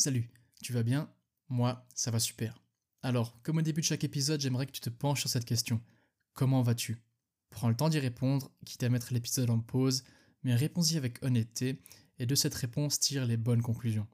Salut, 0.00 0.30
tu 0.62 0.72
vas 0.72 0.84
bien? 0.84 1.12
Moi, 1.48 1.84
ça 1.92 2.12
va 2.12 2.20
super. 2.20 2.62
Alors, 3.02 3.42
comme 3.42 3.56
au 3.56 3.62
début 3.62 3.80
de 3.80 3.86
chaque 3.86 4.04
épisode, 4.04 4.40
j'aimerais 4.40 4.66
que 4.66 4.70
tu 4.70 4.80
te 4.80 4.90
penches 4.90 5.18
sur 5.18 5.28
cette 5.28 5.44
question. 5.44 5.82
Comment 6.34 6.62
vas-tu? 6.62 7.02
Prends 7.50 7.68
le 7.68 7.74
temps 7.74 7.88
d'y 7.88 7.98
répondre, 7.98 8.52
quitte 8.64 8.84
à 8.84 8.90
mettre 8.90 9.12
l'épisode 9.12 9.50
en 9.50 9.58
pause, 9.58 10.04
mais 10.44 10.54
réponds-y 10.54 10.98
avec 10.98 11.20
honnêteté, 11.24 11.82
et 12.20 12.26
de 12.26 12.34
cette 12.36 12.54
réponse 12.54 13.00
tire 13.00 13.26
les 13.26 13.36
bonnes 13.36 13.60
conclusions. 13.60 14.06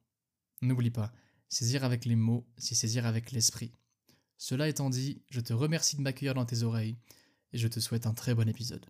N'oublie 0.63 0.91
pas, 0.91 1.13
saisir 1.51 1.85
avec 1.85 2.07
les 2.07 2.17
mots, 2.17 2.47
c'est 2.57 2.75
saisir 2.75 3.05
avec 3.05 3.31
l'esprit. 3.31 3.71
Cela 4.39 4.69
étant 4.69 4.89
dit, 4.89 5.21
je 5.29 5.41
te 5.41 5.53
remercie 5.53 5.97
de 5.97 6.01
m'accueillir 6.01 6.33
dans 6.33 6.47
tes 6.47 6.63
oreilles, 6.63 6.97
et 7.53 7.59
je 7.59 7.69
te 7.69 7.79
souhaite 7.79 8.07
un 8.07 8.15
très 8.15 8.35
bon 8.35 8.49
épisode. 8.49 8.87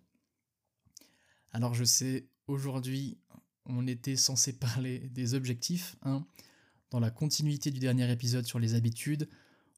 Alors 1.50 1.74
je 1.74 1.82
sais, 1.82 2.28
aujourd'hui, 2.46 3.18
on 3.64 3.84
était 3.88 4.14
censé 4.14 4.52
parler 4.56 5.00
des 5.08 5.34
objectifs, 5.34 5.96
hein, 6.02 6.24
dans 6.90 7.00
la 7.00 7.10
continuité 7.10 7.70
du 7.70 7.80
dernier 7.80 8.10
épisode 8.10 8.46
sur 8.46 8.58
les 8.58 8.74
habitudes, 8.74 9.28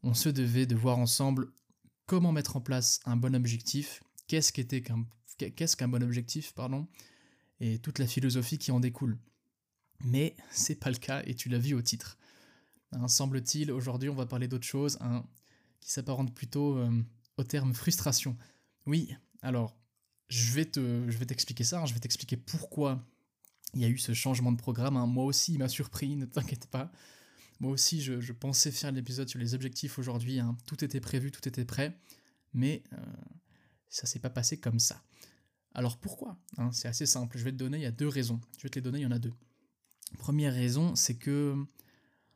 on 0.03 0.15
se 0.15 0.29
devait 0.29 0.67
de 0.67 0.77
voir 0.77 0.99
ensemble 0.99 1.53
comment 2.07 2.33
mettre 2.33 2.57
en 2.57 2.61
place 2.61 3.01
un 3.05 3.17
bon 3.17 3.35
objectif, 3.35 4.03
qu'est-ce 4.27 4.53
qu'un 4.53 5.07
qu'est-ce 5.39 5.77
qu'un 5.77 5.89
bon 5.89 6.03
objectif, 6.03 6.53
pardon, 6.53 6.87
et 7.61 7.79
toute 7.79 7.99
la 7.99 8.07
philosophie 8.07 8.59
qui 8.59 8.71
en 8.71 8.81
découle. 8.81 9.19
Mais 10.05 10.37
c'est 10.51 10.77
pas 10.77 10.91
le 10.91 10.97
cas 10.97 11.23
et 11.27 11.35
tu 11.35 11.49
l'as 11.49 11.59
vu 11.59 11.75
au 11.75 11.83
titre. 11.83 12.19
Hein, 12.93 13.09
semble-t-il, 13.09 13.73
aujourd'hui 13.73 14.09
on 14.09 14.15
va 14.15 14.27
parler 14.27 14.49
d'autre 14.49 14.67
chose, 14.67 14.99
hein, 15.01 15.25
qui 15.81 15.91
s'apparente 15.91 16.35
plutôt 16.35 16.77
euh, 16.79 16.91
au 17.37 17.45
terme 17.45 17.75
frustration. 17.75 18.37
Oui, 18.87 19.15
alors 19.43 19.77
je 20.29 20.53
vais 20.53 20.65
te, 20.65 21.05
je 21.09 21.19
t'expliquer 21.25 21.65
ça, 21.65 21.81
hein, 21.81 21.87
je 21.87 21.95
vais 21.95 22.01
t'expliquer 22.01 22.37
pourquoi 22.37 23.05
il 23.75 23.81
y 23.81 23.85
a 23.85 23.89
eu 23.89 23.99
ce 23.99 24.15
changement 24.15 24.53
de 24.53 24.57
programme. 24.57 24.97
Hein. 24.97 25.07
Moi 25.07 25.25
aussi, 25.25 25.55
il 25.55 25.59
m'a 25.59 25.69
surpris, 25.69 26.17
ne 26.17 26.27
t'inquiète 26.27 26.67
pas. 26.67 26.91
Moi 27.61 27.73
aussi, 27.73 28.03
je, 28.03 28.33
pensais 28.33 28.71
faire 28.71 28.93
l'épisode 28.93 29.29
sur 29.29 29.39
les 29.39 29.55
objectifs 29.55 29.99
aujourd'hui. 29.99 30.41
Hein. 30.41 30.57
Tout 30.67 30.85
était 30.85 31.01
prévu, 31.01 31.31
tout 31.31 31.47
était 31.49 31.65
prêt. 31.65 31.99
Mais 32.53 32.83
euh, 32.93 32.97
ça 33.89 34.07
s'est 34.07 34.19
pas 34.19 34.31
passé 34.31 34.59
comme 34.59 34.79
ça. 34.79 35.03
Alors 35.75 35.99
pourquoi 35.99 36.39
hein? 36.57 36.71
C'est 36.73 36.89
assez 36.89 37.07
simple. 37.07 37.37
Je 37.39 37.45
vais 37.45 37.53
te 37.53 37.57
donner, 37.57 37.79
il 37.79 37.83
y 37.83 37.87
a 37.87 37.91
deux 37.91 38.09
raisons. 38.09 38.41
Je 38.57 38.63
vais 38.63 38.69
te 38.69 38.77
les 38.77 38.83
donner, 38.83 39.01
il 39.01 39.03
y 39.03 39.07
en 39.07 39.11
a 39.11 39.19
deux. 39.19 39.35
Première 40.19 40.55
raison, 40.55 40.95
c'est 40.95 41.17
que, 41.17 41.55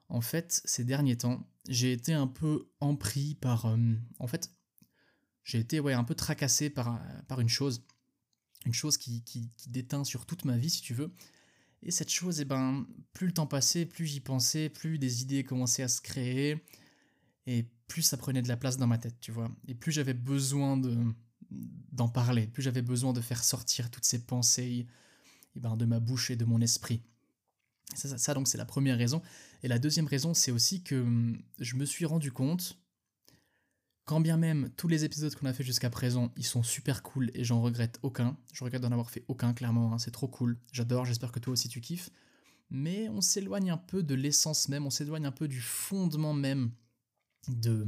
en 0.08 0.20
fait, 0.20 0.60
ces 0.64 0.84
derniers 0.84 1.16
temps, 1.16 1.46
j'ai 1.68 1.92
été 1.92 2.12
un 2.12 2.26
peu 2.26 2.68
empris 2.80 3.34
par. 3.34 3.66
Euh, 3.66 3.76
en 4.18 4.26
fait, 4.26 4.50
j'ai 5.44 5.58
été 5.58 5.78
un 5.78 6.04
peu 6.04 6.14
tracassé 6.14 6.68
par, 6.68 7.00
par 7.28 7.40
une 7.40 7.48
chose 7.48 7.86
une 8.66 8.74
chose 8.74 8.96
qui, 8.96 9.22
déteint 9.68 10.04
sur 10.04 10.26
toute 10.26 10.44
ma 10.44 10.56
vie, 10.56 10.70
si 10.70 10.82
tu 10.82 10.94
veux. 10.94 11.12
Et 11.82 11.90
cette 11.90 12.10
chose, 12.10 12.40
eh 12.40 12.44
ben, 12.44 12.86
plus 13.12 13.26
le 13.26 13.32
temps 13.32 13.46
passait, 13.46 13.86
plus 13.86 14.06
j'y 14.06 14.20
pensais, 14.20 14.68
plus 14.68 14.98
des 14.98 15.22
idées 15.22 15.44
commençaient 15.44 15.82
à 15.82 15.88
se 15.88 16.00
créer, 16.02 16.62
et 17.46 17.66
plus 17.88 18.02
ça 18.02 18.16
prenait 18.16 18.42
de 18.42 18.48
la 18.48 18.56
place 18.56 18.76
dans 18.76 18.86
ma 18.86 18.98
tête, 18.98 19.18
tu 19.20 19.32
vois. 19.32 19.50
Et 19.66 19.74
plus 19.74 19.92
j'avais 19.92 20.14
besoin 20.14 20.76
de 20.76 20.96
d'en 21.50 22.08
parler, 22.08 22.46
plus 22.46 22.62
j'avais 22.62 22.82
besoin 22.82 23.12
de 23.12 23.20
faire 23.20 23.42
sortir 23.42 23.90
toutes 23.90 24.04
ces 24.04 24.24
pensées 24.24 24.86
eh 25.56 25.60
ben, 25.60 25.76
de 25.76 25.84
ma 25.84 25.98
bouche 25.98 26.30
et 26.30 26.36
de 26.36 26.44
mon 26.44 26.60
esprit. 26.60 27.02
Ça, 27.96 28.16
ça 28.18 28.34
donc, 28.34 28.46
c'est 28.46 28.58
la 28.58 28.64
première 28.64 28.96
raison. 28.96 29.20
Et 29.64 29.68
la 29.68 29.80
deuxième 29.80 30.06
raison, 30.06 30.32
c'est 30.32 30.52
aussi 30.52 30.84
que 30.84 30.94
hum, 30.94 31.42
je 31.58 31.74
me 31.74 31.84
suis 31.84 32.04
rendu 32.04 32.30
compte 32.30 32.78
quand 34.04 34.20
bien 34.20 34.36
même 34.36 34.70
tous 34.76 34.88
les 34.88 35.04
épisodes 35.04 35.34
qu'on 35.34 35.46
a 35.46 35.52
fait 35.52 35.62
jusqu'à 35.62 35.90
présent, 35.90 36.32
ils 36.36 36.44
sont 36.44 36.62
super 36.62 37.02
cool 37.02 37.30
et 37.34 37.44
j'en 37.44 37.60
regrette 37.60 37.98
aucun. 38.02 38.36
Je 38.52 38.64
regrette 38.64 38.82
d'en 38.82 38.92
avoir 38.92 39.10
fait 39.10 39.24
aucun, 39.28 39.54
clairement, 39.54 39.92
hein, 39.92 39.98
c'est 39.98 40.10
trop 40.10 40.28
cool. 40.28 40.58
J'adore, 40.72 41.04
j'espère 41.04 41.32
que 41.32 41.38
toi 41.38 41.52
aussi 41.52 41.68
tu 41.68 41.80
kiffes. 41.80 42.10
Mais 42.70 43.08
on 43.08 43.20
s'éloigne 43.20 43.70
un 43.70 43.76
peu 43.76 44.02
de 44.02 44.14
l'essence 44.14 44.68
même, 44.68 44.86
on 44.86 44.90
s'éloigne 44.90 45.26
un 45.26 45.32
peu 45.32 45.48
du 45.48 45.60
fondement 45.60 46.34
même 46.34 46.70
de, 47.48 47.86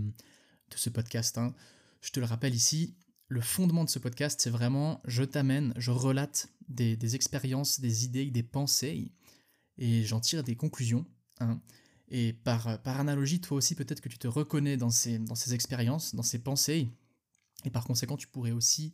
ce 0.74 0.90
podcast. 0.90 1.38
Hein. 1.38 1.54
Je 2.00 2.10
te 2.10 2.20
le 2.20 2.26
rappelle 2.26 2.54
ici, 2.54 2.96
le 3.28 3.40
fondement 3.40 3.84
de 3.84 3.90
ce 3.90 3.98
podcast, 3.98 4.40
c'est 4.40 4.50
vraiment 4.50 5.00
je 5.06 5.22
t'amène, 5.22 5.72
je 5.76 5.90
relate 5.90 6.48
des, 6.68 6.96
des, 6.96 7.14
expériences, 7.14 7.80
des 7.80 8.04
idées, 8.04 8.30
des 8.30 8.42
pensées, 8.42 9.12
et 9.78 10.04
j'en 10.04 10.20
tire 10.20 10.42
des 10.42 10.56
conclusions. 10.56 11.06
Hein. 11.40 11.60
Et 12.14 12.34
par, 12.34 12.80
par 12.82 13.00
analogie, 13.00 13.40
toi 13.40 13.56
aussi, 13.56 13.74
peut-être 13.74 14.02
que 14.02 14.10
tu 14.10 14.18
te 14.18 14.28
reconnais 14.28 14.76
dans 14.76 14.90
ces, 14.90 15.18
dans 15.18 15.34
ces 15.34 15.54
expériences, 15.54 16.14
dans 16.14 16.22
ces 16.22 16.38
pensées, 16.38 16.90
et 17.64 17.70
par 17.70 17.84
conséquent, 17.84 18.18
tu 18.18 18.28
pourrais 18.28 18.50
aussi 18.50 18.92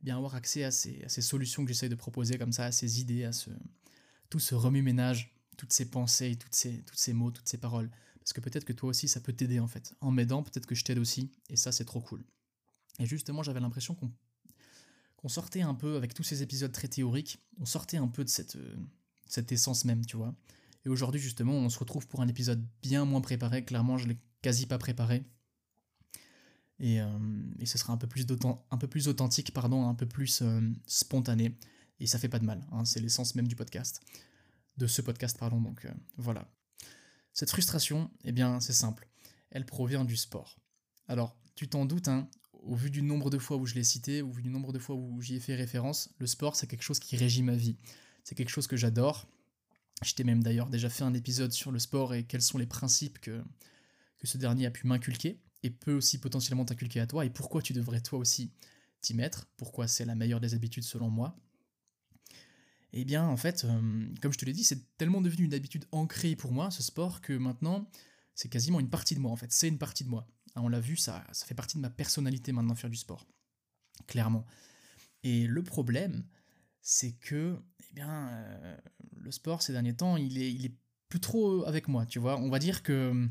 eh 0.00 0.04
bien 0.04 0.16
avoir 0.16 0.34
accès 0.34 0.64
à 0.64 0.72
ces, 0.72 1.00
à 1.04 1.08
ces 1.08 1.22
solutions 1.22 1.64
que 1.64 1.68
j'essaye 1.68 1.88
de 1.88 1.94
proposer, 1.94 2.38
comme 2.38 2.52
ça, 2.52 2.64
à 2.64 2.72
ces 2.72 3.00
idées, 3.00 3.22
à 3.22 3.32
ce, 3.32 3.50
tout 4.30 4.40
ce 4.40 4.56
remue-ménage, 4.56 5.32
toutes 5.56 5.72
ces 5.72 5.88
pensées, 5.88 6.34
toutes 6.34 6.56
ces, 6.56 6.82
toutes 6.82 6.98
ces 6.98 7.12
mots, 7.12 7.30
toutes 7.30 7.48
ces 7.48 7.56
paroles. 7.56 7.88
Parce 8.18 8.32
que 8.32 8.40
peut-être 8.40 8.64
que 8.64 8.72
toi 8.72 8.90
aussi, 8.90 9.06
ça 9.06 9.20
peut 9.20 9.32
t'aider 9.32 9.60
en 9.60 9.68
fait. 9.68 9.94
En 10.00 10.10
m'aidant, 10.10 10.42
peut-être 10.42 10.66
que 10.66 10.74
je 10.74 10.84
t'aide 10.84 10.98
aussi, 10.98 11.30
et 11.48 11.56
ça, 11.56 11.70
c'est 11.70 11.84
trop 11.84 12.00
cool. 12.00 12.24
Et 12.98 13.06
justement, 13.06 13.44
j'avais 13.44 13.60
l'impression 13.60 13.94
qu'on 13.94 14.10
qu'on 15.16 15.28
sortait 15.28 15.62
un 15.62 15.74
peu, 15.74 15.96
avec 15.96 16.12
tous 16.12 16.24
ces 16.24 16.42
épisodes 16.42 16.72
très 16.72 16.88
théoriques, 16.88 17.38
on 17.58 17.64
sortait 17.64 17.96
un 17.96 18.06
peu 18.06 18.22
de 18.22 18.28
cette, 18.28 18.56
euh, 18.56 18.76
cette 19.26 19.50
essence 19.50 19.86
même, 19.86 20.04
tu 20.04 20.16
vois. 20.16 20.34
Et 20.86 20.88
aujourd'hui, 20.88 21.20
justement, 21.20 21.52
on 21.52 21.68
se 21.68 21.80
retrouve 21.80 22.06
pour 22.06 22.20
un 22.20 22.28
épisode 22.28 22.64
bien 22.80 23.04
moins 23.04 23.20
préparé. 23.20 23.64
Clairement, 23.64 23.98
je 23.98 24.06
l'ai 24.06 24.18
quasi 24.40 24.66
pas 24.66 24.78
préparé. 24.78 25.24
Et, 26.78 27.00
euh, 27.00 27.08
ce 27.64 27.76
sera 27.76 27.92
un 27.92 27.96
peu 27.96 28.06
plus, 28.06 28.24
un 28.70 28.78
peu 28.78 28.86
plus 28.86 29.08
authentique, 29.08 29.52
pardon, 29.52 29.88
un 29.88 29.96
peu 29.96 30.06
plus 30.06 30.42
euh, 30.42 30.60
spontané. 30.86 31.58
Et 31.98 32.06
ça 32.06 32.20
fait 32.20 32.28
pas 32.28 32.38
de 32.38 32.44
mal. 32.44 32.64
Hein, 32.70 32.84
c'est 32.84 33.00
l'essence 33.00 33.34
même 33.34 33.48
du 33.48 33.56
podcast. 33.56 34.00
De 34.76 34.86
ce 34.86 35.02
podcast, 35.02 35.36
pardon. 35.36 35.60
Donc 35.60 35.86
euh, 35.86 35.90
voilà. 36.18 36.48
Cette 37.32 37.50
frustration, 37.50 38.08
eh 38.22 38.30
bien, 38.30 38.60
c'est 38.60 38.72
simple. 38.72 39.08
Elle 39.50 39.66
provient 39.66 40.04
du 40.04 40.16
sport. 40.16 40.56
Alors, 41.08 41.36
tu 41.56 41.66
t'en 41.66 41.84
doutes, 41.84 42.06
hein, 42.06 42.30
au 42.52 42.76
vu 42.76 42.92
du 42.92 43.02
nombre 43.02 43.28
de 43.28 43.38
fois 43.38 43.56
où 43.56 43.66
je 43.66 43.74
l'ai 43.74 43.82
cité, 43.82 44.22
au 44.22 44.30
vu 44.30 44.40
du 44.40 44.50
nombre 44.50 44.72
de 44.72 44.78
fois 44.78 44.94
où 44.94 45.20
j'y 45.20 45.34
ai 45.34 45.40
fait 45.40 45.56
référence, 45.56 46.14
le 46.18 46.28
sport, 46.28 46.54
c'est 46.54 46.68
quelque 46.68 46.82
chose 46.82 47.00
qui 47.00 47.16
régit 47.16 47.42
ma 47.42 47.56
vie. 47.56 47.76
C'est 48.22 48.36
quelque 48.36 48.50
chose 48.50 48.68
que 48.68 48.76
j'adore. 48.76 49.26
Je 50.02 50.14
t'ai 50.14 50.24
même 50.24 50.42
d'ailleurs 50.42 50.68
déjà 50.68 50.90
fait 50.90 51.04
un 51.04 51.14
épisode 51.14 51.52
sur 51.52 51.72
le 51.72 51.78
sport 51.78 52.14
et 52.14 52.24
quels 52.24 52.42
sont 52.42 52.58
les 52.58 52.66
principes 52.66 53.18
que, 53.18 53.42
que 54.18 54.26
ce 54.26 54.36
dernier 54.36 54.66
a 54.66 54.70
pu 54.70 54.86
m'inculquer 54.86 55.40
et 55.62 55.70
peut 55.70 55.94
aussi 55.94 56.18
potentiellement 56.18 56.64
t'inculquer 56.64 57.00
à 57.00 57.06
toi 57.06 57.24
et 57.24 57.30
pourquoi 57.30 57.62
tu 57.62 57.72
devrais 57.72 58.00
toi 58.00 58.18
aussi 58.18 58.52
t'y 59.00 59.14
mettre, 59.14 59.48
pourquoi 59.56 59.88
c'est 59.88 60.04
la 60.04 60.14
meilleure 60.14 60.40
des 60.40 60.54
habitudes 60.54 60.84
selon 60.84 61.10
moi. 61.10 61.36
Eh 62.92 63.04
bien, 63.04 63.26
en 63.26 63.36
fait, 63.36 63.64
euh, 63.64 64.14
comme 64.22 64.32
je 64.32 64.38
te 64.38 64.44
l'ai 64.44 64.52
dit, 64.52 64.64
c'est 64.64 64.96
tellement 64.96 65.20
devenu 65.20 65.44
une 65.44 65.54
habitude 65.54 65.86
ancrée 65.92 66.34
pour 66.34 66.52
moi, 66.52 66.70
ce 66.70 66.82
sport, 66.82 67.20
que 67.20 67.34
maintenant, 67.34 67.90
c'est 68.34 68.48
quasiment 68.48 68.80
une 68.80 68.88
partie 68.88 69.14
de 69.14 69.20
moi, 69.20 69.30
en 69.30 69.36
fait. 69.36 69.52
C'est 69.52 69.68
une 69.68 69.78
partie 69.78 70.04
de 70.04 70.08
moi. 70.08 70.26
Ah, 70.54 70.62
on 70.62 70.68
l'a 70.68 70.80
vu, 70.80 70.96
ça, 70.96 71.26
ça 71.32 71.46
fait 71.46 71.54
partie 71.54 71.76
de 71.76 71.82
ma 71.82 71.90
personnalité 71.90 72.52
maintenant, 72.52 72.74
faire 72.74 72.90
du 72.90 72.96
sport. 72.96 73.26
Clairement. 74.06 74.46
Et 75.22 75.46
le 75.46 75.62
problème, 75.62 76.24
c'est 76.80 77.12
que, 77.12 77.58
eh 77.80 77.94
bien, 77.94 78.28
euh, 78.28 78.78
le 79.26 79.32
sport 79.32 79.60
ces 79.60 79.72
derniers 79.72 79.94
temps, 79.94 80.16
il 80.16 80.38
est, 80.38 80.52
il 80.52 80.64
est 80.64 80.74
plus 81.08 81.20
trop 81.20 81.64
avec 81.66 81.88
moi, 81.88 82.06
tu 82.06 82.18
vois. 82.18 82.38
On 82.38 82.48
va 82.48 82.58
dire 82.58 82.82
que 82.82 83.10
hum, 83.10 83.30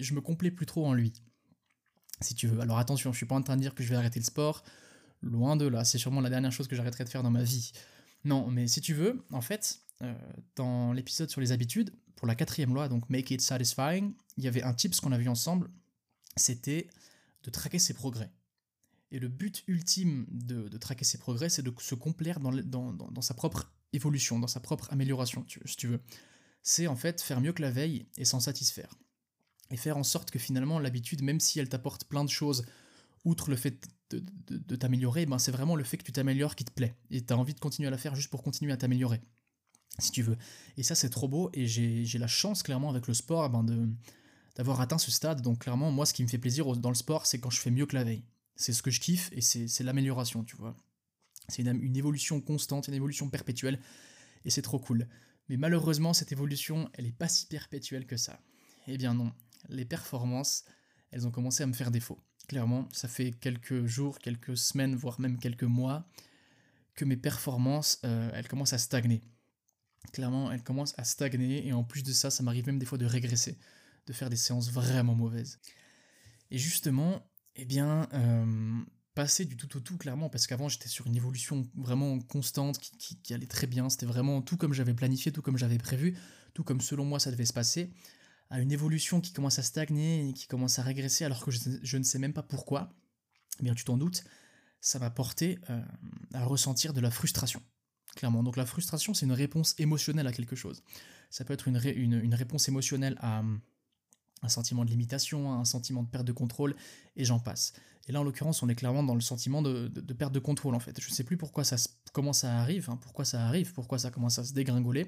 je 0.00 0.14
me 0.14 0.20
complais 0.20 0.50
plus 0.50 0.66
trop 0.66 0.86
en 0.86 0.94
lui, 0.94 1.12
si 2.20 2.34
tu 2.34 2.48
veux. 2.48 2.60
Alors 2.60 2.78
attention, 2.78 3.12
je 3.12 3.16
suis 3.16 3.26
pas 3.26 3.36
en 3.36 3.42
train 3.42 3.56
de 3.56 3.62
dire 3.62 3.74
que 3.74 3.82
je 3.82 3.90
vais 3.90 3.96
arrêter 3.96 4.18
le 4.18 4.24
sport, 4.24 4.64
loin 5.22 5.56
de 5.56 5.66
là. 5.66 5.84
C'est 5.84 5.98
sûrement 5.98 6.20
la 6.20 6.30
dernière 6.30 6.52
chose 6.52 6.66
que 6.66 6.74
j'arrêterai 6.74 7.04
de 7.04 7.08
faire 7.08 7.22
dans 7.22 7.30
ma 7.30 7.42
vie. 7.42 7.72
Non, 8.24 8.50
mais 8.50 8.66
si 8.66 8.80
tu 8.80 8.94
veux, 8.94 9.24
en 9.30 9.40
fait, 9.40 9.80
euh, 10.02 10.14
dans 10.56 10.92
l'épisode 10.92 11.30
sur 11.30 11.40
les 11.40 11.52
habitudes, 11.52 11.94
pour 12.16 12.26
la 12.26 12.34
quatrième 12.34 12.74
loi, 12.74 12.88
donc 12.88 13.08
Make 13.08 13.30
It 13.30 13.40
Satisfying, 13.40 14.14
il 14.36 14.44
y 14.44 14.48
avait 14.48 14.62
un 14.62 14.74
tips 14.74 15.00
qu'on 15.00 15.12
a 15.12 15.18
vu 15.18 15.28
ensemble, 15.28 15.70
c'était 16.36 16.88
de 17.44 17.50
traquer 17.50 17.78
ses 17.78 17.94
progrès. 17.94 18.30
Et 19.10 19.18
le 19.18 19.28
but 19.28 19.64
ultime 19.66 20.26
de, 20.30 20.68
traquer 20.78 21.04
ses 21.04 21.18
progrès, 21.18 21.48
c'est 21.48 21.62
de 21.62 21.72
se 21.78 21.94
complaire 21.94 22.38
dans, 22.40 23.22
sa 23.22 23.34
propre 23.34 23.72
évolution, 23.92 24.38
dans 24.38 24.46
sa 24.46 24.60
propre 24.60 24.88
amélioration, 24.92 25.44
si 25.64 25.76
tu 25.76 25.86
veux. 25.86 26.00
C'est 26.62 26.86
en 26.86 26.96
fait 26.96 27.20
faire 27.20 27.40
mieux 27.40 27.52
que 27.52 27.62
la 27.62 27.70
veille 27.70 28.06
et 28.16 28.24
s'en 28.24 28.40
satisfaire. 28.40 28.94
Et 29.70 29.76
faire 29.76 29.96
en 29.96 30.02
sorte 30.02 30.30
que 30.30 30.38
finalement 30.38 30.78
l'habitude, 30.78 31.22
même 31.22 31.40
si 31.40 31.58
elle 31.60 31.68
t'apporte 31.68 32.04
plein 32.04 32.24
de 32.24 32.30
choses, 32.30 32.64
outre 33.24 33.50
le 33.50 33.56
fait 33.56 33.88
de, 34.10 34.76
t'améliorer, 34.76 35.26
ben 35.26 35.38
c'est 35.38 35.52
vraiment 35.52 35.76
le 35.76 35.84
fait 35.84 35.96
que 35.96 36.02
tu 36.02 36.12
t'améliores 36.12 36.56
qui 36.56 36.64
te 36.64 36.72
plaît. 36.72 36.96
Et 37.10 37.24
tu 37.24 37.32
as 37.32 37.38
envie 37.38 37.54
de 37.54 37.60
continuer 37.60 37.88
à 37.88 37.90
la 37.90 37.98
faire 37.98 38.14
juste 38.14 38.30
pour 38.30 38.42
continuer 38.42 38.72
à 38.72 38.76
t'améliorer, 38.76 39.20
si 39.98 40.10
tu 40.10 40.22
veux. 40.22 40.36
Et 40.76 40.82
ça 40.82 40.94
c'est 40.94 41.10
trop 41.10 41.28
beau, 41.28 41.50
et 41.52 41.66
j'ai 41.66 42.18
la 42.18 42.26
chance 42.26 42.62
clairement 42.62 42.90
avec 42.90 43.06
le 43.06 43.14
sport 43.14 43.48
ben 43.50 43.62
de 43.62 43.88
d'avoir 44.56 44.80
atteint 44.80 44.98
ce 44.98 45.12
stade. 45.12 45.42
Donc 45.42 45.60
clairement, 45.60 45.92
moi 45.92 46.06
ce 46.06 46.12
qui 46.12 46.22
me 46.24 46.28
fait 46.28 46.38
plaisir 46.38 46.66
dans 46.76 46.88
le 46.88 46.96
sport, 46.96 47.26
c'est 47.26 47.38
quand 47.38 47.50
je 47.50 47.60
fais 47.60 47.70
mieux 47.70 47.86
que 47.86 47.94
la 47.94 48.04
veille. 48.04 48.24
C'est 48.56 48.72
ce 48.72 48.82
que 48.82 48.90
je 48.90 49.00
kiffe 49.00 49.30
et 49.32 49.40
c'est 49.40 49.84
l'amélioration, 49.84 50.44
tu 50.44 50.56
vois. 50.56 50.76
C'est 51.50 51.62
une, 51.62 51.96
évolution 51.96 52.40
constante, 52.40 52.88
une 52.88 52.94
évolution 52.94 53.28
perpétuelle 53.28 53.80
et 54.44 54.50
c'est 54.50 54.62
trop 54.62 54.78
cool. 54.78 55.06
Mais 55.48 55.56
malheureusement, 55.56 56.12
cette 56.14 56.32
évolution, 56.32 56.90
elle 56.94 57.04
n'est 57.04 57.12
pas 57.12 57.28
si 57.28 57.46
perpétuelle 57.46 58.06
que 58.06 58.16
ça. 58.16 58.40
Eh 58.86 58.96
bien 58.96 59.14
non, 59.14 59.32
les 59.68 59.84
performances, 59.84 60.64
elles 61.10 61.26
ont 61.26 61.30
commencé 61.30 61.62
à 61.62 61.66
me 61.66 61.72
faire 61.72 61.90
défaut. 61.90 62.18
Clairement, 62.48 62.88
ça 62.92 63.08
fait 63.08 63.32
quelques 63.32 63.84
jours, 63.86 64.18
quelques 64.18 64.56
semaines, 64.56 64.94
voire 64.94 65.20
même 65.20 65.38
quelques 65.38 65.64
mois, 65.64 66.08
que 66.94 67.04
mes 67.04 67.16
performances, 67.16 68.00
euh, 68.04 68.30
elles 68.34 68.48
commencent 68.48 68.72
à 68.72 68.78
stagner. 68.78 69.22
clairement, 70.12 70.50
elle 70.50 70.62
commence 70.62 70.94
à 70.98 71.04
stagner, 71.04 71.66
et 71.66 71.72
en 71.72 71.84
plus 71.84 72.02
de 72.02 72.12
ça, 72.12 72.30
ça 72.30 72.42
m'arrive 72.42 72.66
même 72.66 72.78
des 72.78 72.86
fois 72.86 72.98
de 72.98 73.06
régresser, 73.06 73.58
de 74.06 74.12
faire 74.12 74.30
des 74.30 74.36
séances 74.36 74.70
vraiment 74.70 75.14
mauvaises. 75.14 75.60
Et 76.50 76.58
justement, 76.58 77.30
eh 77.56 77.64
bien, 77.64 78.08
euh, 78.12 78.82
du 79.24 79.56
tout 79.56 79.76
au 79.76 79.80
tout, 79.80 79.96
clairement, 79.96 80.28
parce 80.28 80.46
qu'avant 80.46 80.68
j'étais 80.68 80.88
sur 80.88 81.06
une 81.06 81.16
évolution 81.16 81.66
vraiment 81.74 82.18
constante 82.20 82.78
qui, 82.78 83.34
allait 83.34 83.46
très 83.46 83.66
bien, 83.66 83.88
c'était 83.88 84.06
vraiment 84.06 84.42
tout 84.42 84.56
comme 84.56 84.72
j'avais 84.72 84.94
planifié, 84.94 85.32
tout 85.32 85.42
comme 85.42 85.56
j'avais 85.56 85.78
prévu, 85.78 86.16
tout 86.54 86.64
comme 86.64 86.80
selon 86.80 87.04
moi 87.04 87.20
ça 87.20 87.30
devait 87.30 87.46
se 87.46 87.52
passer, 87.52 87.92
à 88.50 88.60
une 88.60 88.72
évolution 88.72 89.20
qui 89.20 89.32
commence 89.32 89.58
à 89.58 89.62
stagner 89.62 90.32
qui 90.34 90.46
commence 90.46 90.78
à 90.78 90.82
régresser 90.82 91.24
alors 91.24 91.44
que 91.44 91.50
je, 91.50 91.96
ne 91.96 92.02
sais 92.02 92.18
même 92.18 92.32
pas 92.32 92.42
pourquoi, 92.42 92.92
eh 93.60 93.62
bien 93.62 93.74
tu 93.74 93.84
t'en 93.84 93.96
doutes, 93.96 94.24
ça 94.80 94.98
m'a 94.98 95.10
porté 95.10 95.58
euh, 95.70 95.80
à 96.34 96.44
ressentir 96.44 96.92
de 96.92 97.00
la 97.00 97.10
frustration, 97.10 97.62
clairement. 98.16 98.42
Donc 98.42 98.56
la 98.56 98.66
frustration 98.66 99.14
c'est 99.14 99.26
une 99.26 99.32
réponse 99.32 99.74
émotionnelle 99.78 100.26
à 100.26 100.32
quelque 100.32 100.56
chose. 100.56 100.82
Ça 101.30 101.44
peut 101.44 101.52
être 101.52 101.68
une 101.68 101.76
réponse 102.34 102.68
émotionnelle 102.68 103.16
à 103.20 103.42
un 104.42 104.48
sentiment 104.48 104.84
de 104.84 104.90
limitation, 104.90 105.52
un 105.52 105.64
sentiment 105.64 106.02
de 106.02 106.08
perte 106.08 106.26
de 106.26 106.32
contrôle, 106.32 106.74
et 107.16 107.24
j'en 107.24 107.38
passe. 107.38 107.72
Et 108.08 108.12
là, 108.12 108.20
en 108.20 108.24
l'occurrence, 108.24 108.62
on 108.62 108.68
est 108.68 108.74
clairement 108.74 109.02
dans 109.02 109.14
le 109.14 109.20
sentiment 109.20 109.62
de, 109.62 109.88
perte 110.14 110.32
de 110.32 110.38
contrôle, 110.38 110.74
en 110.74 110.80
fait. 110.80 111.00
Je 111.00 111.08
ne 111.08 111.14
sais 111.14 111.24
plus 111.24 111.36
pourquoi 111.36 111.64
ça, 111.64 111.76
comment 112.12 112.32
ça 112.32 112.58
arrive, 112.58 112.88
hein, 112.90 112.98
pourquoi 113.00 113.24
ça 113.24 113.44
arrive, 113.44 113.72
pourquoi 113.72 113.98
ça 113.98 114.10
commence 114.10 114.38
à 114.38 114.44
se 114.44 114.52
dégringoler, 114.52 115.06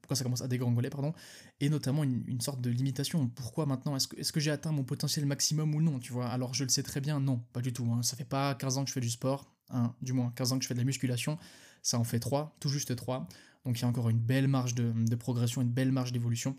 pourquoi 0.00 0.16
ça 0.16 0.24
commence 0.24 0.40
à 0.40 0.48
dégringoler, 0.48 0.90
pardon, 0.90 1.12
et 1.60 1.68
notamment 1.68 2.02
une, 2.02 2.40
sorte 2.40 2.60
de 2.60 2.70
limitation. 2.70 3.28
Pourquoi 3.28 3.66
maintenant 3.66 3.94
Est-ce 3.94 4.32
que, 4.32 4.40
j'ai 4.40 4.50
atteint 4.50 4.72
mon 4.72 4.84
potentiel 4.84 5.26
maximum 5.26 5.74
ou 5.74 5.82
non, 5.82 5.98
tu 5.98 6.12
vois? 6.12 6.28
Alors, 6.28 6.54
je 6.54 6.64
le 6.64 6.70
sais 6.70 6.82
très 6.82 7.00
bien, 7.00 7.20
non, 7.20 7.38
pas 7.52 7.60
du 7.60 7.72
tout. 7.72 7.86
Hein. 7.92 8.02
Ça 8.02 8.16
fait 8.16 8.24
pas 8.24 8.54
15 8.54 8.78
ans 8.78 8.84
que 8.84 8.88
je 8.88 8.94
fais 8.94 9.00
du 9.00 9.10
sport, 9.10 9.54
hein, 9.68 9.94
du 10.00 10.14
moins 10.14 10.32
15 10.34 10.52
ans 10.52 10.58
que 10.58 10.62
je 10.62 10.68
fais 10.68 10.74
de 10.74 10.80
la 10.80 10.84
musculation, 10.84 11.38
ça 11.82 11.98
en 11.98 12.04
fait 12.04 12.20
3, 12.20 12.56
tout 12.58 12.70
juste 12.70 12.96
3. 12.96 13.28
Donc, 13.66 13.78
il 13.78 13.82
y 13.82 13.84
a 13.84 13.88
encore 13.88 14.08
une 14.08 14.18
belle 14.18 14.48
marge 14.48 14.74
de, 14.74 14.92
de 14.92 15.16
progression, 15.16 15.60
une 15.60 15.70
belle 15.70 15.92
marge 15.92 16.12
d'évolution. 16.12 16.56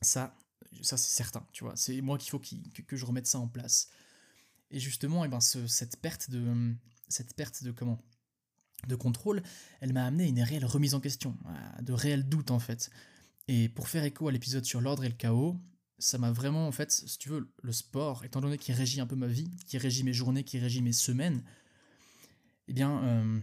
Ça, 0.00 0.34
ça 0.80 0.96
c'est 0.96 1.14
certain, 1.14 1.46
tu 1.52 1.64
vois. 1.64 1.74
C'est 1.76 2.00
moi 2.00 2.18
qu'il 2.18 2.30
faut 2.30 2.38
que, 2.38 2.96
je 2.96 3.04
remette 3.04 3.26
ça 3.26 3.38
en 3.38 3.48
place. 3.48 3.88
Et 4.70 4.80
justement, 4.80 5.24
et 5.24 5.26
eh 5.26 5.30
ben, 5.30 5.40
cette 5.40 5.96
perte 6.00 6.30
de 6.30 6.74
cette 7.08 7.34
perte 7.34 7.62
de 7.62 7.72
comment 7.72 8.02
de 8.88 8.96
contrôle, 8.96 9.42
elle 9.80 9.92
m'a 9.92 10.06
amené 10.06 10.24
à 10.24 10.26
une 10.28 10.42
réelle 10.42 10.64
remise 10.64 10.94
en 10.94 11.00
question, 11.00 11.36
de 11.80 11.92
réels 11.92 12.28
doutes 12.28 12.50
en 12.50 12.58
fait. 12.58 12.90
Et 13.48 13.68
pour 13.68 13.88
faire 13.88 14.04
écho 14.04 14.28
à 14.28 14.32
l'épisode 14.32 14.64
sur 14.64 14.80
l'ordre 14.80 15.04
et 15.04 15.08
le 15.08 15.14
chaos, 15.14 15.60
ça 15.98 16.18
m'a 16.18 16.32
vraiment 16.32 16.66
en 16.66 16.72
fait, 16.72 16.90
si 16.90 17.18
tu 17.18 17.28
veux, 17.28 17.52
le 17.62 17.72
sport, 17.72 18.24
étant 18.24 18.40
donné 18.40 18.58
qu'il 18.58 18.74
régit 18.74 19.00
un 19.00 19.06
peu 19.06 19.16
ma 19.16 19.28
vie, 19.28 19.50
qui 19.66 19.78
régit 19.78 20.04
mes 20.04 20.12
journées, 20.12 20.42
qui 20.42 20.58
régit 20.58 20.82
mes 20.82 20.92
semaines, 20.92 21.44
eh 22.68 22.72
bien, 22.72 23.02
euh, 23.04 23.40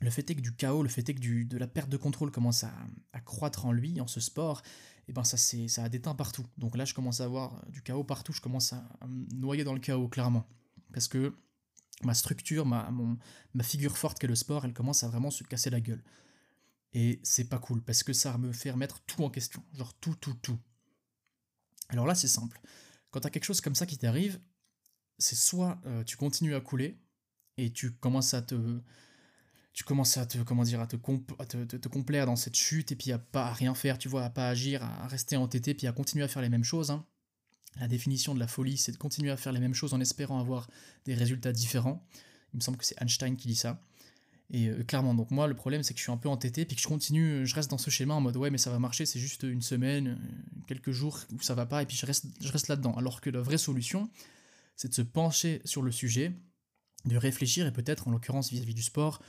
le 0.00 0.10
fait 0.10 0.28
est 0.30 0.34
que 0.34 0.40
du 0.40 0.54
chaos, 0.54 0.82
le 0.82 0.88
fait 0.88 1.08
est 1.08 1.14
que 1.14 1.20
du, 1.20 1.44
de 1.44 1.58
la 1.58 1.66
perte 1.66 1.88
de 1.88 1.96
contrôle 1.96 2.30
commence 2.30 2.64
à, 2.64 2.72
à 3.12 3.20
croître 3.20 3.66
en 3.66 3.72
lui, 3.72 4.00
en 4.00 4.06
ce 4.06 4.20
sport, 4.20 4.62
ben 5.12 5.24
ça, 5.24 5.36
c'est, 5.36 5.68
ça 5.68 5.84
a 5.84 5.88
déteint 5.88 6.14
partout. 6.14 6.46
Donc 6.58 6.76
là, 6.76 6.84
je 6.84 6.94
commence 6.94 7.20
à 7.20 7.24
avoir 7.24 7.64
du 7.68 7.82
chaos 7.82 8.04
partout, 8.04 8.32
je 8.32 8.40
commence 8.40 8.72
à, 8.72 8.84
me 9.06 9.26
noyer 9.34 9.64
dans 9.64 9.74
le 9.74 9.80
chaos, 9.80 10.08
clairement. 10.08 10.46
Parce 10.92 11.08
que 11.08 11.36
ma 12.02 12.14
structure, 12.14 12.66
ma 12.66 12.88
figure 13.62 13.96
forte 13.96 14.18
qu'est 14.18 14.26
le 14.26 14.34
sport, 14.34 14.64
elle 14.64 14.74
commence 14.74 15.04
à 15.04 15.08
vraiment 15.08 15.30
se 15.30 15.44
casser 15.44 15.70
la 15.70 15.80
gueule. 15.80 16.02
Et 16.92 17.20
c'est 17.22 17.48
pas 17.48 17.58
cool, 17.58 17.82
parce 17.82 18.02
que 18.02 18.12
ça 18.12 18.36
me 18.38 18.52
fait 18.52 18.70
remettre 18.70 19.00
tout 19.02 19.22
en 19.22 19.30
question. 19.30 19.62
Genre 19.74 19.92
tout, 19.94 20.14
tout, 20.14 20.34
tout. 20.34 20.58
Alors 21.88 22.06
là, 22.06 22.14
c'est 22.14 22.28
simple. 22.28 22.60
Quand 23.10 23.20
t'as 23.20 23.30
quelque 23.30 23.44
chose 23.44 23.60
comme 23.60 23.74
ça 23.74 23.86
qui 23.86 23.98
t'arrive, 23.98 24.40
c'est 25.18 25.36
soit 25.36 25.80
euh, 25.86 26.04
tu 26.04 26.16
continues 26.16 26.54
à 26.54 26.60
couler, 26.60 26.98
et 27.56 27.72
tu 27.72 27.92
commences 27.92 28.34
à 28.34 28.42
te 28.42 28.80
tu 29.76 29.84
commences 29.84 30.16
à 30.16 30.24
te 30.24 30.38
comment 30.38 30.62
dire 30.62 30.80
à 30.80 30.86
te, 30.86 30.96
te, 30.96 31.88
complaire 31.88 32.24
dans 32.24 32.34
cette 32.34 32.56
chute 32.56 32.92
et 32.92 32.96
puis 32.96 33.12
à 33.12 33.18
pas 33.18 33.52
rien 33.52 33.74
faire 33.74 33.98
tu 33.98 34.08
vois 34.08 34.24
à 34.24 34.30
pas 34.30 34.48
agir 34.48 34.82
à 34.82 35.06
rester 35.06 35.36
entêté 35.36 35.74
puis 35.74 35.86
à 35.86 35.92
continuer 35.92 36.24
à 36.24 36.28
faire 36.28 36.40
les 36.40 36.48
mêmes 36.48 36.64
choses 36.64 36.90
hein. 36.90 37.04
la 37.78 37.86
définition 37.86 38.34
de 38.34 38.40
la 38.40 38.46
folie 38.46 38.78
c'est 38.78 38.92
de 38.92 38.96
continuer 38.96 39.30
à 39.30 39.36
faire 39.36 39.52
les 39.52 39.60
mêmes 39.60 39.74
choses 39.74 39.92
en 39.92 40.00
espérant 40.00 40.40
avoir 40.40 40.66
des 41.04 41.14
résultats 41.14 41.52
différents. 41.52 42.02
Il 42.54 42.56
me 42.56 42.62
semble 42.62 42.78
que 42.78 42.86
c'est 42.86 43.00
Einstein 43.02 43.36
qui 43.36 43.48
dit 43.48 43.54
ça. 43.54 43.82
Et 44.50 44.68
euh, 44.68 44.82
clairement 44.82 45.12
donc 45.12 45.30
moi 45.30 45.46
le 45.46 45.54
problème 45.54 45.82
c'est 45.82 45.92
que 45.92 45.98
je 45.98 46.04
suis 46.04 46.12
un 46.12 46.16
peu 46.16 46.30
entêté 46.30 46.64
puis 46.64 46.74
que 46.74 46.80
je 46.80 46.88
continue 46.88 47.44
je 47.44 47.54
reste 47.54 47.70
dans 47.70 47.78
ce 47.78 47.90
schéma 47.90 48.14
en 48.14 48.22
mode 48.22 48.36
ouais 48.38 48.48
mais 48.48 48.58
ça 48.58 48.70
va 48.70 48.78
marcher 48.78 49.04
c'est 49.04 49.18
juste 49.18 49.42
une 49.42 49.60
semaine 49.60 50.08
euh, 50.08 50.62
quelques 50.68 50.92
jours 50.92 51.18
où 51.34 51.42
ça 51.42 51.54
va 51.54 51.66
pas 51.66 51.82
et 51.82 51.86
puis 51.86 51.96
je 51.98 52.06
reste 52.06 52.26
je 52.40 52.50
reste 52.50 52.68
là 52.68 52.76
dedans 52.76 52.94
alors 52.94 53.20
que 53.20 53.28
la 53.28 53.42
vraie 53.42 53.58
solution 53.58 54.08
c'est 54.74 54.88
de 54.88 54.94
se 54.94 55.02
pencher 55.02 55.60
sur 55.64 55.82
le 55.82 55.90
sujet 55.90 56.32
de 57.06 57.16
réfléchir 57.16 57.66
et 57.66 57.72
peut-être 57.72 58.08
en 58.08 58.12
l'occurrence 58.12 58.50
vis-à-vis 58.50 58.74
du 58.74 58.82
sport 58.82 59.20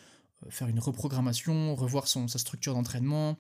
faire 0.50 0.68
une 0.68 0.80
reprogrammation, 0.80 1.76
revoir 1.76 2.08
son, 2.08 2.28
sa 2.28 2.40
structure 2.40 2.74
d'entraînement, 2.74 3.38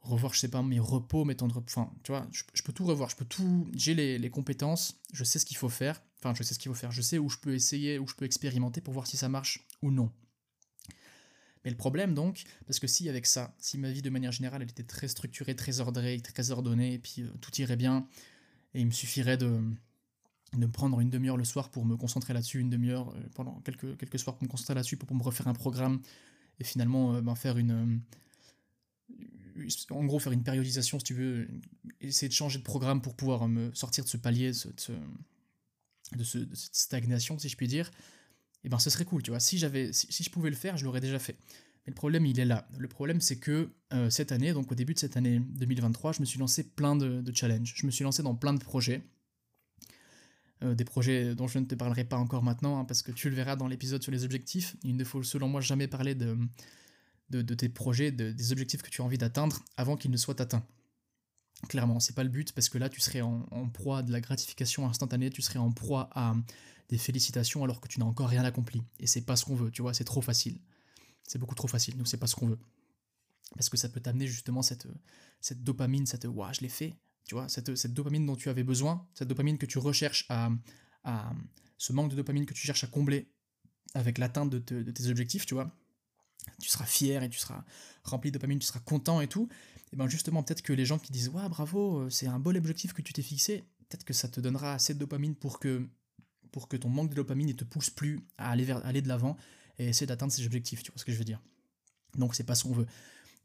revoir, 0.00 0.34
je 0.34 0.40
sais 0.40 0.48
pas, 0.48 0.62
mes 0.62 0.78
repos, 0.78 1.24
mes 1.24 1.34
temps 1.34 1.48
de 1.48 1.52
repos. 1.52 1.66
Enfin, 1.68 1.92
tu 2.02 2.12
vois, 2.12 2.26
je, 2.32 2.62
peux 2.62 2.72
tout 2.72 2.84
revoir, 2.84 3.10
je 3.10 3.16
peux 3.16 3.24
tout. 3.24 3.68
J'ai 3.74 3.94
les, 3.94 4.18
les, 4.18 4.30
compétences, 4.30 5.00
je 5.12 5.24
sais 5.24 5.38
ce 5.38 5.46
qu'il 5.46 5.56
faut 5.56 5.68
faire. 5.68 6.02
Enfin, 6.18 6.34
je 6.34 6.42
sais 6.42 6.54
ce 6.54 6.58
qu'il 6.58 6.70
faut 6.70 6.78
faire, 6.78 6.92
je 6.92 7.02
sais 7.02 7.18
où 7.18 7.28
je 7.28 7.38
peux 7.38 7.54
essayer, 7.54 7.98
où 7.98 8.06
je 8.06 8.14
peux 8.14 8.24
expérimenter 8.24 8.80
pour 8.80 8.94
voir 8.94 9.06
si 9.06 9.16
ça 9.16 9.28
marche 9.28 9.66
ou 9.82 9.90
non. 9.90 10.10
Mais 11.64 11.70
le 11.70 11.76
problème 11.76 12.14
donc, 12.14 12.44
parce 12.66 12.78
que 12.78 12.86
si 12.86 13.08
avec 13.08 13.26
ça, 13.26 13.54
si 13.58 13.78
ma 13.78 13.90
vie 13.90 14.02
de 14.02 14.10
manière 14.10 14.32
générale 14.32 14.62
elle 14.62 14.70
était 14.70 14.84
très 14.84 15.08
structurée, 15.08 15.56
très 15.56 15.80
ordonnée, 15.80 16.20
très 16.20 16.50
ordonnée, 16.50 16.94
et 16.94 16.98
puis 16.98 17.22
euh, 17.22 17.30
tout 17.40 17.54
irait 17.60 17.76
bien, 17.76 18.06
et 18.74 18.80
il 18.80 18.86
me 18.86 18.92
suffirait 18.92 19.36
de, 19.36 19.60
de 20.52 20.66
me 20.66 20.70
prendre 20.70 21.00
une 21.00 21.10
demi-heure 21.10 21.36
le 21.36 21.44
soir 21.44 21.70
pour 21.70 21.84
me 21.84 21.96
concentrer 21.96 22.32
là-dessus, 22.32 22.60
une 22.60 22.70
demi-heure 22.70 23.10
euh, 23.10 23.20
pendant 23.34 23.60
quelques, 23.60 23.96
quelques 23.96 24.18
soirs 24.18 24.36
pour 24.36 24.44
me 24.44 24.48
concentrer 24.48 24.74
là-dessus, 24.74 24.96
pour, 24.96 25.14
me 25.14 25.22
refaire 25.22 25.48
un 25.48 25.54
programme 25.54 26.00
et 26.60 26.64
finalement 26.64 27.14
euh, 27.14 27.20
ben, 27.20 27.34
faire 27.34 27.58
une. 27.58 28.02
Euh, 29.58 29.68
en 29.90 30.04
gros, 30.04 30.18
faire 30.18 30.32
une 30.32 30.44
périodisation, 30.44 30.98
si 30.98 31.04
tu 31.04 31.14
veux, 31.14 31.48
essayer 32.00 32.28
de 32.28 32.32
changer 32.32 32.58
de 32.58 32.64
programme 32.64 33.02
pour 33.02 33.16
pouvoir 33.16 33.48
me 33.48 33.74
sortir 33.74 34.04
de 34.04 34.08
ce 34.08 34.16
palier, 34.16 34.50
de, 34.50 34.52
ce, 34.52 34.92
de, 36.16 36.24
cette 36.54 36.76
stagnation, 36.76 37.38
si 37.40 37.48
je 37.48 37.56
puis 37.56 37.66
dire, 37.66 37.90
et 38.62 38.68
ben 38.68 38.78
ce 38.78 38.88
serait 38.88 39.04
cool, 39.04 39.20
tu 39.22 39.30
vois. 39.30 39.40
Si, 39.40 39.58
je 39.58 40.30
pouvais 40.30 40.50
le 40.50 40.56
faire, 40.56 40.76
je 40.76 40.84
l'aurais 40.84 41.00
déjà 41.00 41.18
fait. 41.18 41.36
Mais 41.84 41.90
le 41.90 41.94
problème, 41.94 42.24
il 42.24 42.38
est 42.38 42.44
là. 42.44 42.68
Le 42.78 42.86
problème, 42.86 43.20
c'est 43.20 43.38
que 43.38 43.72
cette 44.10 44.30
année, 44.30 44.52
donc 44.52 44.70
au 44.70 44.76
début 44.76 44.94
de 44.94 45.00
cette 45.00 45.16
année 45.16 45.40
2023, 45.40 46.12
je 46.12 46.20
me 46.20 46.24
suis 46.24 46.38
lancé 46.38 46.62
plein 46.62 46.94
de 46.94 47.32
challenges. 47.34 47.74
Je 47.74 47.84
me 47.84 47.90
suis 47.90 48.04
lancé 48.04 48.22
dans 48.22 48.36
plein 48.36 48.54
de 48.54 48.60
projets 48.60 49.02
euh, 50.62 50.74
des 50.74 50.84
projets 50.84 51.34
dont 51.34 51.46
je 51.46 51.58
ne 51.58 51.64
te 51.64 51.74
parlerai 51.74 52.04
pas 52.04 52.16
encore 52.16 52.42
maintenant, 52.42 52.80
hein, 52.80 52.84
parce 52.84 53.02
que 53.02 53.12
tu 53.12 53.30
le 53.30 53.36
verras 53.36 53.56
dans 53.56 53.68
l'épisode 53.68 54.02
sur 54.02 54.12
les 54.12 54.24
objectifs. 54.24 54.76
Il 54.82 54.96
ne 54.96 55.04
faut 55.04 55.22
selon 55.22 55.48
moi 55.48 55.60
jamais 55.60 55.86
parler 55.86 56.14
de, 56.14 56.36
de, 57.30 57.54
tes 57.54 57.68
projets, 57.68 58.10
des 58.10 58.52
objectifs 58.52 58.82
que 58.82 58.90
tu 58.90 59.00
as 59.00 59.04
envie 59.04 59.18
d'atteindre 59.18 59.62
avant 59.76 59.96
qu'ils 59.96 60.10
ne 60.10 60.16
soient 60.16 60.40
atteints. 60.40 60.64
Clairement, 61.68 61.98
c'est 61.98 62.14
pas 62.14 62.22
le 62.22 62.28
but, 62.28 62.52
parce 62.52 62.68
que 62.68 62.78
là, 62.78 62.88
tu 62.88 63.00
serais 63.00 63.20
en, 63.20 63.68
proie 63.72 64.02
de 64.02 64.12
la 64.12 64.20
gratification 64.20 64.86
instantanée, 64.88 65.30
tu 65.30 65.42
serais 65.42 65.58
en 65.58 65.72
proie 65.72 66.08
à 66.12 66.36
des 66.88 66.98
félicitations 66.98 67.64
alors 67.64 67.80
que 67.80 67.88
tu 67.88 67.98
n'as 67.98 68.06
encore 68.06 68.28
rien 68.28 68.44
accompli. 68.44 68.82
Et 69.00 69.06
c'est 69.06 69.22
pas 69.22 69.36
ce 69.36 69.44
qu'on 69.44 69.56
veut, 69.56 69.70
tu 69.70 69.82
vois, 69.82 69.92
c'est 69.92 70.04
trop 70.04 70.22
facile. 70.22 70.58
C'est 71.24 71.38
beaucoup 71.38 71.56
trop 71.56 71.68
facile, 71.68 71.96
nous, 71.98 72.04
c'est 72.04 72.16
pas 72.16 72.28
ce 72.28 72.36
qu'on 72.36 72.46
veut. 72.46 72.58
Parce 73.54 73.68
que 73.68 73.76
ça 73.76 73.88
peut 73.88 74.00
t'amener 74.00 74.26
justement 74.26 74.62
cette, 74.62 74.86
cette 75.40 75.64
dopamine, 75.64 76.06
cette 76.06 76.24
waouh, 76.24 76.52
je 76.52 76.60
l'ai 76.60 76.68
fait, 76.68 76.96
tu 77.28 77.34
vois, 77.34 77.46
cette, 77.50 77.92
dopamine 77.92 78.24
dont 78.24 78.36
tu 78.36 78.48
avais 78.48 78.64
besoin, 78.64 79.06
cette 79.12 79.28
dopamine 79.28 79.58
que 79.58 79.66
tu 79.66 79.78
recherches 79.78 80.26
à, 80.30 80.50
ce 81.76 81.92
manque 81.92 82.10
de 82.10 82.16
dopamine 82.16 82.46
que 82.46 82.54
tu 82.54 82.66
cherches 82.66 82.84
à 82.84 82.86
combler 82.86 83.30
avec 83.92 84.16
l'atteinte 84.16 84.48
de, 84.48 84.58
tes 84.58 85.06
objectifs, 85.08 85.44
tu 85.44 85.52
vois, 85.52 85.70
tu 86.58 86.70
seras 86.70 86.86
fier 86.86 87.22
et 87.22 87.28
tu 87.28 87.38
seras 87.38 87.64
rempli 88.02 88.30
de 88.30 88.38
dopamine, 88.38 88.58
tu 88.58 88.66
seras 88.66 88.80
content 88.80 89.20
et 89.20 89.28
tout. 89.28 89.46
Et 89.92 89.96
bien 89.96 90.08
justement, 90.08 90.42
peut-être 90.42 90.62
que 90.62 90.72
les 90.72 90.86
gens 90.86 90.98
qui 90.98 91.12
disent 91.12 91.28
ouais 91.28 91.46
bravo, 91.50 91.98
euh, 91.98 92.10
c'est 92.10 92.26
un 92.26 92.38
beau 92.38 92.54
objectif 92.54 92.94
que 92.94 93.02
tu 93.02 93.12
t'es 93.12 93.22
fixé, 93.22 93.64
peut-être 93.88 94.04
que 94.04 94.14
ça 94.14 94.28
te 94.28 94.40
donnera 94.40 94.72
assez 94.72 94.94
de 94.94 94.98
dopamine 94.98 95.34
pour 95.34 95.58
que 95.60 95.86
pour 96.50 96.66
que 96.66 96.78
ton 96.78 96.88
manque 96.88 97.10
de 97.10 97.14
dopamine 97.14 97.48
ne 97.48 97.52
te 97.52 97.64
pousse 97.64 97.90
plus 97.90 98.20
à 98.38 98.50
aller 98.50 98.64
vers 98.64 98.84
aller 98.86 99.02
de 99.02 99.08
l'avant 99.08 99.36
et 99.78 99.88
essayer 99.88 100.06
d'atteindre 100.06 100.32
ces 100.32 100.46
objectifs. 100.46 100.82
Tu 100.82 100.90
vois 100.90 100.98
ce 100.98 101.04
que 101.04 101.12
je 101.12 101.18
veux 101.18 101.24
dire 101.24 101.42
Donc 102.16 102.34
c'est 102.34 102.44
pas 102.44 102.54
ce 102.54 102.64
qu'on 102.64 102.72
veut. 102.72 102.86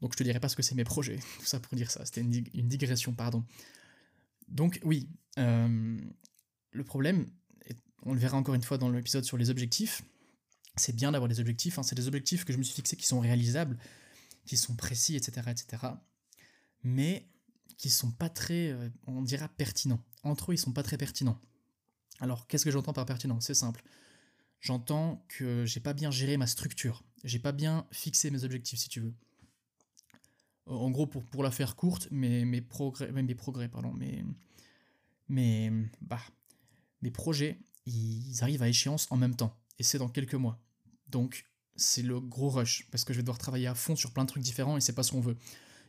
Donc 0.04 0.12
je 0.12 0.18
te 0.18 0.22
dirai 0.22 0.38
pas 0.38 0.50
ce 0.50 0.56
que 0.56 0.60
c'est 0.60 0.74
mes 0.74 0.84
projets, 0.84 1.18
tout 1.38 1.46
ça 1.46 1.58
pour 1.58 1.74
dire 1.76 1.90
ça, 1.90 2.04
c'était 2.04 2.20
une, 2.20 2.68
digression, 2.68 3.14
pardon. 3.14 3.42
Donc 4.48 4.78
oui, 4.84 5.08
euh, 5.38 5.98
le 6.72 6.84
problème, 6.84 7.24
on 8.02 8.12
le 8.12 8.20
verra 8.20 8.36
encore 8.36 8.54
une 8.54 8.62
fois 8.62 8.76
dans 8.76 8.90
l'épisode 8.90 9.24
sur 9.24 9.38
les 9.38 9.48
objectifs, 9.48 10.02
c'est 10.76 10.94
bien 10.94 11.10
d'avoir 11.10 11.30
des 11.30 11.40
objectifs, 11.40 11.78
hein, 11.78 11.82
c'est 11.82 11.94
des 11.94 12.06
objectifs 12.06 12.44
que 12.44 12.52
je 12.52 12.58
me 12.58 12.62
suis 12.62 12.74
fixés 12.74 12.96
qui 12.96 13.06
sont 13.06 13.18
réalisables, 13.18 13.78
qui 14.44 14.58
sont 14.58 14.76
précis, 14.76 15.16
etc., 15.16 15.48
etc., 15.48 15.94
mais 16.82 17.26
qui 17.78 17.88
sont 17.88 18.10
pas 18.10 18.28
très, 18.28 18.72
euh, 18.72 18.90
on 19.06 19.22
dira, 19.22 19.48
pertinents. 19.48 20.04
Entre 20.22 20.50
eux, 20.50 20.54
ils 20.54 20.58
sont 20.58 20.74
pas 20.74 20.82
très 20.82 20.98
pertinents. 20.98 21.40
Alors, 22.20 22.46
qu'est-ce 22.46 22.66
que 22.66 22.70
j'entends 22.70 22.92
par 22.92 23.06
pertinent? 23.06 23.40
C'est 23.40 23.54
simple. 23.54 23.82
J'entends 24.60 25.24
que 25.28 25.64
j'ai 25.64 25.80
pas 25.80 25.94
bien 25.94 26.10
géré 26.10 26.36
ma 26.36 26.46
structure, 26.46 27.04
j'ai 27.24 27.38
pas 27.38 27.52
bien 27.52 27.86
fixé 27.90 28.30
mes 28.30 28.44
objectifs, 28.44 28.80
si 28.80 28.90
tu 28.90 29.00
veux 29.00 29.14
en 30.66 30.90
gros, 30.90 31.06
pour, 31.06 31.42
la 31.42 31.50
faire 31.50 31.76
courte, 31.76 32.08
mes, 32.10 32.44
mes 32.44 32.60
progrès, 32.60 33.10
mes 33.12 33.34
progrès, 33.34 33.68
pardon, 33.68 33.92
mes, 33.92 34.24
mes, 35.28 35.70
bah, 36.00 36.20
mes 37.02 37.10
projets, 37.10 37.58
ils 37.86 38.42
arrivent 38.42 38.62
à 38.62 38.68
échéance 38.68 39.06
en 39.10 39.16
même 39.16 39.36
temps. 39.36 39.56
Et 39.78 39.82
c'est 39.82 39.98
dans 39.98 40.08
quelques 40.08 40.34
mois. 40.34 40.58
Donc, 41.08 41.44
c'est 41.76 42.02
le 42.02 42.20
gros 42.20 42.50
rush, 42.50 42.88
parce 42.90 43.04
que 43.04 43.12
je 43.12 43.18
vais 43.18 43.22
devoir 43.22 43.38
travailler 43.38 43.66
à 43.66 43.74
fond 43.74 43.96
sur 43.96 44.12
plein 44.12 44.24
de 44.24 44.28
trucs 44.28 44.42
différents 44.42 44.76
et 44.76 44.80
c'est 44.80 44.92
pas 44.92 45.02
ce 45.02 45.12
qu'on 45.12 45.20
veut. 45.20 45.36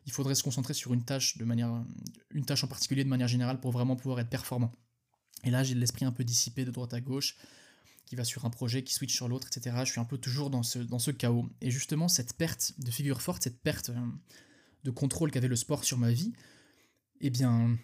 Il 0.05 0.11
faudrait 0.11 0.35
se 0.35 0.43
concentrer 0.43 0.73
sur 0.73 0.93
une 0.93 1.03
tâche 1.03 1.37
de 1.37 1.45
manière, 1.45 1.83
une 2.31 2.45
tâche 2.45 2.63
en 2.63 2.67
particulier 2.67 3.03
de 3.03 3.09
manière 3.09 3.27
générale 3.27 3.59
pour 3.59 3.71
vraiment 3.71 3.95
pouvoir 3.95 4.19
être 4.19 4.29
performant. 4.29 4.71
Et 5.43 5.51
là, 5.51 5.63
j'ai 5.63 5.75
l'esprit 5.75 6.05
un 6.05 6.11
peu 6.11 6.23
dissipé 6.23 6.65
de 6.65 6.71
droite 6.71 6.93
à 6.93 7.01
gauche, 7.01 7.37
qui 8.05 8.15
va 8.15 8.23
sur 8.23 8.45
un 8.45 8.49
projet, 8.49 8.83
qui 8.83 8.93
switch 8.93 9.13
sur 9.13 9.27
l'autre, 9.27 9.47
etc. 9.47 9.75
Je 9.83 9.91
suis 9.91 9.99
un 9.99 10.05
peu 10.05 10.17
toujours 10.17 10.49
dans 10.49 10.63
ce, 10.63 10.79
dans 10.79 10.99
ce 10.99 11.11
chaos. 11.11 11.49
Et 11.61 11.71
justement, 11.71 12.07
cette 12.07 12.33
perte 12.33 12.73
de 12.77 12.91
figure 12.91 13.21
forte, 13.21 13.43
cette 13.43 13.59
perte 13.61 13.89
euh, 13.89 13.99
de 14.85 14.91
contrôle 14.91 15.31
qu'avait 15.31 15.49
le 15.49 15.55
sport 15.55 15.83
sur 15.83 15.97
ma 15.97 16.11
vie, 16.11 16.31
eh 17.19 17.29
bien, 17.29 17.77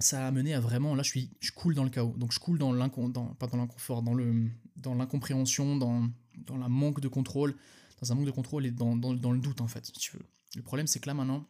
ça 0.00 0.24
a 0.24 0.26
amené 0.26 0.54
à 0.54 0.60
vraiment, 0.60 0.94
là 0.94 1.02
je 1.02 1.10
suis, 1.10 1.30
je 1.40 1.52
coule 1.52 1.74
dans 1.74 1.84
le 1.84 1.90
chaos, 1.90 2.14
donc 2.16 2.32
je 2.32 2.40
coule 2.40 2.58
dans 2.58 2.72
l'inconfort, 2.72 4.02
dans 4.02 4.14
le, 4.14 4.48
dans 4.76 4.94
l'incompréhension, 4.94 5.76
dans, 5.76 6.08
dans 6.38 6.56
la 6.56 6.68
manque 6.68 7.00
de 7.00 7.08
contrôle, 7.08 7.54
dans 8.00 8.12
un 8.12 8.14
manque 8.14 8.26
de 8.26 8.30
contrôle 8.30 8.66
et 8.66 8.70
dans, 8.70 8.96
dans, 8.96 9.14
dans 9.14 9.32
le 9.32 9.38
doute 9.38 9.60
en 9.60 9.68
fait, 9.68 9.86
si 9.86 9.92
tu 9.92 10.16
veux. 10.16 10.24
Le 10.56 10.62
problème 10.62 10.86
c'est 10.86 11.00
que 11.00 11.06
là 11.06 11.14
maintenant, 11.14 11.46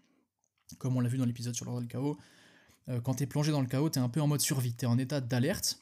comme 0.78 0.96
on 0.96 1.00
l'a 1.00 1.08
vu 1.08 1.16
dans 1.16 1.25
l'épisode 1.25 1.54
sur 1.54 1.64
l'ordre 1.64 1.80
du 1.80 1.88
chaos, 1.88 2.18
euh, 2.88 3.00
quand 3.00 3.14
t'es 3.14 3.26
plongé 3.26 3.52
dans 3.52 3.61
le 3.61 3.68
chaos, 3.68 3.88
t'es 3.88 4.00
un 4.00 4.08
peu 4.08 4.20
en 4.20 4.26
mode 4.26 4.40
survie, 4.40 4.75
t'es 4.75 4.87
en 4.87 4.99
état 4.99 5.20
d'alerte, 5.20 5.80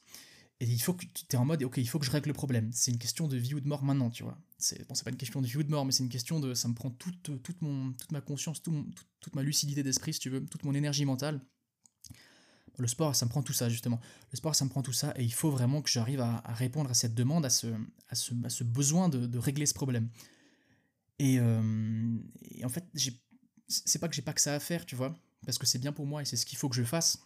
et 0.61 0.66
il 0.66 0.80
faut 0.80 0.94
que 0.94 1.04
t'es 1.28 1.37
en 1.37 1.44
mode, 1.44 1.62
ok, 1.62 1.78
il 1.78 1.88
faut 1.88 1.99
que 1.99 2.06
je 2.06 2.11
règle 2.11 2.28
le 2.28 2.34
problème. 2.34 2.70
C'est 2.73 2.90
une 2.90 2.99
question 2.99 3.28
de 3.28 3.37
vie 3.37 3.54
ou 3.54 3.61
de 3.61 3.68
mort 3.68 3.82
maintenant, 3.82 4.11
tu 4.11 4.23
vois. 4.23 4.38
C'est 4.58 4.87
bon, 4.87 4.94
c'est 4.94 5.04
pas 5.04 5.11
une 5.11 5.16
question 5.16 5.42
de 5.42 5.46
vie 5.46 5.56
ou 5.56 5.62
de 5.62 5.70
mort, 5.70 5.84
mais 5.84 5.92
c'est 5.92 6.02
une 6.02 6.08
question 6.08 6.40
de, 6.40 6.54
ça 6.54 6.68
me 6.68 6.75
prend 6.75 6.90
toute, 6.90 7.42
toute, 7.42 7.61
mon, 7.62 7.92
toute 7.92 8.12
ma 8.12 8.20
conscience, 8.20 8.62
toute 8.62 9.34
ma 9.34 9.42
lucidité 9.42 9.82
d'esprit, 9.82 10.14
si 10.14 10.20
tu 10.20 10.30
veux, 10.30 10.44
toute 10.46 10.64
mon 10.64 10.75
énergie 10.75 11.04
mentale 11.04 11.40
le 12.78 12.88
sport, 12.88 13.14
ça 13.14 13.26
me 13.26 13.30
prend 13.30 13.42
tout 13.42 13.52
ça, 13.52 13.68
justement. 13.68 14.00
Le 14.30 14.37
sport, 14.37 14.54
ça 14.54 14.64
me 14.64 14.70
prend 14.70 14.82
tout 14.82 14.92
ça, 14.92 15.12
et 15.16 15.23
il 15.23 15.32
faut 15.32 15.50
vraiment 15.50 15.82
que 15.82 15.90
j'arrive 15.90 16.20
à, 16.20 16.42
répondre 16.49 16.90
à 16.90 16.94
cette 16.94 17.14
demande, 17.14 17.46
à 17.46 17.50
ce, 17.50 17.68
à 18.08 18.14
ce, 18.14 18.64
besoin 18.64 19.08
de, 19.08 19.38
régler 19.38 19.66
ce 19.66 19.75
problème. 19.75 20.08
Euh, 21.23 22.18
et, 22.50 22.64
en 22.64 22.68
fait, 22.68 22.84
c'est 23.68 23.99
pas 23.99 24.08
que 24.08 24.14
j'ai 24.14 24.23
pas 24.23 24.32
que 24.32 24.40
ça 24.40 24.54
à 24.54 24.61
faire, 24.61 24.87
tu 24.87 24.96
vois, 24.96 25.14
parce 25.46 25.58
que 25.58 25.66
c'est 25.66 25.78
bien 25.78 25.92
pour 25.92 26.06
moi 26.06 26.23
et 26.23 26.25
c'est 26.25 26.37
ce 26.37 26.46
qu'il 26.46 26.58
faut 26.58 26.68
que 26.68 26.76
je 26.76 26.82
fasse. 26.82 27.18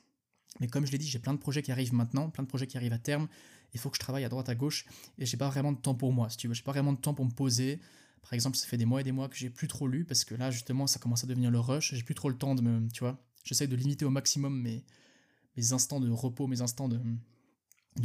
Mais 0.60 0.68
comme 0.68 0.86
je 0.86 0.92
l'ai 0.92 0.98
dit, 0.98 1.06
j'ai 1.06 1.18
plein 1.18 1.34
de 1.34 1.38
projets 1.38 1.62
qui 1.62 1.72
arrivent 1.72 1.94
maintenant, 1.94 2.30
plein 2.30 2.44
de 2.44 2.48
projets 2.48 2.66
qui 2.66 2.76
arrivent 2.76 2.92
à 2.92 2.98
terme. 2.98 3.28
Il 3.74 3.80
faut 3.80 3.90
que 3.90 3.96
je 3.96 4.00
travaille 4.00 4.24
à 4.24 4.28
droite, 4.28 4.48
à 4.48 4.54
gauche, 4.54 4.86
et 5.18 5.26
j'ai 5.26 5.36
pas 5.36 5.48
vraiment 5.48 5.72
de 5.72 5.78
temps 5.78 5.94
pour 5.94 6.12
moi, 6.12 6.30
si 6.30 6.36
tu. 6.36 6.52
J'ai 6.52 6.62
pas 6.62 6.72
vraiment 6.72 6.92
de 6.92 6.98
temps 6.98 7.14
pour 7.14 7.24
me 7.24 7.30
poser. 7.30 7.80
Par 8.22 8.32
exemple, 8.32 8.56
ça 8.56 8.66
fait 8.66 8.76
des 8.76 8.84
mois 8.84 9.00
et 9.00 9.04
des 9.04 9.12
mois 9.12 9.28
que 9.28 9.36
j'ai 9.36 9.50
plus 9.50 9.68
trop 9.68 9.86
lu, 9.86 10.04
parce 10.04 10.24
que 10.24 10.34
là, 10.34 10.50
justement, 10.50 10.86
ça 10.86 10.98
commence 10.98 11.24
à 11.24 11.26
devenir 11.26 11.50
le 11.50 11.60
rush. 11.60 11.94
J'ai 11.94 12.02
plus 12.02 12.14
trop 12.14 12.28
le 12.28 12.36
temps 12.36 12.54
de 12.54 12.62
me, 12.62 12.88
tu 12.90 13.00
vois. 13.00 13.18
J'essaie 13.44 13.66
de 13.66 13.76
limiter 13.76 14.04
au 14.04 14.10
maximum 14.10 14.60
mes, 14.60 14.84
instants 15.72 16.00
de 16.00 16.10
repos, 16.10 16.46
mes 16.46 16.60
instants 16.60 16.88
de, 16.88 17.00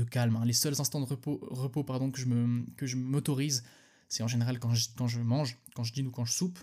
calme. 0.05 0.37
Hein. 0.37 0.45
Les 0.45 0.53
seuls 0.53 0.79
instants 0.79 1.01
de 1.01 1.05
repos, 1.05 1.83
pardon, 1.83 2.11
que 2.11 2.19
je 2.19 2.25
me 2.25 2.65
que 2.75 2.85
je 2.85 2.95
m'autorise, 2.95 3.63
c'est 4.09 4.23
en 4.23 4.27
général 4.27 4.59
quand 4.59 4.73
je, 4.73 4.87
quand 4.97 5.07
je 5.07 5.19
mange, 5.19 5.57
quand 5.75 5.83
je 5.83 5.93
dîne 5.93 6.07
ou 6.07 6.11
quand 6.11 6.25
je 6.25 6.33
soupe, 6.33 6.59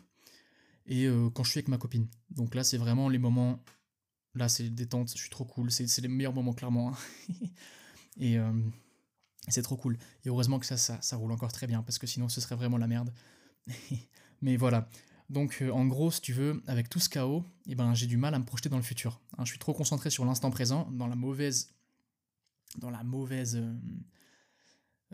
et 0.87 1.06
euh, 1.06 1.30
quand 1.30 1.44
je 1.44 1.50
suis 1.50 1.59
avec 1.59 1.68
ma 1.68 1.78
copine. 1.78 2.06
Donc 2.30 2.54
là, 2.54 2.64
c'est 2.64 2.78
vraiment 2.78 3.09
les 3.09 3.18
moments. 3.18 3.62
Là, 4.34 4.49
c'est 4.49 4.68
détente, 4.70 5.10
je 5.10 5.18
suis 5.18 5.30
trop 5.30 5.44
cool. 5.44 5.70
C'est 5.70 6.00
les 6.00 6.08
meilleurs 6.08 6.32
moments, 6.32 6.52
clairement. 6.52 6.92
Hein. 6.92 6.96
et 8.20 8.38
euh, 8.38 8.52
c'est 9.49 9.62
trop 9.62 9.76
cool. 9.76 9.99
Et 10.25 10.28
heureusement 10.28 10.58
que 10.58 10.66
ça, 10.66 10.76
ça, 10.76 11.16
roule 11.16 11.32
encore 11.32 11.52
très 11.52 11.66
bien, 11.66 11.82
parce 11.82 11.99
que 11.99 12.06
sinon, 12.06 12.28
ce 12.28 12.40
serait 12.40 12.56
vraiment 12.56 12.78
la 12.78 12.87
merde. 12.87 13.12
Mais 14.42 14.56
voilà. 14.56 14.88
Donc 15.28 15.58
euh, 15.62 15.70
en 15.70 15.87
gros, 15.87 16.10
si 16.10 16.20
tu 16.20 16.32
veux, 16.32 16.62
avec 16.66 16.88
tout 16.88 16.99
ce 16.99 17.08
chaos, 17.08 17.44
eh 17.66 17.75
ben, 17.75 17.94
j'ai 17.94 18.06
du 18.06 18.16
mal 18.16 18.34
à 18.34 18.38
me 18.38 18.44
projeter 18.44 18.68
dans 18.68 18.76
le 18.76 18.82
futur. 18.82 19.20
Hein, 19.38 19.44
je 19.44 19.50
suis 19.50 19.58
trop 19.58 19.75
concentré 19.75 20.10
sur 20.10 20.25
l'instant 20.25 20.50
présent, 20.50 20.90
dans 20.92 21.06
la 21.06 21.14
mauvaise, 21.14 21.72
dans 22.78 22.90
la 22.90 23.04
mauvaise 23.04 23.56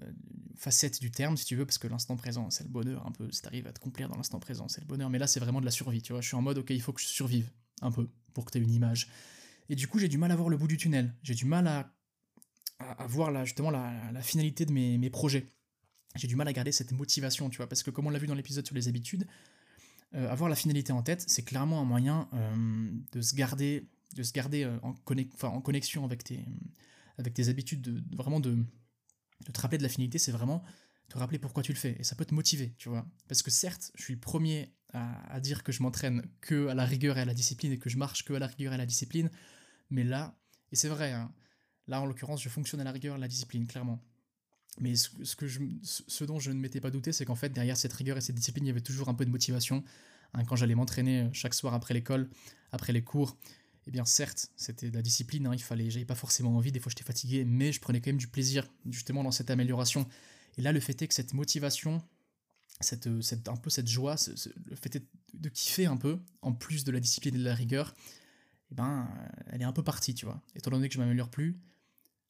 euh, 0.03 0.13
facette 0.57 1.01
du 1.01 1.11
terme, 1.11 1.37
si 1.37 1.45
tu 1.45 1.57
veux, 1.57 1.67
parce 1.67 1.79
que 1.79 1.87
l'instant 1.87 2.17
présent, 2.17 2.51
c'est 2.51 2.65
le 2.65 2.71
bonheur, 2.71 3.07
un 3.07 3.13
peu, 3.13 3.31
si 3.31 3.43
t'arrives 3.43 3.67
à 3.67 3.73
te 3.73 3.81
complir 3.81 4.09
dans 4.09 4.17
l'instant 4.17 4.41
présent, 4.41 4.69
c'est 4.69 4.81
le 4.81 4.87
bonheur. 4.87 5.11
Mais 5.11 5.19
là, 5.19 5.27
c'est 5.27 5.41
vraiment 5.41 5.61
de 5.61 5.67
la 5.67 5.71
survie, 5.71 6.01
tu 6.01 6.13
vois. 6.13 6.23
Je 6.23 6.29
suis 6.29 6.37
en 6.37 6.43
mode, 6.43 6.59
ok, 6.59 6.71
il 6.71 6.81
faut 6.81 6.93
que 6.93 7.01
je 7.01 7.07
survive, 7.07 7.51
un 7.83 7.91
peu, 7.91 8.09
pour 8.37 8.45
que 8.45 8.51
tu 8.51 8.59
aies 8.59 8.61
une 8.61 8.71
image. 8.71 9.09
Et 9.71 9.75
du 9.75 9.89
coup, 9.89 9.99
j'ai 9.99 10.09
du 10.09 10.19
mal 10.19 10.31
à 10.31 10.37
voir 10.37 10.51
le 10.51 10.59
bout 10.59 10.69
du 10.69 10.77
tunnel. 10.77 11.15
J'ai 11.23 11.35
du 11.35 11.47
mal 11.47 11.67
à, 11.67 11.91
à, 12.79 13.07
voir 13.07 13.31
là, 13.31 13.47
justement 13.47 13.71
la, 13.71 14.21
finalité 14.21 14.67
de 14.67 14.73
mes, 14.73 14.99
mes 14.99 15.09
projets. 15.09 15.47
J'ai 16.17 16.29
du 16.29 16.37
mal 16.37 16.47
à 16.47 16.53
garder 16.53 16.71
cette 16.71 16.93
motivation, 16.93 17.49
tu 17.49 17.57
vois, 17.57 17.67
parce 17.67 17.83
que 17.83 17.91
comme 17.91 18.07
on 18.07 18.11
l'a 18.11 18.19
vu 18.19 18.27
dans 18.27 18.35
l'épisode 18.35 18.67
sur 18.67 18.75
les 18.75 18.89
habitudes, 18.89 19.27
euh, 20.15 20.31
avoir 20.31 20.51
la 20.51 20.55
finalité 20.55 20.93
en 20.93 21.03
tête, 21.03 21.25
c'est 21.27 21.45
clairement 21.45 21.81
un 21.81 21.85
moyen 21.85 22.29
euh, 22.35 22.91
de 23.13 23.23
se 23.23 23.35
garder, 23.35 23.89
de 24.15 24.23
se 24.23 24.33
garder 24.35 24.65
euh, 24.65 24.79
en, 24.83 24.95
en, 25.43 25.61
connexion 25.63 26.05
avec 26.05 26.23
tes, 26.23 26.45
avec 27.17 27.33
tes 27.33 27.49
habitudes, 27.49 27.81
de, 27.81 28.17
vraiment 28.17 28.41
de, 28.41 28.55
de, 28.55 29.53
te 29.53 29.61
rappeler 29.63 29.79
de 29.79 29.83
la 29.83 29.89
finalité, 29.89 30.19
c'est 30.19 30.33
vraiment 30.33 30.63
te 31.09 31.17
rappeler 31.17 31.39
pourquoi 31.39 31.63
tu 31.63 31.73
le 31.73 31.79
fais. 31.79 31.97
Et 31.99 32.05
ça 32.05 32.17
peut 32.17 32.27
te 32.27 32.35
motiver, 32.35 32.75
tu 32.77 32.91
vois. 32.91 33.07
Parce 33.29 33.43
que 33.43 33.51
certes, 33.51 33.93
je 33.95 34.03
suis 34.03 34.15
le 34.15 34.21
premier 34.21 34.76
à, 34.93 35.41
dire 35.41 35.63
que 35.63 35.73
je 35.73 35.83
m'entraîne 35.83 36.27
que 36.41 36.69
à 36.69 36.75
la 36.75 36.85
rigueur 36.85 37.19
et 37.19 37.21
à 37.21 37.25
la 37.25 37.35
discipline 37.35 37.73
et 37.73 37.79
que 37.79 37.91
je 37.91 37.99
marche 37.99 38.25
que 38.25 38.33
à 38.33 38.39
la 38.39 38.47
rigueur 38.47 38.73
et 38.73 38.77
à 38.77 38.79
la 38.79 38.87
discipline, 38.87 39.31
mais 39.91 40.05
là, 40.05 40.39
et 40.73 40.77
c'est 40.77 40.89
vrai, 40.89 41.13
hein, 41.13 41.33
là 41.87 42.01
en 42.01 42.07
l'occurrence, 42.07 42.43
je 42.43 42.49
fonctionne 42.49 42.81
à 42.81 42.85
la 42.85 42.93
rigueur 42.93 43.15
et 43.15 43.19
à 43.19 43.21
la 43.21 43.29
discipline, 43.29 43.67
clairement. 43.67 44.03
Mais 44.81 44.95
ce, 44.95 45.37
que 45.37 45.47
je, 45.47 45.61
ce 45.83 46.25
dont 46.25 46.39
je 46.39 46.51
ne 46.51 46.61
m'étais 46.61 46.81
pas 46.81 46.91
douté, 46.91 47.13
c'est 47.13 47.25
qu'en 47.25 47.35
fait, 47.35 47.49
derrière 47.51 47.77
cette 47.77 47.93
rigueur 47.93 48.17
et 48.17 48.21
cette 48.21 48.37
discipline, 48.37 48.67
il 48.67 48.69
y 48.69 48.71
avait 48.71 48.81
toujours 48.81 49.09
un 49.09 49.15
peu 49.15 49.25
de 49.25 49.31
motivation. 49.31 49.83
Hein, 50.35 50.45
quand 50.45 50.57
j'allais 50.57 50.75
m'entraîner 50.75 51.23
euh, 51.23 51.29
chaque 51.33 51.55
soir 51.55 51.75
après 51.75 51.95
l'école, 51.95 52.29
après 52.73 52.93
les 52.93 53.03
cours, 53.03 53.37
eh 53.87 53.91
bien 53.91 54.05
certes, 54.05 54.51
c'était 54.57 54.91
de 54.91 54.97
la 54.97 55.03
discipline, 55.03 55.47
hein, 55.47 55.55
il 55.55 55.63
fallait, 55.63 55.91
j'avais 55.91 56.05
pas 56.05 56.15
forcément 56.15 56.57
envie, 56.57 56.73
des 56.73 56.81
fois 56.81 56.91
j'étais 56.91 57.05
fatigué, 57.05 57.45
mais 57.45 57.73
je 57.73 57.81
prenais 57.81 58.01
quand 58.01 58.11
même 58.11 58.17
du 58.17 58.29
plaisir 58.29 58.67
justement 58.91 59.23
dans 59.23 59.31
cette 59.31 59.51
amélioration. 59.51 60.07
Et 60.59 60.63
là, 60.63 60.73
le 60.73 60.81
fait 60.81 61.01
est 61.03 61.09
que 61.09 61.15
cette 61.15 61.35
motivation, 61.35 62.03
cette, 62.81 63.07
euh, 63.07 63.21
cette 63.21 63.49
un 63.49 63.57
peu 63.57 63.71
cette 63.71 63.89
joie, 63.89 64.17
le 64.67 64.77
fait 64.77 65.03
de 65.35 65.49
kiffer 65.49 65.87
un 65.87 65.97
peu, 65.97 66.21
en 66.43 66.53
plus 66.53 66.85
de 66.85 66.93
la 66.93 67.01
discipline 67.01 67.35
et 67.35 67.39
de 67.39 67.45
la 67.45 67.55
rigueur, 67.55 67.95
eh 68.71 68.75
ben, 68.75 69.09
elle 69.47 69.63
est 69.63 69.65
un 69.65 69.73
peu 69.73 69.83
partie, 69.83 70.15
tu 70.15 70.27
vois. 70.27 70.43
Étant 70.55 70.71
donné 70.71 70.89
que 70.89 70.95
je 70.95 70.99
m'améliore 70.99 71.31
plus, 71.31 71.61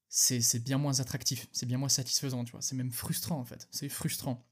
c'est 0.08 0.62
bien 0.62 0.78
moins 0.78 1.00
attractif, 1.00 1.48
c'est 1.52 1.66
bien 1.66 1.78
moins 1.78 1.88
satisfaisant, 1.88 2.44
tu 2.44 2.52
vois. 2.52 2.62
C'est 2.62 2.76
même 2.76 2.92
frustrant 2.92 3.38
en 3.38 3.44
fait, 3.44 3.68
c'est 3.70 3.88
frustrant. 3.88 4.46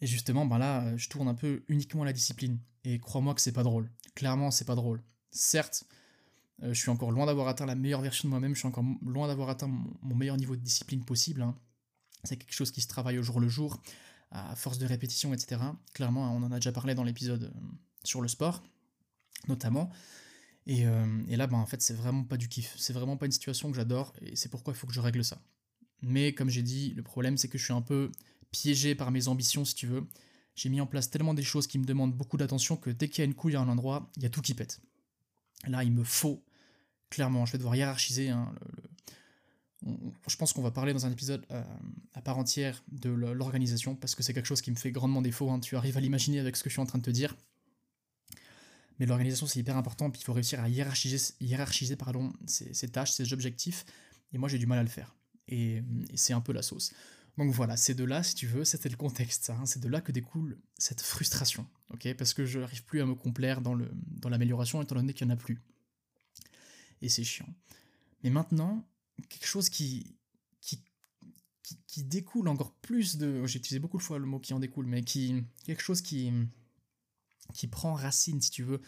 Et 0.00 0.06
justement, 0.06 0.44
ben 0.44 0.58
là, 0.58 0.96
je 0.96 1.08
tourne 1.08 1.28
un 1.28 1.34
peu 1.34 1.64
uniquement 1.68 2.04
la 2.04 2.12
discipline. 2.12 2.58
Et 2.84 2.98
crois-moi 2.98 3.34
que 3.34 3.40
c'est 3.40 3.52
pas 3.52 3.62
drôle. 3.62 3.90
Clairement, 4.14 4.50
c'est 4.50 4.66
pas 4.66 4.74
drôle. 4.74 5.02
Certes, 5.30 5.84
euh, 6.62 6.72
je 6.72 6.80
suis 6.80 6.90
encore 6.90 7.10
loin 7.10 7.26
d'avoir 7.26 7.48
atteint 7.48 7.66
la 7.66 7.74
meilleure 7.74 8.00
version 8.00 8.28
de 8.28 8.30
moi-même, 8.30 8.54
je 8.54 8.60
suis 8.60 8.68
encore 8.68 8.84
loin 9.02 9.28
d'avoir 9.28 9.48
atteint 9.48 9.68
mon, 9.68 10.14
meilleur 10.14 10.36
niveau 10.36 10.56
de 10.56 10.60
discipline 10.60 11.04
possible. 11.04 11.42
Hein. 11.42 11.54
C'est 12.24 12.36
quelque 12.36 12.54
chose 12.54 12.70
qui 12.70 12.80
se 12.80 12.88
travaille 12.88 13.18
au 13.18 13.22
jour 13.22 13.40
le 13.40 13.48
jour, 13.48 13.80
à 14.30 14.56
force 14.56 14.78
de 14.78 14.86
répétition, 14.86 15.32
etc. 15.32 15.60
Clairement, 15.94 16.34
on 16.34 16.42
en 16.42 16.52
a 16.52 16.56
déjà 16.56 16.72
parlé 16.72 16.94
dans 16.94 17.04
l'épisode 17.04 17.44
euh, 17.44 17.60
sur 18.04 18.20
le 18.20 18.28
sport, 18.28 18.62
notamment. 19.48 19.90
Euh, 20.68 21.22
et, 21.28 21.36
là, 21.36 21.46
ben, 21.46 21.58
en 21.58 21.66
fait, 21.66 21.80
c'est 21.80 21.94
vraiment 21.94 22.24
pas 22.24 22.36
du 22.36 22.48
kiff. 22.48 22.74
C'est 22.76 22.92
vraiment 22.92 23.16
pas 23.16 23.26
une 23.26 23.32
situation 23.32 23.70
que 23.70 23.76
j'adore 23.76 24.12
et 24.20 24.36
c'est 24.36 24.48
pourquoi 24.48 24.72
il 24.74 24.76
faut 24.76 24.86
que 24.86 24.92
je 24.92 25.00
règle 25.00 25.24
ça. 25.24 25.40
Mais 26.02 26.34
comme 26.34 26.50
j'ai 26.50 26.62
dit, 26.62 26.92
le 26.94 27.02
problème, 27.02 27.36
c'est 27.36 27.48
que 27.48 27.58
je 27.58 27.64
suis 27.64 27.72
un 27.72 27.82
peu 27.82 28.10
piégé 28.50 28.94
par 28.94 29.10
mes 29.10 29.28
ambitions, 29.28 29.64
si 29.64 29.74
tu 29.74 29.86
veux. 29.86 30.06
J'ai 30.54 30.68
mis 30.68 30.80
en 30.80 30.86
place 30.86 31.10
tellement 31.10 31.34
des 31.34 31.42
choses 31.42 31.66
qui 31.66 31.78
me 31.78 31.84
demandent 31.84 32.14
beaucoup 32.14 32.36
d'attention 32.36 32.76
que 32.76 32.90
dès 32.90 33.08
qu'il 33.08 33.18
y 33.18 33.22
a 33.22 33.24
une 33.26 33.34
couille 33.34 33.56
à 33.56 33.60
un 33.60 33.68
endroit, 33.68 34.10
il 34.16 34.22
y 34.22 34.26
a 34.26 34.30
tout 34.30 34.40
qui 34.40 34.54
pète. 34.54 34.80
Là, 35.66 35.84
il 35.84 35.92
me 35.92 36.04
faut, 36.04 36.44
clairement, 37.10 37.46
je 37.46 37.52
vais 37.52 37.58
devoir 37.58 37.76
hiérarchiser. 37.76 38.30
Hein, 38.30 38.54
je 40.28 40.36
pense 40.36 40.52
qu'on 40.52 40.62
va 40.62 40.70
parler 40.70 40.92
dans 40.92 41.06
un 41.06 41.12
épisode 41.12 41.44
euh, 41.50 41.62
à 42.14 42.22
part 42.22 42.38
entière 42.38 42.82
de 42.90 43.10
l'organisation, 43.10 43.94
parce 43.94 44.14
que 44.14 44.22
c'est 44.22 44.34
quelque 44.34 44.46
chose 44.46 44.60
qui 44.60 44.70
me 44.70 44.76
fait 44.76 44.90
grandement 44.90 45.22
défaut. 45.22 45.50
Hein. 45.50 45.60
Tu 45.60 45.76
arrives 45.76 45.96
à 45.96 46.00
l'imaginer 46.00 46.40
avec 46.40 46.56
ce 46.56 46.62
que 46.62 46.70
je 46.70 46.74
suis 46.74 46.82
en 46.82 46.86
train 46.86 46.98
de 46.98 47.04
te 47.04 47.10
dire. 47.10 47.36
Mais 48.98 49.06
l'organisation, 49.06 49.46
c'est 49.46 49.60
hyper 49.60 49.76
important, 49.76 50.10
puis 50.10 50.20
il 50.20 50.24
faut 50.24 50.32
réussir 50.32 50.60
à 50.60 50.68
hiérarchiser, 50.68 51.34
hiérarchiser 51.40 51.96
pardon, 51.96 52.32
ses, 52.46 52.88
tâches, 52.88 53.12
ses 53.12 53.32
objectifs, 53.32 53.84
et 54.32 54.38
moi 54.38 54.48
j'ai 54.48 54.58
du 54.58 54.66
mal 54.66 54.78
à 54.78 54.82
le 54.82 54.88
faire. 54.88 55.14
Et, 55.48 55.82
c'est 56.14 56.32
un 56.32 56.40
peu 56.40 56.52
la 56.52 56.62
sauce. 56.62 56.92
Donc 57.36 57.52
voilà, 57.52 57.76
c'est 57.76 57.94
de 57.94 58.04
là, 58.04 58.22
si 58.22 58.34
tu 58.34 58.46
veux, 58.46 58.64
c'était 58.64 58.88
le 58.88 58.96
contexte, 58.96 59.50
hein, 59.50 59.66
c'est 59.66 59.80
de 59.80 59.88
là 59.88 60.00
que 60.00 60.10
découle 60.10 60.56
cette 60.78 61.02
frustration, 61.02 61.66
ok? 61.90 62.14
Parce 62.14 62.32
que 62.32 62.46
je 62.46 62.58
n'arrive 62.58 62.84
plus 62.84 63.02
à 63.02 63.06
me 63.06 63.14
complaire 63.14 63.60
dans 63.60 63.76
l'amélioration, 64.30 64.78
dans 64.78 64.84
étant 64.84 64.94
donné 64.94 65.12
qu'il 65.12 65.26
n'y 65.26 65.32
en 65.32 65.36
a 65.36 65.38
plus. 65.38 65.60
Et 67.02 67.10
c'est 67.10 67.24
chiant. 67.24 67.48
Mais 68.24 68.30
maintenant, 68.30 68.82
quelque 69.28 69.46
chose 69.46 69.68
qui, 69.68 70.16
qui, 70.60 70.82
qui, 71.86 72.04
découle 72.04 72.48
encore 72.48 72.72
plus 72.74 73.16
de... 73.16 73.44
J'ai 73.46 73.58
utilisé 73.58 73.80
beaucoup 73.80 73.98
de 73.98 74.02
fois 74.02 74.18
le 74.18 74.26
mot 74.26 74.38
qui 74.38 74.54
en 74.54 74.60
découle, 74.60 74.86
mais 74.86 75.02
qui 75.02 75.42
quelque 75.64 75.82
chose 75.82 76.00
qui 76.00 76.32
qui 77.54 77.66
prend 77.68 77.94
racine, 77.94 78.40
si 78.40 78.50
tu 78.50 78.62
veux, 78.62 78.80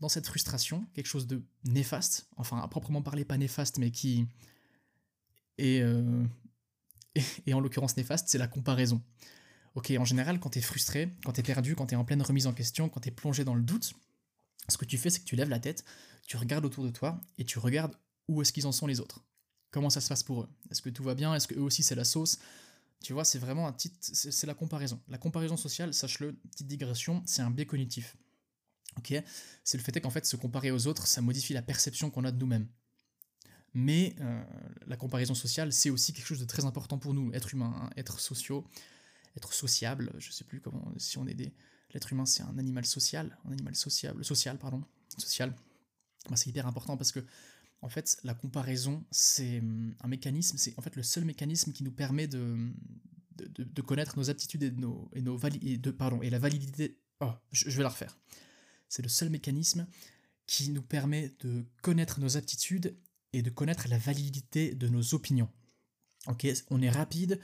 dans 0.00 0.08
cette 0.08 0.26
frustration, 0.26 0.86
quelque 0.94 1.06
chose 1.06 1.26
de 1.26 1.42
néfaste, 1.64 2.28
enfin 2.36 2.58
à 2.60 2.68
proprement 2.68 3.02
parler 3.02 3.24
pas 3.24 3.38
néfaste, 3.38 3.78
mais 3.78 3.90
qui 3.90 4.26
est, 5.58 5.80
euh, 5.80 6.24
et 7.46 7.54
en 7.54 7.60
l'occurrence 7.60 7.96
néfaste, 7.96 8.28
c'est 8.28 8.38
la 8.38 8.48
comparaison. 8.48 9.02
Ok, 9.74 9.92
en 9.98 10.04
général, 10.04 10.38
quand 10.38 10.50
tu 10.50 10.60
es 10.60 10.62
frustré, 10.62 11.10
quand 11.24 11.32
tu 11.32 11.40
es 11.40 11.42
perdu, 11.42 11.74
quand 11.74 11.86
tu 11.86 11.94
es 11.94 11.96
en 11.96 12.04
pleine 12.04 12.22
remise 12.22 12.46
en 12.46 12.52
question, 12.52 12.88
quand 12.88 13.00
tu 13.00 13.08
es 13.08 13.12
plongé 13.12 13.44
dans 13.44 13.54
le 13.54 13.62
doute, 13.62 13.94
ce 14.68 14.76
que 14.76 14.84
tu 14.84 14.98
fais, 14.98 15.10
c'est 15.10 15.20
que 15.20 15.24
tu 15.24 15.36
lèves 15.36 15.48
la 15.48 15.58
tête, 15.58 15.84
tu 16.26 16.36
regardes 16.36 16.64
autour 16.64 16.84
de 16.84 16.90
toi 16.90 17.20
et 17.38 17.44
tu 17.44 17.58
regardes 17.58 17.96
où 18.28 18.40
est-ce 18.40 18.52
qu'ils 18.52 18.66
en 18.66 18.72
sont 18.72 18.86
les 18.86 19.00
autres. 19.00 19.24
Comment 19.74 19.90
ça 19.90 20.00
se 20.00 20.08
passe 20.08 20.22
pour 20.22 20.42
eux 20.42 20.48
Est-ce 20.70 20.80
que 20.80 20.88
tout 20.88 21.02
va 21.02 21.16
bien? 21.16 21.34
Est-ce 21.34 21.48
que 21.48 21.56
eux 21.56 21.62
aussi 21.62 21.82
c'est 21.82 21.96
la 21.96 22.04
sauce? 22.04 22.38
Tu 23.02 23.12
vois, 23.12 23.24
c'est 23.24 23.40
vraiment 23.40 23.66
un 23.66 23.72
titre, 23.72 23.96
c'est 24.00 24.46
la 24.46 24.54
comparaison. 24.54 25.00
La 25.08 25.18
comparaison 25.18 25.56
sociale, 25.56 25.92
sache-le, 25.92 26.34
petite 26.52 26.68
digression, 26.68 27.24
c'est 27.26 27.42
un 27.42 27.50
biais 27.50 27.66
cognitif. 27.66 28.16
Ok? 28.98 29.12
C'est 29.64 29.76
le 29.76 29.82
fait 29.82 30.00
qu'en 30.00 30.10
fait, 30.10 30.26
se 30.26 30.36
comparer 30.36 30.70
aux 30.70 30.86
autres, 30.86 31.08
ça 31.08 31.22
modifie 31.22 31.54
la 31.54 31.60
perception 31.60 32.08
qu'on 32.08 32.22
a 32.22 32.30
de 32.30 32.38
nous-mêmes. 32.38 32.68
Mais 33.74 34.14
euh, 34.20 34.44
la 34.86 34.96
comparaison 34.96 35.34
sociale, 35.34 35.72
c'est 35.72 35.90
aussi 35.90 36.12
quelque 36.12 36.26
chose 36.26 36.38
de 36.38 36.44
très 36.44 36.64
important 36.64 36.96
pour 36.96 37.12
nous, 37.12 37.32
être 37.32 37.52
humain, 37.52 37.74
hein, 37.76 37.90
être 37.96 38.20
sociaux, 38.20 38.64
être 39.36 39.52
sociable. 39.52 40.12
Je 40.18 40.30
sais 40.30 40.44
plus 40.44 40.60
comment, 40.60 40.88
si 40.98 41.18
on 41.18 41.26
est 41.26 41.34
des. 41.34 41.52
L'être 41.92 42.12
humain, 42.12 42.26
c'est 42.26 42.44
un 42.44 42.56
animal 42.58 42.86
social, 42.86 43.36
un 43.44 43.50
animal 43.50 43.74
sociable, 43.74 44.24
social, 44.24 44.56
pardon, 44.56 44.84
social. 45.18 45.52
Bah, 46.30 46.36
c'est 46.36 46.48
hyper 46.48 46.68
important 46.68 46.96
parce 46.96 47.10
que 47.10 47.24
en 47.84 47.90
fait, 47.90 48.18
la 48.24 48.32
comparaison, 48.32 49.04
c'est 49.10 49.58
hum, 49.58 49.94
un 50.00 50.08
mécanisme, 50.08 50.56
c'est 50.56 50.76
en 50.78 50.82
fait 50.82 50.96
le 50.96 51.02
seul 51.02 51.26
mécanisme 51.26 51.70
qui 51.72 51.84
nous 51.84 51.92
permet 51.92 52.26
de, 52.26 52.56
de, 53.36 53.82
connaître 53.82 54.18
nos 54.18 54.30
aptitudes 54.30 54.62
et, 54.62 54.70
nos, 54.70 55.10
et, 55.12 55.20
nos 55.20 55.38
et, 55.38 55.78
pardon, 55.92 56.22
et 56.22 56.30
la 56.30 56.38
validité. 56.38 56.98
Oh, 57.20 57.32
je, 57.52 57.68
vais 57.68 57.82
la 57.82 57.90
refaire. 57.90 58.18
C'est 58.88 59.02
le 59.02 59.10
seul 59.10 59.28
mécanisme 59.28 59.86
qui 60.46 60.70
nous 60.70 60.80
permet 60.80 61.36
de 61.40 61.66
connaître 61.82 62.20
nos 62.20 62.38
aptitudes 62.38 62.96
et 63.34 63.42
de 63.42 63.50
connaître 63.50 63.86
la 63.88 63.98
validité 63.98 64.74
de 64.74 64.88
nos 64.88 65.12
opinions. 65.12 65.50
Ok, 66.26 66.46
on 66.70 66.80
est 66.80 66.90
rapide, 66.90 67.38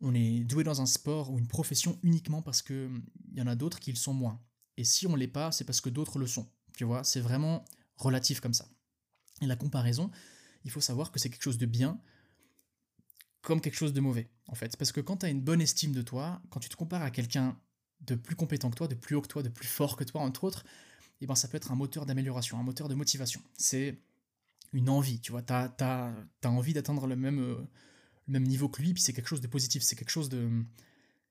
on 0.00 0.14
est 0.14 0.42
doué 0.44 0.64
dans 0.64 0.80
un 0.80 0.86
sport 0.86 1.30
ou 1.30 1.38
une 1.38 1.48
profession 1.48 1.98
uniquement 2.02 2.40
parce 2.40 2.62
qu'il 2.62 2.76
hum, 2.76 3.04
y 3.34 3.42
en 3.42 3.46
a 3.46 3.56
d'autres 3.56 3.78
qui 3.78 3.90
le 3.90 3.98
sont 3.98 4.14
moins. 4.14 4.40
Et 4.78 4.84
si 4.84 5.06
on 5.06 5.16
l'est 5.16 5.28
pas, 5.28 5.52
c'est 5.52 5.64
parce 5.64 5.82
que 5.82 5.90
d'autres 5.90 6.18
le 6.18 6.26
sont. 6.26 6.50
Tu 6.78 6.84
vois, 6.84 7.04
c'est 7.04 7.20
vraiment 7.20 7.62
relatif 7.96 8.40
comme 8.40 8.54
ça. 8.54 8.66
Et 9.42 9.46
la 9.46 9.56
comparaison, 9.56 10.10
il 10.64 10.70
faut 10.70 10.80
savoir 10.80 11.12
que 11.12 11.18
c'est 11.18 11.28
quelque 11.28 11.42
chose 11.42 11.58
de 11.58 11.66
bien 11.66 12.00
comme 13.42 13.60
quelque 13.60 13.74
chose 13.74 13.92
de 13.92 14.00
mauvais, 14.00 14.30
en 14.46 14.54
fait. 14.54 14.76
Parce 14.76 14.92
que 14.92 15.00
quand 15.00 15.18
tu 15.18 15.26
as 15.26 15.28
une 15.28 15.40
bonne 15.40 15.60
estime 15.60 15.92
de 15.92 16.00
toi, 16.00 16.40
quand 16.50 16.60
tu 16.60 16.68
te 16.68 16.76
compares 16.76 17.02
à 17.02 17.10
quelqu'un 17.10 17.58
de 18.02 18.14
plus 18.14 18.36
compétent 18.36 18.70
que 18.70 18.76
toi, 18.76 18.88
de 18.88 18.94
plus 18.94 19.16
haut 19.16 19.20
que 19.20 19.28
toi, 19.28 19.42
de 19.42 19.48
plus 19.48 19.66
fort 19.66 19.96
que 19.96 20.04
toi, 20.04 20.20
entre 20.22 20.44
autres, 20.44 20.64
et 21.20 21.24
eh 21.24 21.26
ben 21.26 21.34
ça 21.34 21.48
peut 21.48 21.56
être 21.56 21.70
un 21.70 21.76
moteur 21.76 22.06
d'amélioration, 22.06 22.58
un 22.58 22.62
moteur 22.62 22.88
de 22.88 22.94
motivation. 22.94 23.40
C'est 23.56 24.00
une 24.72 24.88
envie, 24.88 25.20
tu 25.20 25.32
vois. 25.32 25.42
Tu 25.42 25.52
as, 25.52 26.14
envie 26.44 26.72
d'atteindre 26.72 27.06
le 27.06 27.16
même, 27.16 27.40
euh, 27.40 27.56
le 28.26 28.32
même 28.32 28.44
niveau 28.44 28.68
que 28.68 28.80
lui, 28.80 28.94
puis 28.94 29.02
c'est 29.02 29.12
quelque 29.12 29.28
chose 29.28 29.40
de 29.40 29.46
positif, 29.46 29.82
c'est 29.82 29.96
quelque 29.96 30.10
chose 30.10 30.28
de 30.28 30.64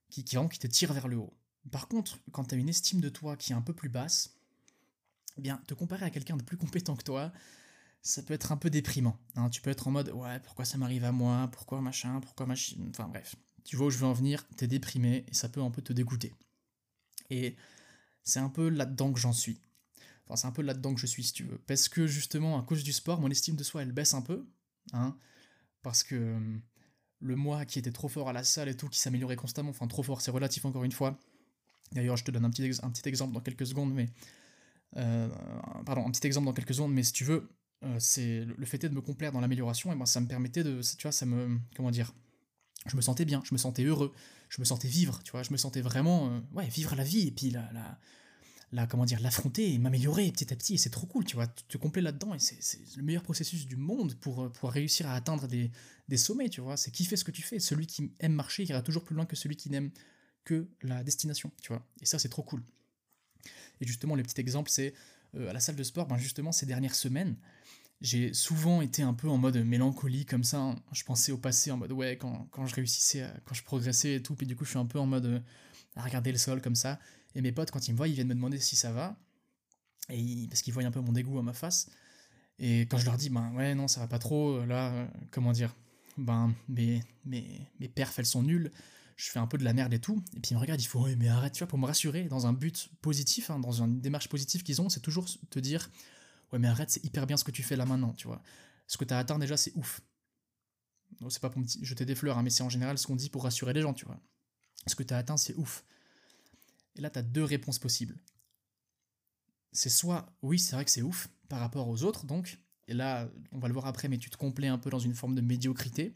qui, 0.10 0.24
qui, 0.24 0.38
qui 0.50 0.60
te 0.60 0.68
tire 0.68 0.94
vers 0.94 1.08
le 1.08 1.18
haut. 1.18 1.34
Par 1.72 1.88
contre, 1.88 2.20
quand 2.32 2.46
tu 2.46 2.56
as 2.56 2.58
une 2.58 2.70
estime 2.70 3.02
de 3.02 3.10
toi 3.10 3.38
qui 3.38 3.52
est 3.52 3.56
un 3.56 3.62
peu 3.62 3.74
plus 3.74 3.90
basse, 3.90 4.36
eh 5.38 5.42
bien, 5.42 5.62
te 5.68 5.74
comparer 5.74 6.06
à 6.06 6.10
quelqu'un 6.10 6.38
de 6.38 6.44
plus 6.44 6.58
compétent 6.58 6.96
que 6.96 7.04
toi, 7.04 7.32
ça 8.02 8.24
peut 8.24 8.34
être 8.34 8.52
un 8.52 8.58
peu 8.58 8.70
déprimant. 8.70 9.18
Hein. 9.36 9.50
Tu 9.50 9.62
peux 9.62 9.70
être 9.70 9.88
en 9.88 9.92
mode 9.92 10.10
ouais, 10.10 10.40
pourquoi 10.40 10.66
ça 10.66 10.78
m'arrive 10.78 11.04
à 11.04 11.12
moi, 11.12 11.50
pourquoi 11.52 11.82
machin, 11.82 12.20
pourquoi 12.22 12.46
machin. 12.46 12.78
Enfin 12.90 13.08
bref, 13.08 13.36
tu 13.64 13.76
vois 13.76 13.88
où 13.88 13.90
je 13.90 13.98
veux 13.98 14.08
en 14.08 14.14
venir, 14.14 14.46
t'es 14.58 14.68
déprimé 14.68 15.26
et 15.28 15.34
ça 15.34 15.50
peut 15.50 15.62
un 15.62 15.72
peu 15.72 15.82
te 15.82 15.94
dégoûter. 15.94 16.34
Et 17.30 17.56
c'est 18.24 18.40
un 18.40 18.50
peu 18.50 18.70
là-dedans 18.70 19.14
que 19.14 19.20
j'en 19.20 19.34
suis. 19.34 19.62
Enfin, 20.26 20.36
c'est 20.36 20.48
un 20.48 20.52
peu 20.52 20.62
là-dedans 20.62 20.94
que 20.94 21.00
je 21.00 21.06
suis, 21.06 21.24
si 21.24 21.34
tu 21.34 21.44
veux. 21.44 21.58
Parce 21.60 21.90
que 21.90 22.08
justement, 22.08 22.60
à 22.60 22.64
cause 22.64 22.84
du 22.84 22.94
sport, 22.94 23.20
mon 23.22 23.30
estime 23.30 23.56
de 23.56 23.64
soi, 23.64 23.84
elle 23.84 23.92
baisse 23.92 24.14
un 24.14 24.22
peu. 24.22 24.48
Hein, 24.94 25.18
parce 25.84 26.04
que 26.04 26.16
hum, 26.16 26.62
le 27.20 27.36
moi 27.36 27.66
qui 27.66 27.80
était 27.80 27.92
trop 27.92 28.08
fort 28.08 28.30
à 28.30 28.34
la 28.34 28.44
salle 28.44 28.70
et 28.70 28.76
tout, 28.76 28.90
qui 28.90 29.00
s'améliorait 29.00 29.36
constamment, 29.36 29.70
enfin 29.70 29.88
trop 29.88 30.04
fort, 30.04 30.22
c'est 30.22 30.32
relatif 30.32 30.66
encore 30.66 30.84
une 30.84 30.92
fois. 30.92 31.20
D'ailleurs, 31.92 32.18
je 32.18 32.24
te 32.24 32.32
donne 32.32 32.46
un 32.46 32.50
petit, 32.50 32.70
un 32.82 32.90
petit 32.90 33.08
exemple 33.08 33.34
dans 33.34 33.42
quelques 33.42 33.68
secondes, 33.68 33.94
mais. 33.94 34.10
Euh, 34.98 35.30
pardon, 35.86 36.06
un 36.06 36.12
petit 36.12 36.26
exemple 36.28 36.46
dans 36.48 36.54
quelques 36.54 36.74
secondes, 36.74 36.94
mais 36.94 37.04
si 37.04 37.14
tu 37.14 37.24
veux, 37.24 37.50
euh, 37.84 37.98
c'est 38.00 38.46
le 38.46 38.66
fait 38.66 38.78
de 38.78 38.90
me 38.90 39.02
complaire 39.02 39.32
dans 39.32 39.42
l'amélioration, 39.42 39.92
et 39.92 39.96
ben 39.96 40.06
ça 40.06 40.22
me 40.22 40.28
permettait 40.28 40.64
de, 40.64 40.82
tu 40.82 41.02
vois, 41.04 41.12
ça 41.12 41.26
me, 41.26 41.60
comment 41.76 41.92
dire, 41.92 42.14
je 42.88 42.96
me 42.96 43.02
sentais 43.02 43.26
bien, 43.26 43.42
je 43.46 43.54
me 43.54 43.58
sentais 43.58 43.84
heureux, 43.84 44.14
je 44.50 44.60
me 44.60 44.66
sentais 44.66 44.88
vivre, 44.88 45.22
tu 45.24 45.32
vois, 45.32 45.44
je 45.44 45.52
me 45.52 45.58
sentais 45.58 45.82
vraiment, 45.82 46.30
euh, 46.30 46.40
ouais, 46.54 46.68
vivre 46.68 46.96
la 46.96 47.04
vie 47.04 47.28
et 47.28 47.32
puis 47.32 47.50
la, 47.52 47.70
la, 48.72 48.88
comment 48.88 49.06
dire, 49.06 49.20
l'affronter 49.20 49.74
et 49.74 49.78
m'améliorer 49.78 50.32
petit 50.32 50.54
à 50.54 50.56
petit, 50.56 50.76
et 50.76 50.78
c'est 50.78 50.90
trop 50.90 51.08
cool, 51.08 51.26
tu 51.26 51.36
vois, 51.36 51.48
te 51.48 51.78
compler 51.78 52.02
là-dedans, 52.02 52.34
et 52.34 52.40
c'est 52.40 52.80
le 52.98 53.04
meilleur 53.04 53.24
processus 53.24 53.68
du 53.68 53.76
monde 53.76 54.16
pour, 54.16 54.52
pour 54.52 54.72
réussir 54.72 55.08
à 55.08 55.14
atteindre 55.14 55.48
des, 55.48 55.72
des 56.08 56.18
sommets, 56.18 56.50
tu 56.50 56.62
vois, 56.62 56.78
c'est 56.78 56.92
kiffer 56.92 57.16
ce 57.16 57.24
que 57.24 57.32
tu 57.32 57.42
fais, 57.42 57.60
celui 57.60 57.88
qui 57.88 58.12
aime 58.20 58.34
marcher 58.34 58.64
ira 58.64 58.82
toujours 58.82 59.04
plus 59.04 59.16
loin 59.16 59.26
que 59.26 59.36
celui 59.36 59.56
qui 59.56 59.70
n'aime 59.70 59.92
que 60.44 60.68
la 60.82 61.04
destination, 61.04 61.52
tu 61.62 61.74
vois, 61.74 61.86
et 62.02 62.06
ça 62.06 62.18
c'est 62.18 62.30
trop 62.30 62.44
cool. 62.44 62.64
Et 63.80 63.88
justement, 63.88 64.16
le 64.16 64.24
petit 64.24 64.40
exemple, 64.40 64.70
c'est 64.70 64.90
euh, 64.90 64.94
à 65.36 65.54
la 65.54 65.60
salle 65.60 65.76
de 65.76 65.84
sport, 65.84 66.08
ben 66.08 66.18
justement, 66.18 66.52
ces 66.52 66.66
dernières 66.66 66.96
semaines, 66.96 67.36
j'ai 68.02 68.34
souvent 68.34 68.82
été 68.82 69.04
un 69.04 69.14
peu 69.14 69.30
en 69.30 69.38
mode 69.38 69.58
mélancolie 69.58 70.26
comme 70.26 70.44
ça. 70.44 70.76
Je 70.92 71.04
pensais 71.04 71.32
au 71.32 71.38
passé 71.38 71.72
en 71.72 71.78
mode 71.78 71.92
ouais, 71.92 72.18
quand, 72.18 72.48
quand 72.52 72.66
je 72.66 72.76
réussissais, 72.76 73.28
quand 73.46 73.54
je 73.54 73.64
progressais 73.64 74.16
et 74.16 74.24
tout, 74.24 74.36
puis 74.36 74.48
du 74.48 74.56
coup, 74.56 74.66
je 74.66 74.72
suis 74.72 74.80
un 74.80 74.86
peu 74.86 75.00
en 75.00 75.06
mode 75.06 75.26
euh, 75.26 75.40
à 75.96 76.02
regarder 76.02 76.32
le 76.32 76.38
sol 76.38 76.62
comme 76.62 76.76
ça. 76.76 77.00
Et 77.36 77.42
mes 77.42 77.52
potes, 77.52 77.72
quand 77.72 77.88
ils 77.88 77.92
me 77.92 77.98
voient, 77.98 78.08
ils 78.08 78.16
viennent 78.16 78.28
me 78.28 78.36
demander 78.36 78.60
si 78.60 78.76
ça 78.76 78.92
va. 78.92 79.18
Et 80.10 80.48
parce 80.50 80.62
qu'ils 80.62 80.74
voient 80.74 80.84
un 80.84 80.92
peu 80.92 81.00
mon 81.00 81.12
dégoût 81.12 81.38
à 81.40 81.44
ma 81.44 81.54
face. 81.54 81.90
Et 82.58 82.82
quand 82.82 82.98
je 82.98 83.06
leur 83.06 83.18
dis, 83.18 83.30
ben 83.30 83.54
ouais, 83.54 83.76
non, 83.76 83.88
ça 83.88 84.00
va 84.00 84.08
pas 84.08 84.20
trop, 84.20 84.58
euh, 84.58 84.66
là, 84.66 85.08
comment 85.30 85.52
dire, 85.52 85.76
ben 86.18 86.54
mes, 86.68 87.04
mes, 87.26 87.62
mes 87.80 87.88
perfs, 87.88 88.18
elles 88.18 88.26
sont 88.26 88.44
nulles 88.44 88.72
je 89.22 89.30
fais 89.30 89.38
un 89.38 89.46
peu 89.46 89.60
de 89.60 89.64
la 89.64 89.74
merde 89.74 89.94
et 89.94 90.00
tout, 90.00 90.24
et 90.36 90.40
puis 90.40 90.52
ils 90.52 90.56
me 90.56 90.60
regardent, 90.60 90.82
il 90.82 90.88
faut, 90.88 91.04
ouais, 91.04 91.16
mais 91.16 91.28
arrête, 91.28 91.54
tu 91.54 91.60
vois, 91.60 91.68
pour 91.68 91.78
me 91.78 91.86
rassurer, 91.86 92.24
dans 92.24 92.48
un 92.48 92.54
but 92.54 92.90
positif, 93.02 93.52
hein, 93.52 93.60
dans 93.60 93.84
une 93.84 94.02
démarche 94.02 94.28
positive 94.30 94.64
qu'ils 94.64 94.82
ont, 94.82 94.90
c'est 94.90 95.00
toujours 95.00 95.28
te 95.52 95.60
dire, 95.60 95.92
ouais, 96.52 96.58
mais 96.58 96.68
arrête, 96.68 96.90
c'est 96.90 97.06
hyper 97.06 97.28
bien 97.28 97.38
ce 97.38 97.44
que 97.44 97.52
tu 97.52 97.62
fais 97.62 97.76
là 97.76 97.86
maintenant, 97.86 98.14
tu 98.14 98.26
vois. 98.26 98.42
Ce 98.88 98.98
que 98.98 99.06
tu 99.06 99.14
as 99.14 99.20
atteint 99.20 99.38
déjà, 99.38 99.58
c'est 99.58 99.74
ouf. 99.76 100.02
C'est 101.30 101.40
pas 101.40 101.52
pour 101.52 101.62
me 101.62 101.68
jeter 101.68 102.04
des 102.04 102.16
fleurs, 102.16 102.40
hein, 102.40 102.42
mais 102.42 102.50
c'est 102.50 102.64
en 102.64 102.70
général 102.70 102.98
ce 102.98 103.06
qu'on 103.06 103.16
dit 103.16 103.30
pour 103.30 103.44
rassurer 103.44 103.74
les 103.74 103.82
gens, 103.82 103.94
tu 103.94 104.06
vois. 104.06 104.20
Ce 104.88 104.96
que 104.96 105.04
tu 105.04 105.14
as 105.14 105.18
atteint, 105.18 105.38
c'est 105.38 105.54
ouf. 105.54 105.86
Et 106.96 107.02
là, 107.02 107.12
tu 107.12 107.20
as 107.20 107.22
deux 107.22 107.44
réponses 107.44 107.78
possibles. 107.78 108.18
C'est 109.72 109.90
soit, 109.90 110.34
oui, 110.42 110.58
c'est 110.58 110.76
vrai 110.76 110.84
que 110.84 110.92
c'est 110.92 111.04
ouf 111.04 111.30
par 111.48 111.60
rapport 111.60 111.88
aux 111.88 112.02
autres, 112.02 112.26
donc, 112.26 112.58
et 112.88 112.96
là, 112.96 113.30
on 113.52 113.60
va 113.60 113.68
le 113.68 113.74
voir 113.74 113.86
après, 113.86 114.08
mais 114.08 114.18
tu 114.18 114.32
te 114.32 114.38
complais 114.38 114.68
un 114.68 114.80
peu 114.80 114.90
dans 114.90 115.00
une 115.00 115.14
forme 115.14 115.36
de 115.36 115.42
médiocrité. 115.42 116.16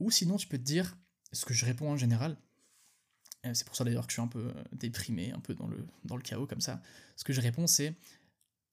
Ou 0.00 0.10
sinon, 0.10 0.38
tu 0.38 0.48
peux 0.48 0.58
te 0.58 0.62
dire, 0.62 0.96
ce 1.34 1.44
que 1.44 1.54
je 1.54 1.64
réponds 1.64 1.90
en 1.90 1.96
général, 1.96 2.36
c'est 3.52 3.66
pour 3.66 3.76
ça 3.76 3.84
d'ailleurs 3.84 4.06
que 4.06 4.12
je 4.12 4.14
suis 4.14 4.22
un 4.22 4.28
peu 4.28 4.46
euh, 4.46 4.64
déprimé, 4.72 5.32
un 5.32 5.40
peu 5.40 5.54
dans 5.54 5.66
le, 5.66 5.86
dans 6.04 6.16
le 6.16 6.22
chaos 6.22 6.46
comme 6.46 6.60
ça, 6.60 6.80
ce 7.16 7.24
que 7.24 7.32
je 7.32 7.40
réponds 7.40 7.66
c'est 7.66 7.94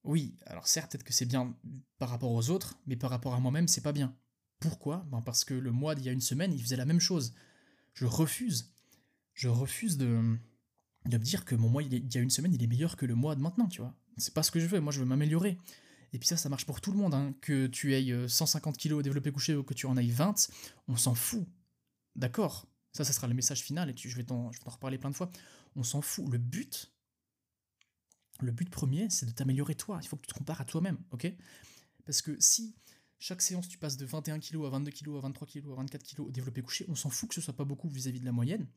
oui, 0.04 0.36
alors 0.45 0.67
certes 0.67 0.91
peut-être 0.91 1.04
que 1.04 1.13
c'est 1.13 1.26
bien 1.26 1.56
par 2.00 2.10
rapport 2.10 2.32
aux 2.32 2.50
autres, 2.50 2.80
mais 2.88 2.95
par 2.95 3.10
rapport 3.10 3.36
à 3.36 3.39
moi-même 3.39 3.67
c'est 3.67 3.82
pas 3.82 3.91
bien. 3.91 4.15
Pourquoi? 4.60 5.06
Ben 5.12 5.21
Parce 5.21 5.43
que 5.43 5.54
le 5.54 5.71
mois 5.71 5.95
d'il 5.95 6.06
y 6.06 6.10
a 6.10 6.12
une 6.12 6.21
semaine, 6.21 6.54
il 6.54 6.62
faisait 6.62 6.76
la 6.76 6.86
même 6.86 7.00
chose. 7.00 7.34
Je 7.93 8.06
refuse, 8.06 8.71
je 9.34 9.47
refuse 9.47 9.97
de, 9.97 10.38
de 11.06 11.17
me 11.17 11.24
dire 11.24 11.45
que 11.45 11.56
mon 11.56 11.69
mois 11.69 11.84
il 11.84 11.93
y 11.93 12.17
a 12.17 12.21
une 12.21 12.30
semaine 12.30 12.54
il 12.54 12.63
est 12.63 12.67
meilleur 12.67 12.95
que 12.95 13.06
le 13.06 13.15
mois 13.15 13.36
de 13.36 13.41
maintenant, 13.41 13.67
tu 13.67 13.82
vois. 13.82 13.93
C'est 14.17 14.34
pas 14.34 14.43
ce 14.43 14.52
que 14.52 14.60
je 14.60 14.67
veux, 14.67 14.80
moi 14.80 14.91
je 14.91 15.00
veux 15.00 15.06
m'améliorer. 15.06 15.58
Et 16.13 16.19
puis 16.19 16.28
ça, 16.28 16.36
ça 16.36 16.50
marche 16.50 16.65
pour 16.65 16.82
tout 16.82 16.91
le 16.91 16.97
monde, 16.97 17.13
hein. 17.13 17.34
que 17.41 17.67
tu 17.67 17.93
aies 17.93 18.28
150 18.28 18.78
kg 18.78 18.93
au 18.93 19.02
développé 19.02 19.32
couché 19.32 19.56
ou 19.56 19.63
que 19.63 19.74
tu 19.74 19.86
en 19.86 19.95
ailles 19.95 20.12
20, 20.12 20.50
on 20.88 20.97
s'en 20.97 21.15
fout. 21.15 21.47
D'accord, 22.15 22.67
ça, 22.91 23.04
ça 23.06 23.13
sera 23.13 23.28
le 23.28 23.34
message 23.34 23.62
final 23.62 23.89
et 23.89 23.93
je 23.95 24.15
vais 24.15 24.24
t'en 24.24 24.52
reparler 24.65 24.97
plein 24.97 25.10
de 25.10 25.15
fois. 25.15 25.32
On 25.76 25.84
s'en 25.84 26.02
fout. 26.02 26.30
Le 26.30 26.38
but, 26.38 26.91
le 28.41 28.52
but 28.52 28.69
premier, 28.69 29.10
c'est 29.10 29.26
de 29.26 29.32
t'améliorer 29.32 29.76
toi. 29.76 30.00
Il 30.02 30.08
faut 30.08 30.17
que 30.17 30.21
tu 30.21 30.34
te 30.34 30.38
compares 30.38 30.62
à 30.62 30.65
toi-même, 30.65 30.97
ok? 31.12 31.32
Parce 32.06 32.21
que 32.21 32.38
si 32.39 32.76
chaque 33.19 33.41
séance 33.41 33.67
tu 33.67 33.78
passes 33.78 33.97
de 33.97 34.06
21 34.06 34.39
kg 34.39 34.65
à 34.65 34.69
22 34.69 34.91
kg, 34.91 35.17
à 35.17 35.19
23 35.21 35.47
kg, 35.47 35.71
à 35.71 35.76
24 35.76 36.04
kg 36.04 36.19
au 36.21 36.32
développé 36.32 36.62
couché, 36.62 36.86
on 36.89 36.95
s'en 36.95 37.10
fout 37.10 37.30
que 37.30 37.36
ce 37.36 37.41
soit 37.41 37.56
pas 37.56 37.65
beaucoup 37.65 37.88
vis-à-vis 37.88 38.19
de 38.19 38.26
la 38.26 38.32
moyenne. 38.32 38.67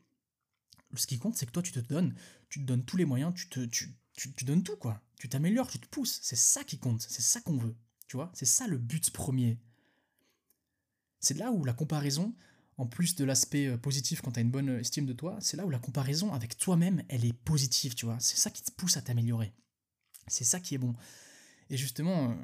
Ce 0.97 1.07
qui 1.07 1.19
compte, 1.19 1.35
c'est 1.35 1.47
que 1.47 1.51
toi, 1.51 1.63
tu 1.63 1.73
te 1.73 1.81
donnes, 1.81 2.15
tu 2.49 2.61
te 2.61 2.65
donnes 2.65 2.85
tous 2.85 2.97
les 2.97 3.05
moyens, 3.05 3.35
tu 3.35 3.49
te, 3.49 3.65
tu, 3.65 3.97
tu, 4.13 4.33
tu 4.33 4.45
donnes 4.45 4.63
tout, 4.63 4.77
quoi. 4.77 5.03
Tu 5.19 5.29
t'améliores, 5.29 5.69
tu 5.69 5.81
te 5.81 5.89
pousses. 5.89 6.21
C'est 6.23 6.37
ça 6.37 6.63
qui 6.63 6.79
compte, 6.79 7.03
c'est 7.03 7.23
ça 7.23 7.41
qu'on 7.41 7.57
veut. 7.57 7.75
Tu 8.07 8.17
vois? 8.17 8.31
C'est 8.35 8.45
ça 8.45 8.69
le 8.69 8.79
but 8.79 9.11
premier. 9.11 9.59
C'est 11.21 11.35
là 11.39 11.51
où 11.51 11.65
la 11.65 11.73
comparaison, 11.73 12.35
en 12.77 12.87
plus 12.87 13.15
de 13.15 13.25
l'aspect 13.25 13.67
euh, 13.67 13.77
positif 13.77 14.21
quand 14.21 14.33
tu 14.33 14.41
as 14.41 14.43
une 14.43 14.51
bonne 14.51 14.81
estime 14.81 15.07
de 15.07 15.13
toi, 15.13 15.37
c'est 15.41 15.57
là 15.57 15.65
où 15.65 15.71
la 15.71 15.79
comparaison 15.79 16.33
avec 16.33 16.57
toi-même, 16.57 17.03
elle 17.09 17.25
est 17.25 17.33
positive, 17.33 17.95
tu 17.95 18.07
vois. 18.07 18.17
C'est 18.21 18.37
ça 18.37 18.51
qui 18.51 18.63
te 18.63 18.71
pousse 18.73 18.97
à 18.97 19.03
t'améliorer. 19.03 19.53
C'est 20.27 20.45
ça 20.45 20.61
qui 20.61 20.75
est 20.75 20.79
bon. 20.79 20.95
Et 21.71 21.77
justement, 21.77 22.31
euh, 22.31 22.35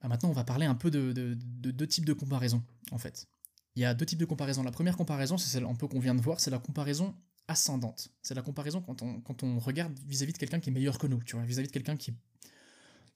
bah 0.00 0.08
maintenant, 0.08 0.30
on 0.30 0.34
va 0.34 0.44
parler 0.44 0.66
un 0.66 0.74
peu 0.74 0.90
de, 0.90 1.12
deux 1.12 1.86
types 1.86 2.04
de 2.06 2.12
comparaison, 2.12 2.62
en 2.90 2.98
fait. 2.98 3.28
Il 3.76 3.82
y 3.82 3.84
a 3.84 3.94
deux 3.94 4.06
types 4.06 4.18
de 4.18 4.24
comparaison. 4.24 4.62
La 4.62 4.72
première 4.72 4.96
comparaison, 4.96 5.38
c'est 5.38 5.48
celle 5.48 5.64
un 5.64 5.74
peu 5.74 5.86
qu'on 5.86 6.00
vient 6.00 6.14
de 6.14 6.20
voir, 6.20 6.40
c'est 6.40 6.50
la 6.50 6.58
comparaison 6.58 7.14
ascendante. 7.46 8.10
C'est 8.22 8.34
la 8.34 8.42
comparaison 8.42 8.80
quand 8.80 9.02
on, 9.02 9.20
quand 9.20 9.42
on 9.42 9.58
regarde 9.58 9.96
vis-à-vis 10.06 10.32
de 10.32 10.38
quelqu'un 10.38 10.60
qui 10.60 10.70
est 10.70 10.72
meilleur 10.72 10.98
que 10.98 11.06
nous, 11.06 11.22
tu 11.22 11.36
vois, 11.36 11.44
vis-à-vis 11.44 11.68
de 11.68 11.72
quelqu'un 11.72 11.96
qui 11.96 12.14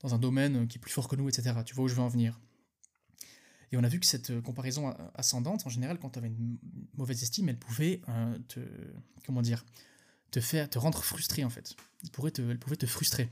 dans 0.01 0.15
un 0.15 0.19
domaine 0.19 0.69
qui 0.69 0.77
est 0.77 0.81
plus 0.81 0.93
fort 0.93 1.09
que 1.09 1.17
nous, 1.17 1.29
etc. 1.29 1.55
Tu 1.65 1.75
vois 1.75 1.87
où 1.87 1.89
je 1.89 1.95
veux 1.95 2.03
en 2.03 2.09
venir. 2.09 2.39
Et 3.73 3.77
on 3.77 3.85
a 3.85 3.89
vu 3.89 4.01
que 4.01 4.07
cette 4.07 4.31
euh, 4.31 4.41
comparaison 4.41 4.95
ascendante, 5.15 5.67
en 5.67 5.71
général, 5.71 5.99
quand 5.99 6.11
tu 6.11 6.19
avais 6.19 6.29
une 6.29 6.59
mauvaise 6.95 7.23
estime, 7.23 7.49
elle 7.49 7.59
pouvait 7.59 8.01
euh, 8.09 8.39
te, 8.49 8.61
comment 9.27 9.43
dire, 9.43 9.65
te 10.31 10.41
faire, 10.41 10.69
te 10.69 10.79
rendre 10.79 11.03
frustré 11.03 11.45
en 11.45 11.51
fait. 11.51 11.75
Elle, 12.03 12.11
pouvait 12.59 12.77
te 12.77 12.87
frustrer. 12.87 13.31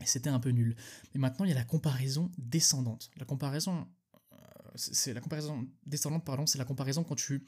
Et 0.00 0.06
c'était 0.06 0.30
un 0.30 0.40
peu 0.40 0.50
nul. 0.50 0.76
Mais 1.14 1.20
maintenant, 1.20 1.44
il 1.44 1.48
y 1.48 1.52
a 1.52 1.56
la 1.56 1.64
comparaison 1.64 2.30
descendante. 2.38 3.10
La 3.16 3.24
comparaison, 3.24 3.86
euh, 4.32 4.36
c'est 4.76 5.12
la 5.12 5.20
comparaison 5.20 5.66
descendante, 5.86 6.24
pardon, 6.24 6.46
c'est 6.46 6.58
la 6.58 6.64
comparaison 6.64 7.02
quand 7.04 7.16
tu 7.16 7.44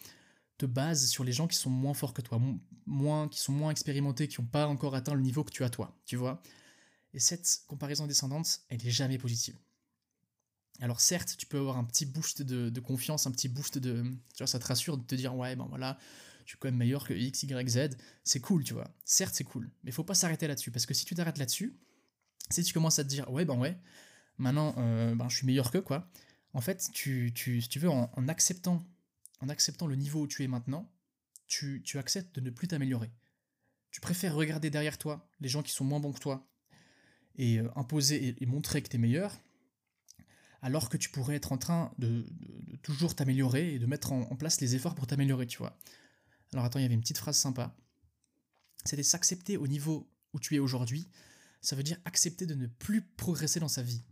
te 0.58 0.66
bases 0.66 1.06
sur 1.06 1.24
les 1.24 1.32
gens 1.32 1.46
qui 1.46 1.56
sont 1.56 1.70
moins 1.70 1.94
forts 1.94 2.12
que 2.12 2.20
toi, 2.20 2.40
moins, 2.86 3.28
qui 3.28 3.40
sont 3.40 3.52
moins 3.52 3.70
expérimentés, 3.70 4.28
qui 4.28 4.40
n'ont 4.40 4.46
pas 4.46 4.66
encore 4.66 4.94
atteint 4.94 5.14
le 5.14 5.22
niveau 5.22 5.44
que 5.44 5.52
tu 5.52 5.64
as 5.64 5.70
toi, 5.70 5.96
tu 6.04 6.16
vois? 6.16 6.42
Et 7.14 7.18
cette 7.18 7.62
comparaison 7.66 8.06
descendante, 8.06 8.60
elle 8.68 8.82
n'est 8.82 8.90
jamais 8.90 9.18
positive. 9.18 9.56
Alors 10.80 11.00
certes, 11.00 11.36
tu 11.38 11.46
peux 11.46 11.58
avoir 11.58 11.76
un 11.76 11.84
petit 11.84 12.06
boost 12.06 12.42
de, 12.42 12.80
confiance, 12.80 13.26
un 13.26 13.32
petit 13.32 13.48
boost 13.48 13.78
de... 13.78 14.02
Tu 14.02 14.38
vois, 14.38 14.46
ça 14.46 14.58
te 14.58 14.66
rassure 14.66 14.96
de 14.96 15.04
te 15.04 15.14
dire, 15.14 15.36
ouais, 15.36 15.54
ben 15.54 15.66
voilà, 15.68 15.98
je 16.44 16.50
suis 16.50 16.58
quand 16.58 16.68
même 16.68 16.78
meilleur 16.78 17.06
que 17.06 17.12
X, 17.12 17.42
Y, 17.42 17.68
Z. 17.68 17.96
C'est 18.24 18.40
cool, 18.40 18.64
tu 18.64 18.74
vois. 18.74 18.90
Certes, 19.04 19.34
c'est 19.34 19.44
cool. 19.44 19.70
Mais 19.84 19.90
il 19.90 19.92
faut 19.92 20.04
pas 20.04 20.14
s'arrêter 20.14 20.48
là-dessus. 20.48 20.70
Parce 20.70 20.86
que 20.86 20.94
si 20.94 21.04
tu 21.04 21.14
t'arrêtes 21.14 21.38
là-dessus, 21.38 21.78
si 22.50 22.64
tu 22.64 22.72
commences 22.72 22.98
à 22.98 23.04
te 23.04 23.08
dire, 23.08 23.30
ouais, 23.30 23.44
ben 23.44 23.58
ouais, 23.58 23.78
maintenant, 24.38 24.74
euh, 24.78 25.14
ben, 25.14 25.28
je 25.28 25.36
suis 25.36 25.46
meilleur 25.46 25.70
que, 25.70 25.78
quoi. 25.78 26.10
En 26.52 26.60
fait, 26.60 26.90
tu, 26.92 27.32
si 27.36 27.68
tu 27.68 27.78
veux, 27.78 27.90
en, 27.90 28.28
acceptant, 28.28 28.84
en 29.40 29.48
acceptant 29.48 29.86
le 29.86 29.96
niveau 29.96 30.22
où 30.22 30.26
tu 30.26 30.42
es 30.42 30.48
maintenant, 30.48 30.90
tu, 31.46 31.82
acceptes 31.96 32.34
de 32.34 32.40
ne 32.40 32.50
plus 32.50 32.68
t'améliorer. 32.68 33.10
Tu 33.90 34.00
préfères 34.00 34.34
regarder 34.34 34.70
derrière 34.70 34.98
toi 34.98 35.28
les 35.40 35.48
gens 35.48 35.62
qui 35.62 35.72
sont 35.72 35.84
moins 35.84 36.00
bons 36.00 36.12
que 36.12 36.20
toi 36.20 36.48
et 37.36 37.58
euh, 37.58 37.68
imposer 37.76 38.36
et, 38.40 38.46
montrer 38.46 38.82
que 38.82 38.88
tu 38.88 38.96
es 38.96 38.98
meilleur, 38.98 39.40
alors 40.62 40.88
que 40.88 40.96
tu 40.96 41.10
pourrais 41.10 41.36
être 41.36 41.52
en 41.52 41.58
train 41.58 41.92
de, 41.98 42.26
toujours 42.82 43.14
t'améliorer 43.14 43.74
et 43.74 43.78
de 43.78 43.86
mettre 43.86 44.12
en, 44.12 44.36
place 44.36 44.60
les 44.60 44.74
efforts 44.74 44.94
pour 44.94 45.06
t'améliorer, 45.06 45.46
tu 45.46 45.58
vois. 45.58 45.78
Alors 46.52 46.64
attends, 46.64 46.78
il 46.78 46.82
y 46.82 46.84
avait 46.84 46.94
une 46.94 47.00
petite 47.00 47.18
phrase 47.18 47.36
sympa. 47.36 47.76
C'était 48.84 49.02
s'accepter 49.02 49.56
au 49.56 49.66
niveau 49.66 50.10
où 50.32 50.40
tu 50.40 50.56
es 50.56 50.58
aujourd'hui. 50.58 51.08
Ça 51.60 51.76
veut 51.76 51.82
dire 51.82 51.98
accepter 52.04 52.46
de 52.46 52.54
ne 52.54 52.66
plus 52.66 53.02
progresser 53.02 53.60
dans 53.60 53.68
sa 53.68 53.82
vie. 53.82 54.02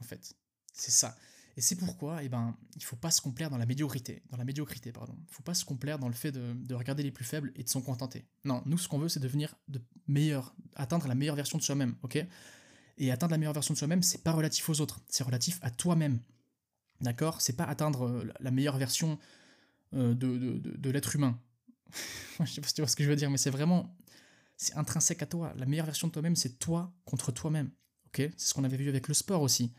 En 0.00 0.04
fait, 0.04 0.34
c'est 0.72 0.90
ça. 0.90 1.16
Et 1.56 1.62
c'est 1.62 1.76
pourquoi, 1.76 2.22
eh 2.22 2.28
ben, 2.28 2.54
il 2.74 2.84
faut 2.84 2.96
pas 2.96 3.10
se 3.10 3.22
complaire 3.22 3.48
dans 3.48 3.56
la 3.56 3.64
médiocrité, 3.64 4.22
dans 4.28 4.36
la 4.36 4.44
médiocrité, 4.44 4.92
pardon. 4.92 5.16
Il 5.26 5.34
faut 5.34 5.42
pas 5.42 5.54
se 5.54 5.64
complaire 5.64 5.98
dans 5.98 6.08
le 6.08 6.14
fait 6.14 6.30
de, 6.30 6.74
regarder 6.74 7.02
les 7.02 7.10
plus 7.10 7.24
faibles 7.24 7.50
et 7.56 7.64
de 7.64 7.68
s'en 7.68 7.80
contenter. 7.80 8.26
Non, 8.44 8.62
nous, 8.66 8.76
ce 8.76 8.88
qu'on 8.88 8.98
veut, 8.98 9.08
c'est 9.08 9.20
devenir 9.20 9.56
de 9.68 9.80
meilleur, 10.06 10.54
atteindre 10.74 11.08
la 11.08 11.14
meilleure 11.14 11.34
version 11.34 11.56
de 11.56 11.62
soi-même, 11.62 11.96
ok? 12.02 12.18
Et 12.98 13.10
atteindre 13.10 13.32
la 13.32 13.38
meilleure 13.38 13.52
version 13.52 13.74
de 13.74 13.78
soi-même, 13.78 14.02
c'est 14.02 14.22
pas 14.22 14.32
relatif 14.32 14.68
aux 14.68 14.80
autres, 14.80 15.00
c'est 15.08 15.24
relatif 15.24 15.58
à 15.62 15.70
toi-même. 15.70 16.20
D'accord? 17.00 17.40
C'est 17.40 17.52
pas 17.54 17.64
atteindre 17.64 18.06
euh, 18.06 18.32
la 18.40 18.50
meilleure 18.50 18.78
version 18.78 19.18
euh, 19.94 20.14
de, 20.14 20.58
de, 20.58 20.90
l'être 20.90 21.14
humain. 21.14 21.38
Je 22.40 22.46
sais 22.46 22.60
pas 22.60 22.68
si 22.68 22.74
tu 22.74 22.80
vois 22.80 22.88
ce 22.88 22.96
que 22.96 23.04
je 23.04 23.08
veux 23.10 23.16
dire, 23.16 23.30
mais 23.30 23.36
c'est 23.36 23.50
vraiment, 23.50 23.94
c'est 24.56 24.74
intrinsèque 24.76 25.22
à 25.22 25.26
toi. 25.26 25.52
La 25.58 25.66
meilleure 25.66 25.84
version 25.84 26.08
de 26.08 26.12
toi-même, 26.12 26.36
c'est 26.36 26.58
toi 26.58 26.92
contre 27.04 27.32
toi-même, 27.32 27.70
ok? 28.06 28.30
C'est 28.36 28.48
ce 28.48 28.54
qu'on 28.54 28.64
avait 28.64 28.78
vu 28.78 28.88
avec 28.88 29.08
le 29.08 29.14
sport 29.14 29.42
aussi 29.42 29.74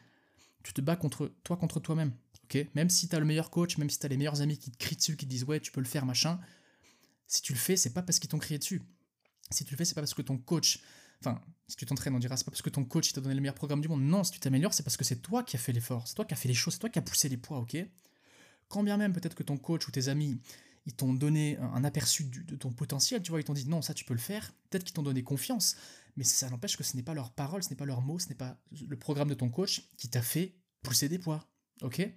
tu 0.67 0.73
te 0.73 0.81
bats 0.81 0.97
contre 0.97 1.31
toi 1.45 1.55
contre 1.55 1.79
toi-même. 1.79 2.11
ok? 2.43 2.67
Même 2.75 2.89
si 2.89 3.07
tu 3.07 3.15
as 3.15 3.19
le 3.19 3.25
meilleur 3.25 3.49
coach, 3.49 3.77
même 3.77 3.89
si 3.89 3.99
tu 3.99 4.05
as 4.05 4.09
les 4.09 4.17
meilleurs 4.17 4.41
amis 4.41 4.57
qui 4.57 4.69
te 4.69 4.77
crient 4.77 4.97
dessus, 4.97 5.15
qui 5.15 5.25
te 5.25 5.29
disent 5.29 5.45
ouais, 5.45 5.61
tu 5.61 5.71
peux 5.71 5.79
le 5.79 5.87
faire, 5.87 6.05
machin, 6.05 6.39
si 7.25 7.41
tu 7.41 7.53
le 7.53 7.57
fais, 7.57 7.77
c'est 7.77 7.93
pas 7.93 8.01
parce 8.01 8.19
qu'ils 8.19 8.29
t'ont 8.29 8.37
crié 8.37 8.59
dessus. 8.59 8.81
Si 9.49 9.63
tu 9.63 9.71
le 9.71 9.77
fais, 9.77 9.85
c'est 9.85 9.95
pas 9.95 10.01
parce 10.01 10.13
que 10.13 10.21
ton 10.21 10.37
coach, 10.37 10.79
enfin, 11.21 11.41
si 11.67 11.75
tu 11.75 11.85
t'entraînes, 11.85 12.15
on 12.15 12.19
dira, 12.19 12.37
c'est 12.37 12.45
pas 12.45 12.51
parce 12.51 12.61
que 12.61 12.69
ton 12.69 12.85
coach 12.85 13.13
t'a 13.13 13.21
donné 13.21 13.35
le 13.35 13.41
meilleur 13.41 13.55
programme 13.55 13.81
du 13.81 13.87
monde. 13.87 14.01
Non, 14.01 14.23
si 14.23 14.31
tu 14.31 14.39
t'améliores, 14.39 14.73
c'est 14.73 14.83
parce 14.83 14.97
que 14.97 15.03
c'est 15.03 15.21
toi 15.21 15.43
qui 15.43 15.55
as 15.55 15.59
fait 15.59 15.73
l'effort, 15.73 16.07
c'est 16.07 16.15
toi 16.15 16.25
qui 16.25 16.33
as 16.33 16.37
fait 16.37 16.47
les 16.47 16.53
choses, 16.53 16.73
c'est 16.75 16.79
toi 16.79 16.89
qui 16.89 16.99
as 16.99 17.03
poussé 17.03 17.29
les 17.29 17.37
poids, 17.37 17.59
ok? 17.59 17.77
Quand 18.67 18.83
bien 18.83 18.97
même 18.97 19.13
peut-être 19.13 19.35
que 19.35 19.43
ton 19.43 19.57
coach 19.57 19.87
ou 19.87 19.91
tes 19.91 20.07
amis, 20.07 20.39
ils 20.85 20.93
t'ont 20.93 21.13
donné 21.13 21.57
un 21.57 21.83
aperçu 21.83 22.23
de 22.23 22.55
ton 22.55 22.71
potentiel, 22.71 23.21
tu 23.21 23.31
vois, 23.31 23.41
ils 23.41 23.43
t'ont 23.43 23.53
dit 23.53 23.67
non, 23.67 23.81
ça 23.81 23.93
tu 23.93 24.05
peux 24.05 24.13
le 24.13 24.19
faire, 24.19 24.53
peut-être 24.69 24.83
qu'ils 24.85 24.93
t'ont 24.93 25.03
donné 25.03 25.23
confiance, 25.23 25.75
mais 26.15 26.23
ça 26.23 26.49
n'empêche 26.49 26.77
que 26.77 26.83
ce 26.83 26.95
n'est 26.95 27.03
pas 27.03 27.13
leur 27.13 27.31
parole, 27.31 27.63
ce 27.63 27.69
n'est 27.69 27.75
pas 27.75 27.85
leurs 27.85 28.01
mots, 28.01 28.19
ce 28.19 28.29
n'est 28.29 28.35
pas 28.35 28.57
le 28.71 28.97
programme 28.97 29.27
de 29.27 29.33
ton 29.33 29.49
coach 29.49 29.89
qui 29.97 30.09
t'a 30.09 30.21
fait 30.21 30.55
pousser 30.81 31.09
des 31.09 31.19
poids. 31.19 31.45
Ok? 31.81 32.09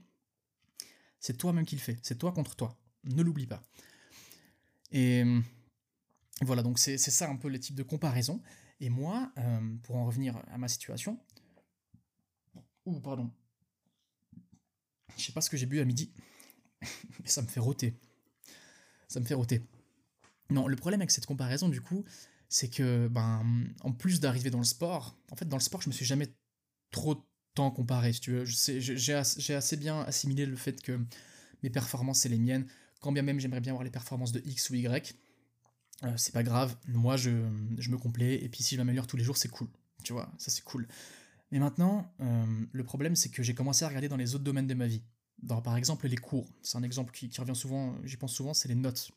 C'est 1.18 1.36
toi-même 1.36 1.66
qui 1.66 1.76
le 1.76 1.80
fais. 1.80 1.98
C'est 2.02 2.16
toi 2.16 2.32
contre 2.32 2.56
toi. 2.56 2.78
Ne 3.04 3.22
l'oublie 3.22 3.46
pas. 3.46 3.62
Et 4.92 5.24
voilà, 6.42 6.62
donc 6.62 6.78
c'est 6.78 6.96
ça 6.96 7.28
un 7.28 7.36
peu 7.36 7.48
les 7.48 7.60
types 7.60 7.74
de 7.74 7.82
comparaison. 7.82 8.40
Et 8.80 8.88
moi, 8.88 9.30
euh, 9.38 9.76
pour 9.82 9.96
en 9.96 10.06
revenir 10.06 10.42
à 10.48 10.58
ma 10.58 10.68
situation, 10.68 11.18
ou 12.86 12.98
pardon, 13.00 13.30
je 15.16 15.24
sais 15.24 15.32
pas 15.32 15.40
ce 15.40 15.50
que 15.50 15.56
j'ai 15.56 15.66
bu 15.66 15.80
à 15.80 15.84
midi, 15.84 16.12
mais 16.82 17.28
ça 17.28 17.42
me 17.42 17.46
fait 17.46 17.60
rôter. 17.60 17.94
Ça 19.08 19.20
me 19.20 19.24
fait 19.26 19.34
rôter. 19.34 19.62
Non, 20.50 20.66
le 20.66 20.76
problème 20.76 21.00
avec 21.00 21.10
cette 21.10 21.26
comparaison, 21.26 21.68
du 21.68 21.80
coup, 21.80 22.04
c'est 22.48 22.68
que, 22.68 23.08
ben, 23.08 23.44
en 23.82 23.92
plus 23.92 24.20
d'arriver 24.20 24.50
dans 24.50 24.58
le 24.58 24.64
sport, 24.64 25.16
en 25.30 25.36
fait, 25.36 25.46
dans 25.46 25.56
le 25.56 25.62
sport, 25.62 25.82
je 25.82 25.88
me 25.88 25.94
suis 25.94 26.04
jamais 26.04 26.28
trop 26.90 27.24
tant 27.54 27.70
comparé, 27.70 28.12
si 28.12 28.20
tu 28.20 28.32
veux. 28.32 28.44
J'ai 28.44 29.14
assez 29.14 29.76
bien 29.76 30.00
assimilé 30.02 30.46
le 30.46 30.56
fait 30.56 30.80
que 30.80 30.98
mes 31.62 31.70
performances, 31.70 32.20
c'est 32.20 32.28
les 32.28 32.38
miennes, 32.38 32.66
quand 33.00 33.12
bien 33.12 33.22
même 33.22 33.40
j'aimerais 33.40 33.60
bien 33.60 33.72
voir 33.72 33.84
les 33.84 33.90
performances 33.90 34.32
de 34.32 34.40
X 34.44 34.70
ou 34.70 34.74
Y. 34.74 35.14
Euh, 36.04 36.16
c'est 36.16 36.32
pas 36.32 36.42
grave, 36.42 36.76
moi 36.88 37.16
je, 37.16 37.30
me 37.30 37.96
complais, 37.98 38.42
et 38.42 38.48
puis 38.48 38.62
si 38.62 38.74
je 38.74 38.80
m'améliore 38.80 39.06
tous 39.06 39.16
les 39.16 39.24
jours, 39.24 39.36
c'est 39.36 39.48
cool. 39.48 39.68
Tu 40.02 40.12
vois, 40.12 40.32
ça 40.38 40.50
c'est 40.50 40.64
cool. 40.64 40.88
Mais 41.50 41.58
maintenant, 41.58 42.10
euh, 42.20 42.64
le 42.72 42.84
problème, 42.84 43.16
c'est 43.16 43.28
que 43.28 43.42
j'ai 43.42 43.54
commencé 43.54 43.84
à 43.84 43.88
regarder 43.88 44.08
dans 44.08 44.16
les 44.16 44.34
autres 44.34 44.44
domaines 44.44 44.66
de 44.66 44.74
ma 44.74 44.86
vie. 44.86 45.02
Dans, 45.42 45.60
par 45.60 45.76
exemple, 45.76 46.06
les 46.06 46.16
cours. 46.16 46.48
C'est 46.62 46.78
un 46.78 46.82
exemple 46.82 47.12
qui, 47.12 47.30
revient 47.38 47.56
souvent, 47.56 47.96
j'y 48.04 48.16
pense 48.16 48.32
souvent, 48.32 48.54
c'est 48.54 48.68
les 48.68 48.74
notes 48.74 49.10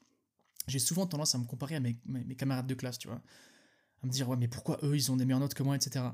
j'ai 0.67 0.79
souvent 0.79 1.05
tendance 1.05 1.35
à 1.35 1.37
me 1.37 1.45
comparer 1.45 1.75
à 1.75 1.79
mes, 1.79 1.95
camarades 2.37 2.67
de 2.67 2.73
classe, 2.73 2.97
tu 2.97 3.07
vois. 3.07 3.21
À 4.01 4.05
me 4.05 4.11
dire, 4.11 4.29
ouais, 4.29 4.37
mais 4.37 4.47
pourquoi 4.47 4.79
eux, 4.83 4.95
ils 4.95 5.11
ont 5.11 5.17
des 5.17 5.25
meilleures 5.25 5.39
notes 5.39 5.53
que 5.53 5.63
moi, 5.63 5.75
etc. 5.75 6.05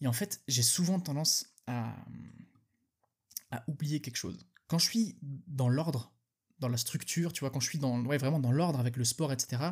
Et 0.00 0.06
en 0.06 0.12
fait, 0.12 0.42
j'ai 0.48 0.62
souvent 0.62 1.00
tendance 1.00 1.46
à, 1.66 1.94
à 3.50 3.64
oublier 3.68 4.00
quelque 4.00 4.16
chose. 4.16 4.46
Quand 4.68 4.78
je 4.78 4.88
suis 4.88 5.18
dans 5.46 5.68
l'ordre, 5.68 6.12
dans 6.58 6.68
la 6.68 6.76
structure, 6.76 7.32
tu 7.32 7.40
vois, 7.40 7.50
quand 7.50 7.60
je 7.60 7.68
suis 7.68 7.78
dans, 7.78 8.04
ouais, 8.04 8.18
vraiment 8.18 8.40
dans 8.40 8.52
l'ordre 8.52 8.80
avec 8.80 8.96
le 8.96 9.04
sport, 9.04 9.32
etc., 9.32 9.62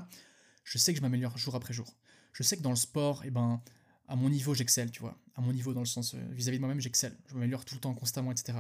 je 0.65 0.79
sais 0.79 0.93
que 0.93 0.99
je 0.99 1.03
m'améliore 1.03 1.37
jour 1.39 1.55
après 1.55 1.73
jour. 1.73 1.97
Je 2.33 2.43
sais 2.43 2.57
que 2.57 2.63
dans 2.63 2.71
le 2.71 2.77
sport, 2.77 3.23
eh 3.25 3.31
ben, 3.31 3.63
à 4.09 4.17
mon 4.17 4.29
niveau, 4.29 4.55
j'excelle, 4.55 4.91
tu 4.91 5.01
vois. 5.01 5.19
À 5.35 5.41
mon 5.41 5.53
niveau, 5.53 5.73
dans 5.73 5.81
le 5.81 5.87
sens 5.87 6.15
euh, 6.15 6.19
vis-à-vis 6.33 6.59
de 6.59 6.61
moi-même, 6.61 6.81
j'excelle. 6.81 7.17
Je 7.27 7.35
m'améliore 7.35 7.65
tout 7.65 7.75
le 7.75 7.81
temps, 7.81 7.95
constamment, 7.95 8.33
etc. 8.33 8.59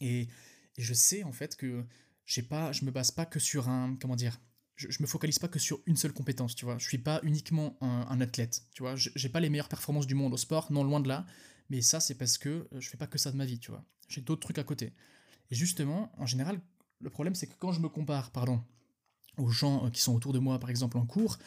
Et, 0.00 0.22
et 0.76 0.82
je 0.82 0.94
sais, 0.94 1.24
en 1.24 1.32
fait, 1.32 1.56
que 1.56 1.84
j'ai 2.26 2.42
pas, 2.42 2.72
je 2.72 2.84
me 2.84 2.90
base 2.90 3.10
pas 3.10 3.26
que 3.26 3.38
sur 3.38 3.68
un, 3.68 3.96
comment 4.00 4.16
dire, 4.16 4.40
je, 4.76 4.90
je, 4.90 5.02
me 5.02 5.06
focalise 5.06 5.38
pas 5.38 5.48
que 5.48 5.58
sur 5.58 5.80
une 5.86 5.96
seule 5.96 6.12
compétence, 6.12 6.54
tu 6.54 6.64
vois. 6.64 6.78
Je 6.78 6.86
suis 6.86 6.98
pas 6.98 7.20
uniquement 7.22 7.78
un, 7.80 8.20
athlète, 8.20 8.62
tu 8.74 8.82
vois. 8.82 8.94
J'ai 8.96 9.28
pas 9.28 9.40
les 9.40 9.50
meilleures 9.50 9.68
performances 9.68 10.06
du 10.06 10.14
monde 10.14 10.34
au 10.34 10.36
sport, 10.36 10.72
non 10.72 10.84
loin 10.84 11.00
de 11.00 11.08
là. 11.08 11.26
Mais 11.70 11.80
ça, 11.80 12.00
c'est 12.00 12.16
parce 12.16 12.38
que 12.38 12.48
euh, 12.48 12.80
je 12.80 12.90
fais 12.90 12.96
pas 12.96 13.06
que 13.06 13.18
ça 13.18 13.32
de 13.32 13.36
ma 13.36 13.46
vie, 13.46 13.58
tu 13.58 13.70
vois. 13.70 13.84
J'ai 14.08 14.20
d'autres 14.20 14.42
trucs 14.42 14.58
à 14.58 14.64
côté. 14.64 14.92
Et 15.50 15.54
justement, 15.54 16.12
en 16.18 16.26
général, 16.26 16.60
le 17.04 17.10
problème, 17.10 17.34
c'est 17.34 17.46
que 17.46 17.54
quand 17.58 17.70
je 17.70 17.80
me 17.80 17.88
compare, 17.88 18.30
pardon, 18.30 18.62
aux 19.36 19.50
gens 19.50 19.86
euh, 19.86 19.90
qui 19.90 20.00
sont 20.00 20.14
autour 20.14 20.32
de 20.32 20.38
moi, 20.38 20.58
par 20.58 20.70
exemple 20.70 20.96
en 20.96 21.06
cours, 21.06 21.38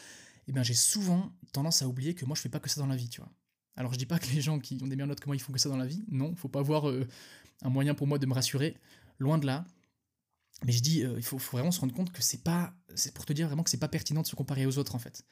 eh 0.47 0.51
bien, 0.53 0.63
j'ai 0.63 0.75
souvent 0.75 1.31
tendance 1.51 1.81
à 1.81 1.87
oublier 1.87 2.13
que 2.13 2.25
moi, 2.25 2.35
je 2.35 2.41
fais 2.41 2.49
pas 2.49 2.59
que 2.59 2.69
ça 2.69 2.79
dans 2.79 2.87
la 2.87 2.95
vie, 2.95 3.09
tu 3.09 3.19
vois. 3.19 3.31
Alors, 3.75 3.91
je 3.91 3.97
dis 3.97 4.05
pas 4.05 4.19
que 4.19 4.27
les 4.27 4.41
gens 4.41 4.59
qui 4.59 4.79
ont 4.81 4.87
des 4.87 4.95
meilleures 4.95 5.07
notes 5.07 5.19
que 5.19 5.27
moi, 5.27 5.35
ils 5.35 5.41
font 5.41 5.51
que 5.51 5.59
ça 5.59 5.69
dans 5.69 5.77
la 5.77 5.85
vie. 5.85 6.05
Non, 6.09 6.35
faut 6.35 6.47
pas 6.47 6.59
avoir 6.59 6.89
euh, 6.89 7.07
un 7.63 7.69
moyen 7.69 7.95
pour 7.95 8.07
moi 8.07 8.17
de 8.19 8.25
me 8.25 8.33
rassurer. 8.33 8.77
Loin 9.19 9.37
de 9.37 9.45
là. 9.45 9.65
Mais 10.63 10.71
je 10.71 10.81
dis, 10.81 10.99
il 11.01 11.23
faut, 11.23 11.37
vraiment 11.37 11.71
se 11.71 11.79
rendre 11.79 11.93
compte 11.93 12.11
que 12.11 12.23
c'est 12.23 12.43
pas, 12.43 12.73
c'est 12.95 13.13
pour 13.13 13.25
te 13.25 13.33
dire 13.33 13.45
vraiment 13.47 13.63
que 13.63 13.69
c'est 13.69 13.77
pas 13.77 13.87
pertinent 13.87 14.21
de 14.21 14.27
se 14.27 14.35
comparer 14.35 14.65
aux 14.65 14.79
autres 14.79 14.95
en 14.95 14.99
fait. 14.99 15.23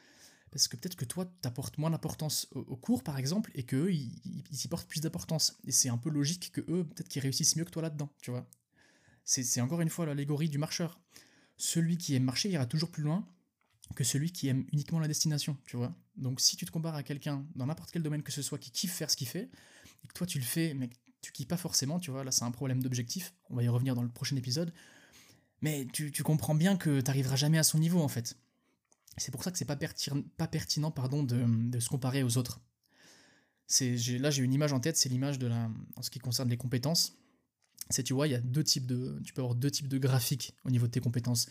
Parce 0.51 0.67
que 0.67 0.77
peut-être 0.77 0.95
que 0.95 1.05
toi, 1.05 1.25
tu 1.25 1.47
apportes 1.47 1.77
moins 1.79 1.89
d'importance 1.89 2.47
au, 2.53 2.75
cours, 2.75 3.03
par 3.03 3.17
exemple, 3.17 3.51
et 3.55 3.63
qu'eux, 3.63 3.91
ils, 3.91 4.21
y 4.51 4.67
portent 4.67 4.88
plus 4.88 5.01
d'importance. 5.01 5.57
Et 5.65 5.71
c'est 5.71 5.89
un 5.89 5.97
peu 5.97 6.09
logique 6.09 6.51
que 6.51 6.61
eux, 6.69 6.85
peut-être 6.85 7.09
qu'ils 7.09 7.23
réussissent 7.23 7.55
mieux 7.55 7.65
que 7.65 7.71
toi 7.71 7.81
là-dedans, 7.81 8.09
tu 8.21 8.31
vois. 8.31 8.47
C'est 9.25 9.59
encore 9.59 9.81
une 9.81 9.89
fois 9.89 10.05
l'allégorie 10.05 10.49
du 10.49 10.59
marcheur. 10.59 11.01
Celui 11.57 11.97
qui 11.97 12.15
aime 12.15 12.23
marcher 12.23 12.49
ira 12.49 12.65
toujours 12.65 12.91
plus 12.91 13.03
loin 13.03 13.27
que 13.95 14.03
celui 14.03 14.31
qui 14.31 14.47
aime 14.47 14.65
uniquement 14.71 14.99
la 14.99 15.07
destination, 15.07 15.57
tu 15.65 15.77
vois. 15.77 15.95
Donc 16.15 16.41
si 16.41 16.55
tu 16.55 16.65
te 16.65 16.71
compares 16.71 16.95
à 16.95 17.03
quelqu'un 17.03 17.45
dans 17.55 17.65
n'importe 17.65 17.91
quel 17.91 18.01
domaine 18.01 18.23
que 18.23 18.31
ce 18.31 18.41
soit 18.41 18.57
qui 18.57 18.71
kiffe 18.71 18.93
faire 18.93 19.11
ce 19.11 19.17
qu'il 19.17 19.27
fait, 19.27 19.49
et 20.03 20.07
que 20.07 20.13
toi 20.13 20.25
tu 20.25 20.39
le 20.39 20.45
fais, 20.45 20.73
mais 20.73 20.89
tu 21.21 21.31
kiffes 21.31 21.47
pas 21.47 21.57
forcément, 21.57 21.99
tu 21.99 22.11
vois, 22.11 22.23
là 22.23 22.31
c'est 22.31 22.45
un 22.45 22.51
problème 22.51 22.81
d'objectif, 22.81 23.33
on 23.49 23.55
va 23.55 23.63
y 23.63 23.67
revenir 23.67 23.95
dans 23.95 24.01
le 24.01 24.09
prochain 24.09 24.35
épisode, 24.35 24.73
mais 25.61 25.88
tu, 25.91 26.11
comprends 26.23 26.55
bien 26.55 26.77
que 26.77 26.99
tu 26.99 27.05
n'arriveras 27.05 27.35
jamais 27.35 27.57
à 27.57 27.63
son 27.63 27.79
niveau 27.79 28.01
en 28.01 28.07
fait. 28.07 28.38
C'est 29.17 29.31
pour 29.31 29.43
ça 29.43 29.51
que 29.51 29.57
c'est 29.57 29.65
pas, 29.65 29.77
pas 30.38 30.47
pertinent 30.47 30.91
pardon, 30.91 31.23
de, 31.23 31.79
se 31.79 31.89
comparer 31.89 32.23
aux 32.23 32.38
autres. 32.38 32.61
Là 33.79 34.31
j'ai 34.31 34.43
une 34.43 34.53
image 34.53 34.73
en 34.73 34.79
tête, 34.79 34.97
c'est 34.97 35.09
l'image 35.09 35.39
de 35.39 35.47
la, 35.47 35.69
en 35.95 36.01
ce 36.01 36.09
qui 36.09 36.19
concerne 36.19 36.49
les 36.49 36.57
compétences. 36.57 37.17
C'est 37.89 38.03
tu 38.03 38.13
vois, 38.13 38.27
il 38.27 38.31
y 38.31 38.35
a 38.35 38.41
deux 38.41 38.63
types 38.63 38.87
de, 38.87 39.19
tu 39.23 39.33
peux 39.33 39.41
avoir 39.41 39.55
deux 39.55 39.69
types 39.69 39.87
de 39.87 39.97
graphiques 39.97 40.55
au 40.63 40.71
niveau 40.71 40.87
de 40.87 40.91
tes 40.91 41.01
compétences. 41.01 41.47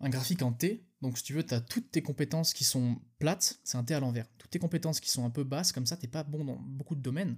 Un 0.00 0.08
graphique 0.08 0.42
en 0.42 0.52
T, 0.52 0.82
donc 1.02 1.18
si 1.18 1.24
tu 1.24 1.34
veux, 1.34 1.44
tu 1.44 1.52
as 1.52 1.60
toutes 1.60 1.90
tes 1.90 2.02
compétences 2.02 2.54
qui 2.54 2.64
sont 2.64 3.00
plates, 3.18 3.60
c'est 3.64 3.76
un 3.76 3.84
T 3.84 3.94
à 3.94 4.00
l'envers. 4.00 4.26
Toutes 4.38 4.50
tes 4.50 4.58
compétences 4.58 5.00
qui 5.00 5.10
sont 5.10 5.24
un 5.24 5.30
peu 5.30 5.44
basses, 5.44 5.72
comme 5.72 5.86
ça, 5.86 5.96
t'es 5.96 6.08
pas 6.08 6.24
bon 6.24 6.44
dans 6.44 6.56
beaucoup 6.56 6.94
de 6.94 7.02
domaines. 7.02 7.36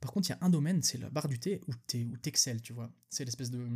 Par 0.00 0.12
contre, 0.12 0.28
il 0.28 0.32
y 0.32 0.34
a 0.34 0.38
un 0.40 0.50
domaine, 0.50 0.82
c'est 0.82 0.98
la 0.98 1.10
barre 1.10 1.28
du 1.28 1.38
T 1.38 1.60
où 1.68 1.72
tu 1.86 2.18
excelles, 2.24 2.60
tu 2.60 2.72
vois. 2.72 2.92
C'est 3.08 3.24
l'espèce 3.24 3.50
de, 3.50 3.68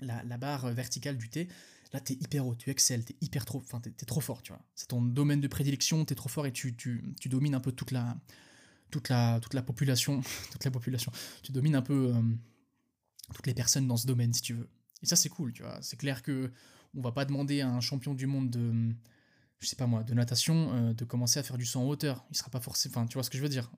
la, 0.00 0.38
barre 0.38 0.72
verticale 0.72 1.16
du 1.16 1.28
T, 1.28 1.48
là 1.92 2.00
t'es 2.00 2.14
hyper 2.14 2.46
haut, 2.46 2.54
tu 2.54 2.70
excelles, 2.70 3.04
t'es 3.04 3.16
hyper 3.20 3.44
trop, 3.44 3.60
enfin 3.60 3.80
t'es, 3.80 3.92
trop 4.06 4.20
fort, 4.20 4.42
tu 4.42 4.52
vois. 4.52 4.62
C'est 4.74 4.88
ton 4.88 5.02
domaine 5.02 5.40
de 5.40 5.48
prédilection, 5.48 6.04
t'es 6.04 6.14
trop 6.14 6.28
fort 6.28 6.46
et 6.46 6.52
tu, 6.52 6.76
tu, 6.76 7.02
domines 7.26 7.54
un 7.54 7.60
peu 7.60 7.72
toute 7.72 7.90
la, 7.90 8.16
toute 8.90 9.08
la, 9.08 9.40
toute 9.40 9.54
la 9.54 9.62
population, 9.62 10.20
toute 10.52 10.64
la 10.64 10.70
population. 10.70 11.12
Tu 11.42 11.52
domines 11.52 11.76
un 11.76 11.82
peu 11.82 12.12
euh, 12.14 12.22
toutes 13.34 13.46
les 13.46 13.54
personnes 13.54 13.86
dans 13.86 13.96
ce 13.96 14.06
domaine, 14.06 14.32
si 14.32 14.42
tu 14.42 14.54
veux. 14.54 14.68
Et 15.02 15.06
ça 15.06 15.16
c'est 15.16 15.28
cool, 15.28 15.52
tu 15.52 15.62
vois. 15.62 15.78
C'est 15.82 15.96
clair 15.96 16.22
que 16.22 16.50
On 16.94 17.00
va 17.00 17.12
pas 17.12 17.24
demander 17.24 17.60
à 17.60 17.68
un 17.68 17.80
champion 17.80 18.14
du 18.14 18.26
monde 18.26 18.50
de, 18.50 18.94
je 19.60 19.66
sais 19.66 19.76
pas 19.76 19.86
moi, 19.86 20.02
de 20.02 20.14
natation, 20.14 20.72
euh, 20.72 20.92
de 20.94 21.04
commencer 21.04 21.38
à 21.38 21.42
faire 21.42 21.58
du 21.58 21.66
saut 21.66 21.80
en 21.80 21.86
hauteur. 21.86 22.24
Il 22.30 22.36
sera 22.36 22.50
pas 22.50 22.60
forcément. 22.60 22.96
Enfin, 22.96 23.06
tu 23.06 23.14
vois 23.14 23.22
ce 23.22 23.30
que 23.30 23.38
je 23.38 23.42
veux 23.42 23.48
dire. 23.48 23.70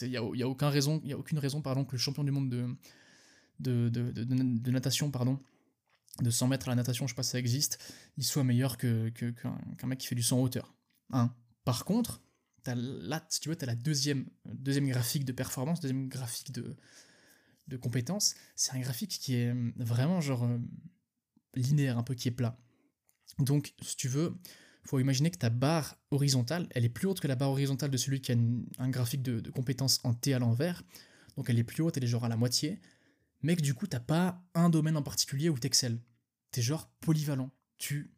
Il 0.00 0.08
n'y 0.08 0.16
a, 0.16 0.22
y 0.34 0.42
a, 0.42 0.48
aucun 0.48 0.70
raison, 0.70 1.02
y 1.04 1.12
a 1.12 1.18
aucune 1.18 1.38
raison 1.38 1.60
pardon, 1.60 1.84
que 1.84 1.92
le 1.92 1.98
champion 1.98 2.24
du 2.24 2.30
monde 2.30 2.48
de, 2.48 2.76
de, 3.60 3.88
de, 3.90 4.10
de 4.10 4.70
natation, 4.70 5.10
pardon, 5.10 5.38
de 6.20 6.30
100 6.30 6.48
mètres 6.48 6.68
à 6.68 6.70
la 6.70 6.76
natation, 6.76 7.06
je 7.06 7.12
sais 7.12 7.16
pas 7.16 7.22
si 7.22 7.30
ça 7.30 7.38
existe, 7.38 7.78
il 8.16 8.24
soit 8.24 8.44
meilleur 8.44 8.78
qu'un 8.78 9.10
que, 9.10 9.30
qu'un 9.30 9.86
mec 9.86 9.98
qui 9.98 10.06
fait 10.06 10.14
du 10.14 10.22
saut 10.22 10.36
en 10.36 10.40
hauteur. 10.40 10.74
Hein. 11.10 11.34
Par 11.64 11.84
contre, 11.84 12.22
as 12.66 12.74
là, 12.74 13.24
si 13.28 13.40
tu 13.40 13.48
veux, 13.48 13.56
tu 13.56 13.64
as 13.64 13.66
la 13.66 13.74
deuxième, 13.74 14.26
deuxième 14.46 14.88
graphique 14.88 15.24
de 15.24 15.32
performance, 15.32 15.80
deuxième 15.80 16.08
graphique 16.08 16.52
de, 16.52 16.76
de 17.68 17.76
compétence. 17.76 18.34
C'est 18.56 18.72
un 18.72 18.80
graphique 18.80 19.18
qui 19.20 19.34
est 19.34 19.54
vraiment 19.76 20.20
genre 20.20 20.44
euh, 20.44 20.58
linéaire, 21.54 21.98
un 21.98 22.02
peu 22.02 22.14
qui 22.14 22.28
est 22.28 22.32
plat. 22.32 22.58
Donc, 23.38 23.74
si 23.80 23.96
tu 23.96 24.08
veux, 24.08 24.34
faut 24.84 24.98
imaginer 24.98 25.30
que 25.30 25.38
ta 25.38 25.50
barre 25.50 25.96
horizontale, 26.10 26.68
elle 26.72 26.84
est 26.84 26.90
plus 26.90 27.06
haute 27.06 27.20
que 27.20 27.28
la 27.28 27.36
barre 27.36 27.50
horizontale 27.50 27.90
de 27.90 27.96
celui 27.96 28.20
qui 28.20 28.32
a 28.32 28.36
un 28.78 28.88
graphique 28.90 29.22
de, 29.22 29.40
de 29.40 29.50
compétences 29.50 30.00
en 30.04 30.12
T 30.14 30.34
à 30.34 30.38
l'envers. 30.38 30.82
Donc, 31.36 31.48
elle 31.48 31.58
est 31.58 31.64
plus 31.64 31.82
haute, 31.82 31.96
elle 31.96 32.04
est 32.04 32.08
genre 32.08 32.24
à 32.24 32.28
la 32.28 32.36
moitié 32.36 32.80
mais 33.42 33.56
que 33.56 33.62
du 33.62 33.74
coup, 33.74 33.86
t'as 33.86 34.00
pas 34.00 34.42
un 34.54 34.70
domaine 34.70 34.96
en 34.96 35.02
particulier 35.02 35.48
où 35.48 35.58
t'excelles. 35.58 36.00
T'es 36.50 36.62
genre 36.62 36.88
polyvalent. 37.00 37.50
Tu, 37.78 38.12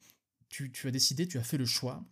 tu, 0.49 0.71
tu 0.71 0.87
as 0.87 0.91
décidé, 0.91 1.27
tu 1.27 1.39
as 1.39 1.43
fait 1.43 1.57
le 1.57 1.67
choix 1.67 2.05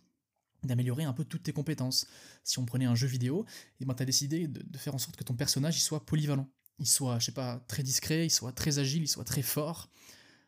d'améliorer 0.63 1.03
un 1.03 1.13
peu 1.13 1.23
toutes 1.23 1.43
tes 1.43 1.53
compétences. 1.53 2.07
Si 2.43 2.57
on 2.57 2.65
prenait 2.65 2.85
un 2.85 2.95
jeu 2.95 3.07
vidéo, 3.07 3.45
et 3.45 3.49
eh 3.81 3.85
ben 3.85 3.93
t'as 3.93 4.05
décidé 4.05 4.47
de, 4.47 4.77
faire 4.77 4.95
en 4.95 4.97
sorte 4.97 5.15
que 5.15 5.23
ton 5.23 5.35
personnage 5.35 5.77
il 5.77 5.81
soit 5.81 6.05
polyvalent. 6.05 6.49
Il 6.79 6.87
soit, 6.87 7.19
je 7.19 7.25
sais 7.25 7.31
pas, 7.31 7.63
très 7.67 7.83
discret, 7.83 8.25
il 8.25 8.29
soit 8.29 8.51
très 8.51 8.79
agile, 8.79 9.03
il 9.03 9.07
soit 9.07 9.23
très 9.23 9.41
fort. 9.41 9.89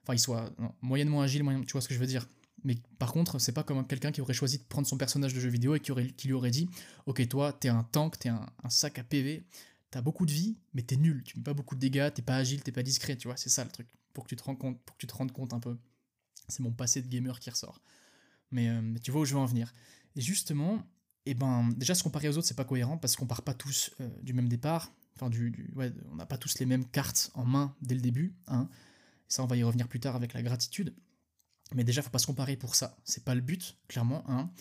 Enfin, 0.04 0.14
il 0.14 0.20
soit 0.20 0.52
moyennement 0.82 1.22
agile, 1.22 1.44
tu 1.66 1.72
vois 1.72 1.82
ce 1.82 1.88
que 1.88 1.94
je 1.94 2.00
veux 2.00 2.08
dire. 2.08 2.28
Mais 2.64 2.76
par 2.98 3.12
contre, 3.14 3.40
c'est 3.40 3.52
pas 3.52 3.64
comme 3.64 3.86
quelqu'un 3.86 4.12
qui 4.12 4.22
aurait 4.22 4.34
choisi 4.34 4.58
de 4.58 4.64
prendre 4.64 4.88
son 4.88 4.98
personnage 4.98 5.34
de 5.34 5.40
jeu 5.40 5.50
vidéo 5.50 5.76
et 5.76 5.80
qui, 5.80 5.92
aurait, 5.92 6.10
qui 6.12 6.28
lui 6.28 6.34
aurait 6.34 6.52
dit 6.52 6.68
Ok, 7.06 7.28
toi, 7.28 7.54
t'es 7.54 7.70
un 7.70 7.84
tank, 7.84 8.18
t'es 8.18 8.30
un, 8.30 8.46
un 8.64 8.70
sac 8.70 8.98
à 8.98 9.04
PV, 9.04 9.46
t'as 9.92 10.02
beaucoup 10.02 10.26
de 10.26 10.32
vie, 10.32 10.58
mais 10.74 10.82
t'es 10.82 10.98
nul, 10.98 11.24
tu 11.24 11.38
mets 11.38 11.44
pas 11.44 11.54
beaucoup 11.54 11.76
de 11.76 11.80
dégâts, 11.80 12.12
t'es 12.14 12.22
pas 12.22 12.36
agile, 12.36 12.62
t'es 12.64 12.72
pas 12.72 12.84
discret, 12.84 13.16
tu 13.16 13.28
vois, 13.28 13.38
c'est 13.38 13.50
ça 13.50 13.64
le 13.64 13.70
truc, 13.70 13.88
pour 14.14 14.24
que 14.26 14.30
tu 14.30 14.36
te 14.36 14.44
rends 14.44 14.56
compte, 14.56 14.82
pour 14.82 14.96
que 14.98 15.00
tu 15.00 15.08
te 15.08 15.14
rendes 15.14 15.32
compte 15.32 15.54
un 15.54 15.60
peu. 15.60 15.78
C'est 16.48 16.62
mon 16.62 16.72
passé 16.72 17.02
de 17.02 17.08
gamer 17.08 17.40
qui 17.40 17.50
ressort. 17.50 17.82
Mais, 18.52 18.70
euh, 18.70 18.82
tu 19.04 19.12
vois 19.12 19.22
où 19.22 19.26
je 19.26 19.34
veux 19.34 19.40
en 19.40 19.46
venir. 19.46 19.74
Et 20.16 20.22
justement, 20.22 20.84
eh 21.26 21.34
ben, 21.34 21.70
déjà 21.78 21.96
se 21.96 22.04
comparer 22.04 22.30
aux 22.30 22.38
autres, 22.38 22.48
c'est 22.48 22.56
pas 22.56 22.66
cohérent 22.66 22.98
parce 22.98 23.16
qu'on 23.16 23.26
part 23.26 23.42
pas 23.42 23.54
tous 23.54 23.92
euh, 24.02 24.10
du 24.22 24.34
même 24.34 24.50
départ. 24.50 24.92
Enfin, 25.16 25.30
du, 25.30 25.72
ouais, 25.76 25.94
on 26.12 26.16
n'a 26.16 26.26
pas 26.26 26.38
tous 26.38 26.60
les 26.60 26.66
mêmes 26.66 26.86
cartes 26.86 27.32
en 27.34 27.46
main 27.46 27.76
dès 27.82 27.96
le 27.96 28.02
début. 28.02 28.36
Hein. 28.48 28.70
ça, 29.28 29.44
on 29.44 29.48
va 29.48 29.56
y 29.56 29.64
revenir 29.64 29.88
plus 29.88 30.00
tard 30.00 30.16
avec 30.16 30.34
la 30.34 30.42
gratitude. 30.42 30.94
Mais 31.74 31.84
déjà, 31.84 32.02
faut 32.02 32.10
pas 32.10 32.20
se 32.20 32.28
comparer 32.28 32.58
pour 32.58 32.76
ça. 32.76 32.98
C'est 33.04 33.24
pas 33.24 33.34
le 33.34 33.42
but, 33.42 33.78
clairement. 33.88 34.24
Hein. 34.30 34.52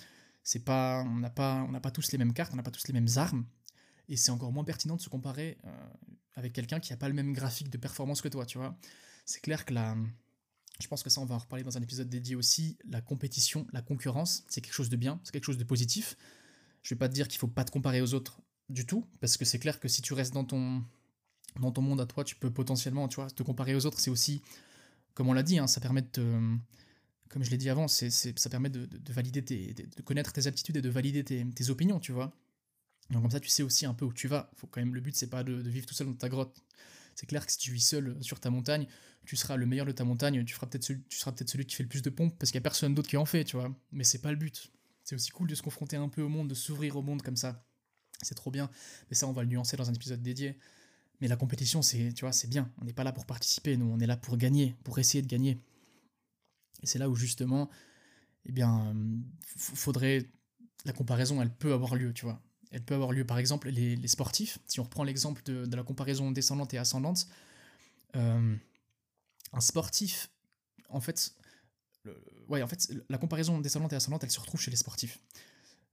C'est 0.43 0.65
pas, 0.65 1.03
on 1.07 1.17
n'a 1.17 1.31
pas, 1.31 1.67
on 1.69 1.81
pas 1.81 1.91
tous 1.91 2.13
les 2.13 2.19
mêmes 2.19 2.33
cartes, 2.33 2.53
on 2.53 2.57
n'a 2.57 2.63
pas 2.63 2.71
tous 2.71 2.87
les 2.87 2.95
mêmes 2.95 3.09
armes 3.17 3.45
et 4.09 4.17
c'est 4.17 4.31
encore 4.31 4.53
moins 4.53 4.65
pertinent 4.65 4.97
de 4.97 5.01
se 5.01 5.09
comparer 5.09 5.59
euh, 5.65 5.89
avec 6.35 6.53
quelqu'un 6.53 6.81
qui 6.81 6.93
n'a 6.93 6.97
pas 6.97 7.09
le 7.09 7.15
même 7.15 7.33
graphique 7.33 7.71
de 7.71 7.79
performance 7.79 8.21
que 8.21 8.29
toi, 8.29 8.47
tu 8.47 8.59
vois. 8.59 8.77
C'est 9.25 9.41
clair 9.41 9.65
que 9.65 9.75
la... 9.75 9.97
Je 10.81 10.89
pense 10.89 11.03
que 11.03 11.11
ça, 11.11 11.21
on 11.21 11.25
va 11.25 11.37
en 11.37 11.39
reparler 11.39 11.63
dans 11.63 11.79
un 11.79 11.83
épisode 11.83 12.09
dédié 12.09 12.35
aussi. 12.35 12.77
La 12.85 13.01
compétition, 13.01 13.67
la 13.73 13.81
concurrence, 13.81 14.45
c'est 14.49 14.61
quelque 14.61 14.75
chose 14.75 14.89
de 14.89 14.97
bien, 14.97 15.21
c'est 15.23 15.33
quelque 15.33 15.45
chose 15.45 15.57
de 15.57 15.65
positif. 15.65 16.17
Je 16.83 16.95
vais 16.95 16.99
pas 16.99 17.09
te 17.09 17.15
dire 17.15 17.29
qu'il 17.29 17.39
faut 17.39 17.47
pas 17.47 17.65
te 17.65 17.71
comparer 17.71 18.03
aux 18.03 18.13
autres 18.13 18.41
du 18.75 18.87
tout, 18.87 19.07
parce 19.21 19.37
que 19.37 19.45
c'est 19.45 19.59
clair 19.59 19.81
que 19.81 19.89
si 19.89 20.03
tu 20.03 20.13
restes 20.13 20.35
dans 20.35 20.45
ton, 20.45 20.85
dans 21.61 21.73
ton 21.73 21.83
monde 21.83 22.01
à 22.01 22.07
toi, 22.07 22.25
tu 22.25 22.37
peux 22.37 22.51
potentiellement, 22.51 23.09
tu 23.09 23.17
vois, 23.17 23.31
te 23.31 23.43
comparer 23.43 23.75
aux 23.75 23.87
autres, 23.87 24.01
c'est 24.01 24.11
aussi, 24.11 24.43
comme 25.15 25.29
on 25.29 25.33
l'a 25.33 25.43
dit, 25.43 25.59
hein, 25.59 25.67
ça 25.67 25.81
permet 25.81 26.03
de 26.03 26.59
comme 27.35 27.43
je 27.43 27.51
l'ai 27.51 27.57
dit 27.57 27.69
avant, 27.69 27.89
c'est, 27.89 28.11
ça 28.11 28.49
permet 28.49 28.69
de, 28.69 28.87
de, 28.87 29.13
valider 29.13 29.43
de 29.43 30.03
connaître 30.03 30.33
tes 30.33 30.47
aptitudes 30.47 30.77
et 30.77 30.83
de 30.83 30.89
valider 30.89 31.25
tes, 31.25 31.45
tes 31.45 31.69
opinions, 31.69 31.99
tu 31.99 32.13
vois. 32.13 32.33
Donc 33.11 33.23
comme 33.23 33.31
ça, 33.31 33.41
tu 33.41 33.49
sais 33.49 33.65
aussi 33.65 33.87
un 33.87 33.95
peu 33.95 34.05
où 34.05 34.13
tu 34.13 34.29
vas. 34.29 34.51
Faut 34.55 34.69
quand 34.69 34.81
même 34.81 34.95
le 34.95 35.01
but, 35.01 35.17
c'est 35.17 35.29
pas 35.29 35.43
de, 35.43 35.53
vivre 35.53 35.85
tout 35.85 35.95
seul 35.95 36.07
dans 36.07 36.15
ta 36.15 36.29
grotte. 36.29 36.63
C'est 37.17 37.27
clair 37.27 37.45
que 37.45 37.51
si 37.51 37.59
tu 37.59 37.73
vis 37.73 37.81
seul 37.81 38.17
sur 38.21 38.39
ta 38.39 38.51
montagne, 38.51 38.87
tu 39.27 39.35
seras 39.35 39.57
le 39.57 39.67
meilleur 39.67 39.85
de 39.85 39.93
ta 39.93 40.05
montagne. 40.05 40.45
Tu 40.45 40.55
feras 40.55 40.69
peut-être 40.69 40.87
tu 40.87 41.19
seras 41.19 41.33
peut-être 41.33 41.51
celui 41.51 41.67
qui 41.67 41.75
fait 41.75 41.83
le 41.83 41.89
plus 41.89 42.03
de 42.03 42.11
pompes 42.11 42.37
parce 42.39 42.53
qu'il 42.53 42.59
y 42.59 42.63
a 42.63 42.63
personne 42.63 42.95
d'autre 42.95 43.09
qui 43.09 43.17
en 43.17 43.25
fait, 43.25 43.45
tu 43.45 43.57
vois. 43.57 43.75
Mais 43.93 44.05
c'est 44.05 44.19
pas 44.19 44.31
le 44.31 44.37
but. 44.37 44.71
C'est 45.03 45.15
aussi 45.15 45.31
cool 45.31 45.49
de 45.49 45.55
se 45.55 45.63
confronter 45.63 45.97
un 45.97 46.09
peu 46.09 46.23
au 46.23 46.29
monde, 46.29 46.49
de 46.49 46.55
s'ouvrir 46.55 46.97
au 46.97 47.03
monde 47.03 47.23
comme 47.23 47.37
ça. 47.37 47.67
C'est 48.25 48.35
trop 48.35 48.51
bien. 48.51 48.71
Mais 49.11 49.17
ça, 49.17 49.27
on 49.27 49.33
va 49.33 49.43
le 49.43 49.49
nuancer 49.49 49.77
dans 49.77 49.89
un 49.89 49.95
épisode 49.95 50.23
dédié. 50.23 50.59
Mais 51.21 51.29
la 51.29 51.37
compétition, 51.37 51.83
c'est, 51.83 52.13
tu 52.13 52.25
vois, 52.25 52.33
c'est 52.33 52.49
bien. 52.49 52.71
On 52.81 52.85
n'est 52.85 52.93
pas 52.93 53.05
là 53.05 53.13
pour 53.13 53.27
participer, 53.27 53.77
nous, 53.77 53.87
on 53.87 54.01
est 54.01 54.07
là 54.07 54.17
pour 54.17 54.37
gagner, 54.37 54.75
pour 54.85 54.99
essayer 54.99 55.23
de 55.23 55.29
gagner. 55.29 55.59
Et 56.83 56.87
c'est 56.87 56.99
là 56.99 57.09
où 57.09 57.15
justement, 57.15 57.71
eh 58.47 58.53
bien, 58.53 58.95
faudrait 59.57 60.27
la 60.85 60.93
comparaison, 60.93 61.41
elle 61.41 61.55
peut 61.55 61.73
avoir 61.73 61.95
lieu, 61.95 62.13
tu 62.13 62.25
vois 62.25 62.43
elle 62.75 62.83
peut 62.83 62.95
avoir 62.95 63.13
lieu 63.13 63.25
par 63.25 63.39
exemple 63.39 63.69
les, 63.69 64.09
sportifs. 64.09 64.59
Si 64.67 64.81
on 64.81 64.83
reprend 64.83 65.05
l'exemple 65.05 65.43
de, 65.45 65.77
la 65.77 65.85
comparaison 65.85 66.33
descendante 66.33 66.75
et 66.75 66.79
ascendante, 66.79 67.29
euh, 68.17 68.57
un 69.53 69.61
sportif, 69.61 70.29
en 70.89 71.01
fait, 71.01 71.35
ouais, 72.49 72.63
en 72.63 72.67
fait, 72.67 72.93
la 73.09 73.17
comparaison 73.17 73.61
descendante 73.61 73.93
et 73.93 73.97
ascendante, 73.97 74.25
elle 74.25 74.31
se 74.31 74.41
retrouve 74.41 74.61
chez 74.61 74.73
les 74.73 74.77
sportifs. 74.77 75.21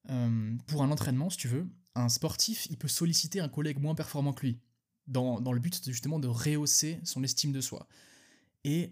Euh, 0.09 0.57
pour 0.67 0.83
un 0.83 0.91
entraînement, 0.91 1.29
si 1.29 1.37
tu 1.37 1.47
veux, 1.47 1.67
un 1.95 2.09
sportif, 2.09 2.67
il 2.69 2.77
peut 2.77 2.87
solliciter 2.87 3.39
un 3.39 3.49
collègue 3.49 3.79
moins 3.79 3.95
performant 3.95 4.33
que 4.33 4.45
lui, 4.45 4.59
dans, 5.07 5.39
dans 5.41 5.53
le 5.53 5.59
but 5.59 5.89
justement 5.89 6.19
de 6.19 6.27
rehausser 6.27 6.99
son 7.03 7.23
estime 7.23 7.51
de 7.51 7.61
soi. 7.61 7.87
Et 8.63 8.91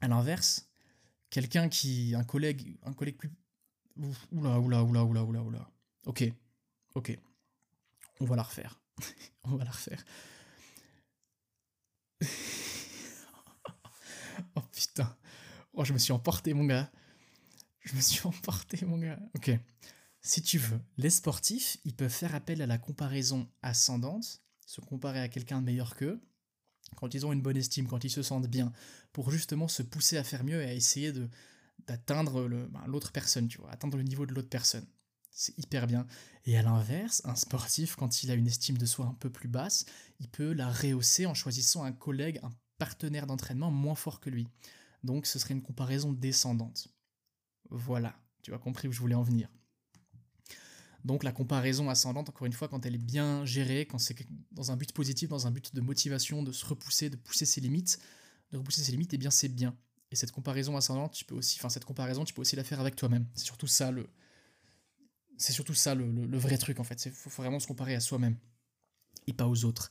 à 0.00 0.08
l'inverse, 0.08 0.68
quelqu'un 1.30 1.68
qui, 1.68 2.14
un 2.14 2.24
collègue, 2.24 2.78
un 2.82 2.92
collègue 2.92 3.16
plus, 3.16 3.30
oula, 4.32 4.58
oula, 4.60 4.84
oula, 4.84 5.04
oula, 5.04 5.24
oula, 5.24 5.42
oula. 5.42 5.70
Ok, 6.06 6.32
Ok, 6.94 7.16
on 8.18 8.24
va 8.24 8.36
la 8.36 8.42
refaire. 8.42 8.80
on 9.44 9.56
va 9.56 9.64
la 9.64 9.70
refaire. 9.70 10.04
oh 14.56 14.60
putain. 14.72 15.16
Oh, 15.72 15.84
je 15.84 15.92
me 15.92 15.98
suis 15.98 16.12
emporté, 16.12 16.52
mon 16.52 16.64
gars. 16.64 16.90
Je 17.80 17.94
me 17.94 18.00
suis 18.00 18.20
emporté, 18.26 18.84
mon 18.84 18.98
gars. 18.98 19.20
Ok. 19.36 19.52
Si 20.22 20.42
tu 20.42 20.58
veux, 20.58 20.80
les 20.96 21.10
sportifs, 21.10 21.78
ils 21.84 21.94
peuvent 21.94 22.10
faire 22.10 22.34
appel 22.34 22.60
à 22.62 22.66
la 22.66 22.78
comparaison 22.78 23.48
ascendante, 23.62 24.42
se 24.66 24.80
comparer 24.80 25.20
à 25.20 25.28
quelqu'un 25.28 25.60
de 25.60 25.66
meilleur 25.66 25.96
qu'eux, 25.96 26.20
quand 26.96 27.14
ils 27.14 27.24
ont 27.24 27.32
une 27.32 27.42
bonne 27.42 27.56
estime, 27.56 27.86
quand 27.86 28.04
ils 28.04 28.10
se 28.10 28.22
sentent 28.22 28.48
bien, 28.48 28.72
pour 29.12 29.30
justement 29.30 29.68
se 29.68 29.82
pousser 29.82 30.16
à 30.16 30.24
faire 30.24 30.44
mieux 30.44 30.62
et 30.62 30.66
à 30.66 30.74
essayer 30.74 31.12
de 31.12 31.28
d'atteindre 31.86 32.46
ben, 32.46 32.84
l'autre 32.86 33.10
personne, 33.10 33.48
tu 33.48 33.56
vois, 33.56 33.70
atteindre 33.70 33.96
le 33.96 34.02
niveau 34.02 34.26
de 34.26 34.34
l'autre 34.34 34.50
personne 34.50 34.86
c'est 35.30 35.56
hyper 35.58 35.86
bien. 35.86 36.06
Et 36.44 36.56
à 36.58 36.62
l'inverse, 36.62 37.22
un 37.24 37.34
sportif, 37.34 37.96
quand 37.96 38.22
il 38.22 38.30
a 38.30 38.34
une 38.34 38.46
estime 38.46 38.78
de 38.78 38.86
soi 38.86 39.06
un 39.06 39.14
peu 39.14 39.30
plus 39.30 39.48
basse, 39.48 39.86
il 40.18 40.28
peut 40.28 40.52
la 40.52 40.70
rehausser 40.70 41.26
en 41.26 41.34
choisissant 41.34 41.84
un 41.84 41.92
collègue, 41.92 42.40
un 42.42 42.52
partenaire 42.78 43.26
d'entraînement 43.26 43.70
moins 43.70 43.94
fort 43.94 44.20
que 44.20 44.30
lui. 44.30 44.48
Donc 45.04 45.26
ce 45.26 45.38
serait 45.38 45.54
une 45.54 45.62
comparaison 45.62 46.12
descendante. 46.12 46.88
Voilà, 47.70 48.14
tu 48.42 48.52
as 48.52 48.58
compris 48.58 48.88
où 48.88 48.92
je 48.92 49.00
voulais 49.00 49.14
en 49.14 49.22
venir. 49.22 49.48
Donc 51.04 51.24
la 51.24 51.32
comparaison 51.32 51.88
ascendante, 51.88 52.28
encore 52.28 52.46
une 52.46 52.52
fois, 52.52 52.68
quand 52.68 52.84
elle 52.84 52.94
est 52.94 52.98
bien 52.98 53.44
gérée, 53.44 53.86
quand 53.86 53.98
c'est 53.98 54.16
dans 54.52 54.70
un 54.70 54.76
but 54.76 54.92
positif, 54.92 55.28
dans 55.28 55.46
un 55.46 55.50
but 55.50 55.74
de 55.74 55.80
motivation, 55.80 56.42
de 56.42 56.52
se 56.52 56.66
repousser, 56.66 57.10
de 57.10 57.16
pousser 57.16 57.46
ses 57.46 57.60
limites, 57.60 57.98
de 58.52 58.58
repousser 58.58 58.82
ses 58.82 58.92
limites, 58.92 59.14
eh 59.14 59.18
bien 59.18 59.30
c'est 59.30 59.48
bien. 59.48 59.76
Et 60.10 60.16
cette 60.16 60.32
comparaison 60.32 60.76
ascendante, 60.76 61.12
tu 61.12 61.24
peux 61.24 61.34
aussi, 61.34 61.58
enfin 61.58 61.68
cette 61.68 61.84
comparaison, 61.84 62.24
tu 62.24 62.34
peux 62.34 62.42
aussi 62.42 62.56
la 62.56 62.64
faire 62.64 62.80
avec 62.80 62.96
toi-même. 62.96 63.26
C'est 63.34 63.44
surtout 63.44 63.68
ça 63.68 63.90
le, 63.90 64.08
c'est 65.40 65.52
surtout 65.52 65.74
ça 65.74 65.94
le, 65.94 66.38
vrai 66.38 66.58
truc 66.58 66.80
en 66.80 66.84
fait. 66.84 67.06
Il 67.06 67.12
faut, 67.12 67.30
vraiment 67.30 67.60
se 67.60 67.66
comparer 67.66 67.94
à 67.94 68.00
soi-même 68.00 68.36
et 69.26 69.32
pas 69.32 69.46
aux 69.46 69.64
autres. 69.64 69.90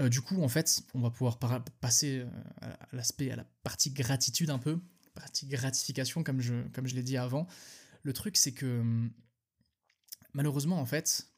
Euh, 0.00 0.08
du 0.08 0.20
coup, 0.20 0.42
en 0.42 0.48
fait, 0.48 0.82
on 0.94 1.00
va 1.00 1.10
pouvoir 1.10 1.38
passer 1.38 2.20
euh, 2.20 2.28
à 2.62 2.88
l'aspect, 2.92 3.30
à 3.30 3.36
la 3.36 3.44
partie 3.62 3.90
gratitude 3.90 4.50
un 4.50 4.58
peu, 4.58 4.80
partie 5.14 5.46
gratification 5.46 6.24
comme 6.24 6.40
je, 6.40 6.66
comme 6.68 6.86
je 6.86 6.94
l'ai 6.94 7.02
dit 7.02 7.16
avant. 7.16 7.46
Le 8.02 8.12
truc, 8.12 8.36
c'est 8.36 8.52
que 8.52 8.80
hum, 8.80 9.12
malheureusement, 10.34 10.78
en 10.80 10.86
fait, 10.86 11.28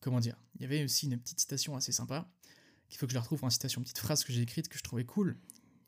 comment 0.00 0.20
dire, 0.20 0.36
il 0.56 0.62
y 0.62 0.64
avait 0.64 0.84
aussi 0.84 1.06
une 1.06 1.18
petite 1.18 1.40
citation 1.40 1.76
assez 1.76 1.92
sympa, 1.92 2.30
qu'il 2.88 2.98
faut 2.98 3.06
que 3.06 3.12
je 3.12 3.14
la 3.14 3.20
retrouve 3.20 3.44
en 3.44 3.50
citation, 3.50 3.80
une 3.80 3.84
petite 3.84 3.98
phrase 3.98 4.24
que 4.24 4.32
j'ai 4.32 4.42
écrite 4.42 4.68
que 4.68 4.76
je 4.76 4.82
trouvais 4.82 5.04
cool. 5.04 5.38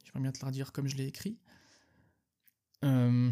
J'aimerais 0.05 0.21
bien 0.21 0.33
te 0.33 0.41
la 0.41 0.47
redire 0.47 0.73
comme 0.73 0.87
je 0.87 0.97
l'ai 0.97 1.07
écrit. 1.07 1.39
Euh, 2.85 3.31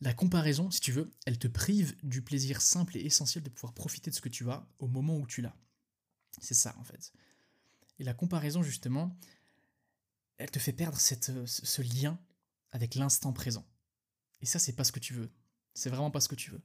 la 0.00 0.14
comparaison, 0.14 0.70
si 0.70 0.80
tu 0.80 0.92
veux, 0.92 1.12
elle 1.26 1.38
te 1.38 1.48
prive 1.48 1.94
du 2.02 2.22
plaisir 2.22 2.60
simple 2.60 2.96
et 2.96 3.00
essentiel 3.00 3.44
de 3.44 3.50
pouvoir 3.50 3.72
profiter 3.72 4.10
de 4.10 4.16
ce 4.16 4.20
que 4.20 4.28
tu 4.28 4.50
as 4.50 4.66
au 4.78 4.88
moment 4.88 5.16
où 5.16 5.26
tu 5.26 5.42
l'as. 5.42 5.56
C'est 6.40 6.54
ça, 6.54 6.74
en 6.78 6.84
fait. 6.84 7.12
Et 7.98 8.04
la 8.04 8.14
comparaison, 8.14 8.62
justement, 8.62 9.16
elle 10.38 10.50
te 10.50 10.58
fait 10.58 10.72
perdre 10.72 10.98
cette, 10.98 11.28
euh, 11.28 11.46
ce 11.46 11.82
lien 11.82 12.18
avec 12.72 12.94
l'instant 12.94 13.32
présent. 13.32 13.66
Et 14.40 14.46
ça, 14.46 14.58
c'est 14.58 14.72
pas 14.72 14.84
ce 14.84 14.92
que 14.92 14.98
tu 14.98 15.14
veux. 15.14 15.30
C'est 15.74 15.90
vraiment 15.90 16.10
pas 16.10 16.20
ce 16.20 16.28
que 16.28 16.34
tu 16.34 16.50
veux. 16.50 16.62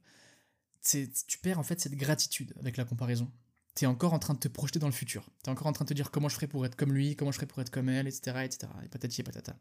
Tu 0.82 1.38
perds 1.42 1.58
en 1.58 1.62
fait 1.62 1.80
cette 1.80 1.94
gratitude 1.94 2.54
avec 2.58 2.76
la 2.76 2.84
comparaison. 2.84 3.30
Tu 3.74 3.84
es 3.84 3.86
encore 3.86 4.12
en 4.12 4.18
train 4.18 4.34
de 4.34 4.38
te 4.38 4.48
projeter 4.48 4.78
dans 4.78 4.86
le 4.86 4.92
futur. 4.92 5.28
Tu 5.42 5.50
es 5.50 5.52
encore 5.52 5.66
en 5.66 5.72
train 5.72 5.84
de 5.84 5.88
te 5.88 5.94
dire 5.94 6.10
comment 6.10 6.28
je 6.28 6.34
ferai 6.34 6.48
pour 6.48 6.64
être 6.66 6.76
comme 6.76 6.92
lui, 6.92 7.16
comment 7.16 7.30
je 7.30 7.36
ferai 7.36 7.46
pour 7.46 7.60
être 7.60 7.70
comme 7.70 7.88
elle, 7.88 8.08
etc. 8.08 8.38
etc. 8.44 8.72
et 8.84 8.88
patati 8.88 9.20
et 9.20 9.24
patata. 9.24 9.56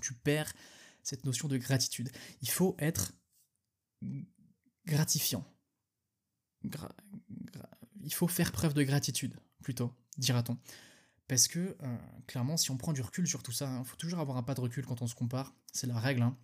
Tu 0.00 0.14
perds 0.14 0.52
cette 1.02 1.24
notion 1.24 1.48
de 1.48 1.56
gratitude. 1.56 2.10
Il 2.42 2.50
faut 2.50 2.76
être 2.78 3.12
gratifiant. 4.86 5.44
il 8.02 8.14
faut 8.14 8.28
faire 8.28 8.52
preuve 8.52 8.74
de 8.74 8.82
gratitude, 8.82 9.38
plutôt, 9.62 9.92
dira-t-on. 10.16 10.58
Parce 11.28 11.48
que, 11.48 11.76
euh, 11.82 11.96
clairement, 12.26 12.56
si 12.56 12.70
on 12.70 12.76
prend 12.76 12.92
du 12.92 13.02
recul 13.02 13.26
sur 13.26 13.42
tout 13.42 13.52
ça, 13.52 13.66
il 13.66 13.74
hein, 13.74 13.84
faut 13.84 13.96
toujours 13.96 14.20
avoir 14.20 14.36
un 14.36 14.42
pas 14.42 14.54
de 14.54 14.60
recul 14.60 14.86
quand 14.86 15.02
on 15.02 15.06
se 15.06 15.14
compare, 15.14 15.54
c'est 15.72 15.86
la 15.86 15.98
règle. 15.98 16.22
Hein. 16.22 16.36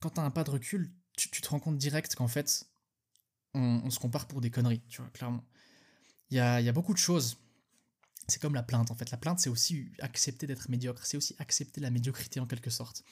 Quand 0.00 0.10
tu 0.10 0.20
as 0.20 0.22
un 0.22 0.30
pas 0.30 0.44
de 0.44 0.50
recul, 0.50 0.92
tu, 1.16 1.28
te 1.28 1.48
rends 1.48 1.58
compte 1.58 1.78
direct 1.78 2.14
qu'en 2.14 2.28
fait, 2.28 2.66
on, 3.54 3.90
se 3.90 3.98
compare 3.98 4.28
pour 4.28 4.40
des 4.40 4.50
conneries, 4.50 4.82
tu 4.88 5.00
vois, 5.00 5.10
clairement. 5.10 5.44
Il 6.30 6.36
y 6.36 6.40
a, 6.40 6.60
y 6.60 6.68
a 6.68 6.72
beaucoup 6.72 6.92
de 6.92 6.98
choses. 6.98 7.38
C'est 8.28 8.40
comme 8.40 8.54
la 8.54 8.62
plainte, 8.62 8.90
en 8.90 8.94
fait. 8.94 9.10
La 9.10 9.16
plainte, 9.16 9.40
c'est 9.40 9.48
aussi 9.48 9.90
accepter 10.00 10.46
d'être 10.46 10.68
médiocre, 10.68 11.06
c'est 11.06 11.16
aussi 11.16 11.34
accepter 11.38 11.80
la 11.80 11.90
médiocrité 11.90 12.40
en 12.40 12.46
quelque 12.46 12.70
sorte. 12.70 13.02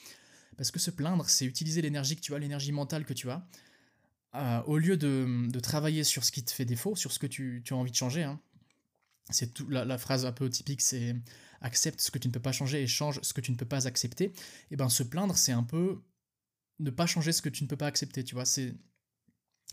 Parce 0.57 0.71
que 0.71 0.79
se 0.79 0.91
plaindre, 0.91 1.27
c'est 1.29 1.45
utiliser 1.45 1.81
l'énergie 1.81 2.15
que 2.15 2.21
tu 2.21 2.35
as, 2.35 2.39
l'énergie 2.39 2.71
mentale 2.71 3.05
que 3.05 3.13
tu 3.13 3.29
as, 3.29 3.47
euh, 4.35 4.61
au 4.63 4.77
lieu 4.77 4.97
de, 4.97 5.47
de, 5.49 5.59
travailler 5.59 6.03
sur 6.03 6.23
ce 6.23 6.31
qui 6.31 6.43
te 6.43 6.51
fait 6.51 6.65
défaut, 6.65 6.95
sur 6.95 7.11
ce 7.11 7.19
que 7.19 7.27
tu, 7.27 7.61
tu 7.65 7.73
as 7.73 7.77
envie 7.77 7.91
de 7.91 7.95
changer. 7.95 8.23
Hein. 8.23 8.39
C'est 9.29 9.53
tout, 9.53 9.67
la, 9.69 9.97
phrase 9.97 10.25
un 10.25 10.31
peu 10.31 10.49
typique, 10.49 10.81
c'est 10.81 11.15
accepte 11.61 11.99
ce 12.01 12.11
que 12.11 12.19
tu 12.19 12.27
ne 12.27 12.33
peux 12.33 12.41
pas 12.41 12.51
changer 12.51 12.83
et 12.83 12.87
change 12.87 13.19
ce 13.21 13.33
que 13.33 13.41
tu 13.41 13.51
ne 13.51 13.55
peux 13.55 13.65
pas 13.65 13.87
accepter. 13.87 14.33
Et 14.71 14.75
ben 14.75 14.89
se 14.89 15.03
plaindre, 15.03 15.37
c'est 15.37 15.51
un 15.51 15.63
peu 15.63 16.01
ne 16.79 16.89
pas 16.89 17.05
changer 17.05 17.31
ce 17.31 17.41
que 17.41 17.49
tu 17.49 17.63
ne 17.63 17.67
peux 17.67 17.77
pas 17.77 17.87
accepter, 17.87 18.23
tu 18.23 18.35
vois. 18.35 18.45
C'est 18.45 18.75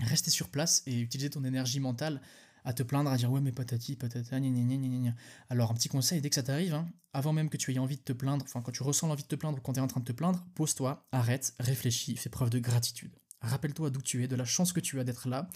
rester 0.01 0.31
sur 0.31 0.49
place 0.49 0.83
et 0.87 1.01
utiliser 1.01 1.31
ton 1.31 1.45
énergie 1.45 1.81
mentale 1.81 2.21
à 2.65 2.73
te 2.73 2.83
plaindre, 2.83 3.11
à 3.11 3.17
dire 3.17 3.31
ouais 3.31 3.41
mais 3.41 3.53
patati 3.53 3.97
patata, 3.97 4.39
gna 4.39 4.49
gna 4.49 4.77
gna 4.77 4.99
gna 4.99 5.15
Alors 5.51 5.71
un 5.71 5.75
petit 5.75 5.89
conseil, 5.89 6.21
dès 6.21 6.29
que 6.29 6.35
ça 6.35 6.43
t'arrive, 6.43 6.75
hein, 6.75 6.89
avant 7.13 7.33
même 7.33 7.49
que 7.49 7.57
tu 7.57 7.73
aies 7.73 7.79
envie 7.79 7.97
de 7.97 8.03
te 8.03 8.13
plaindre, 8.13 8.45
enfin 8.45 8.63
quand 8.63 8.73
tu 8.73 8.83
ressens 8.83 9.09
l'envie 9.09 9.25
de 9.25 9.29
te 9.29 9.35
plaindre 9.35 9.59
ou 9.59 9.61
quand 9.61 9.73
tu 9.73 9.81
es 9.81 9.83
en 9.83 9.89
train 9.89 10.01
de 10.01 10.05
te 10.05 10.13
plaindre, 10.13 10.45
pose-toi, 10.55 11.07
arrête, 11.13 11.55
réfléchis, 11.59 12.17
fais 12.17 12.31
preuve 12.31 12.51
de 12.51 12.61
gratitude. 12.61 13.13
Rappelle-toi 13.41 13.91
d'où 13.91 14.01
tu 14.01 14.23
es, 14.23 14.29
de 14.29 14.37
la 14.37 14.45
chance 14.45 14.73
que 14.73 14.81
tu 14.81 15.01
as 15.01 15.05
d'être 15.05 15.29
là. 15.29 15.49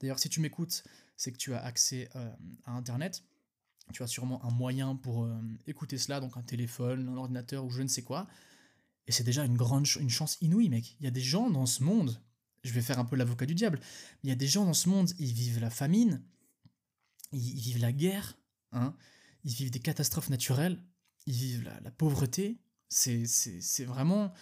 D'ailleurs, 0.00 0.18
si 0.18 0.28
tu 0.28 0.40
m'écoutes, 0.40 0.84
c'est 1.16 1.32
que 1.32 1.38
tu 1.38 1.54
as 1.54 1.62
accès 1.64 2.10
euh, 2.16 2.30
à 2.66 2.72
Internet. 2.72 3.24
Tu 3.92 4.02
as 4.02 4.06
sûrement 4.06 4.44
un 4.44 4.50
moyen 4.50 4.94
pour 4.94 5.24
euh, 5.24 5.34
écouter 5.66 5.98
cela, 5.98 6.20
donc 6.20 6.36
un 6.36 6.42
téléphone, 6.42 7.08
un 7.08 7.16
ordinateur 7.16 7.64
ou 7.64 7.70
je 7.70 7.82
ne 7.82 7.88
sais 7.88 8.02
quoi. 8.02 8.28
Et 9.10 9.12
c'est 9.12 9.24
déjà 9.24 9.44
une 9.44 9.56
grande 9.56 9.88
une 9.98 10.08
chance 10.08 10.38
inouïe, 10.40 10.68
mec. 10.68 10.94
Il 11.00 11.04
y 11.04 11.08
a 11.08 11.10
des 11.10 11.20
gens 11.20 11.50
dans 11.50 11.66
ce 11.66 11.82
monde, 11.82 12.22
je 12.62 12.72
vais 12.72 12.80
faire 12.80 13.00
un 13.00 13.04
peu 13.04 13.16
l'avocat 13.16 13.44
du 13.44 13.56
diable, 13.56 13.80
il 14.22 14.28
y 14.28 14.32
a 14.32 14.36
des 14.36 14.46
gens 14.46 14.64
dans 14.64 14.72
ce 14.72 14.88
monde, 14.88 15.10
ils 15.18 15.32
vivent 15.32 15.58
la 15.58 15.68
famine, 15.68 16.22
ils, 17.32 17.58
vivent 17.58 17.80
la 17.80 17.90
guerre, 17.90 18.38
hein, 18.70 18.94
ils 19.42 19.52
vivent 19.52 19.72
des 19.72 19.80
catastrophes 19.80 20.30
naturelles, 20.30 20.80
ils 21.26 21.34
vivent 21.34 21.64
la, 21.82 21.90
pauvreté. 21.90 22.60
C'est, 22.88 23.26
vraiment. 23.84 24.32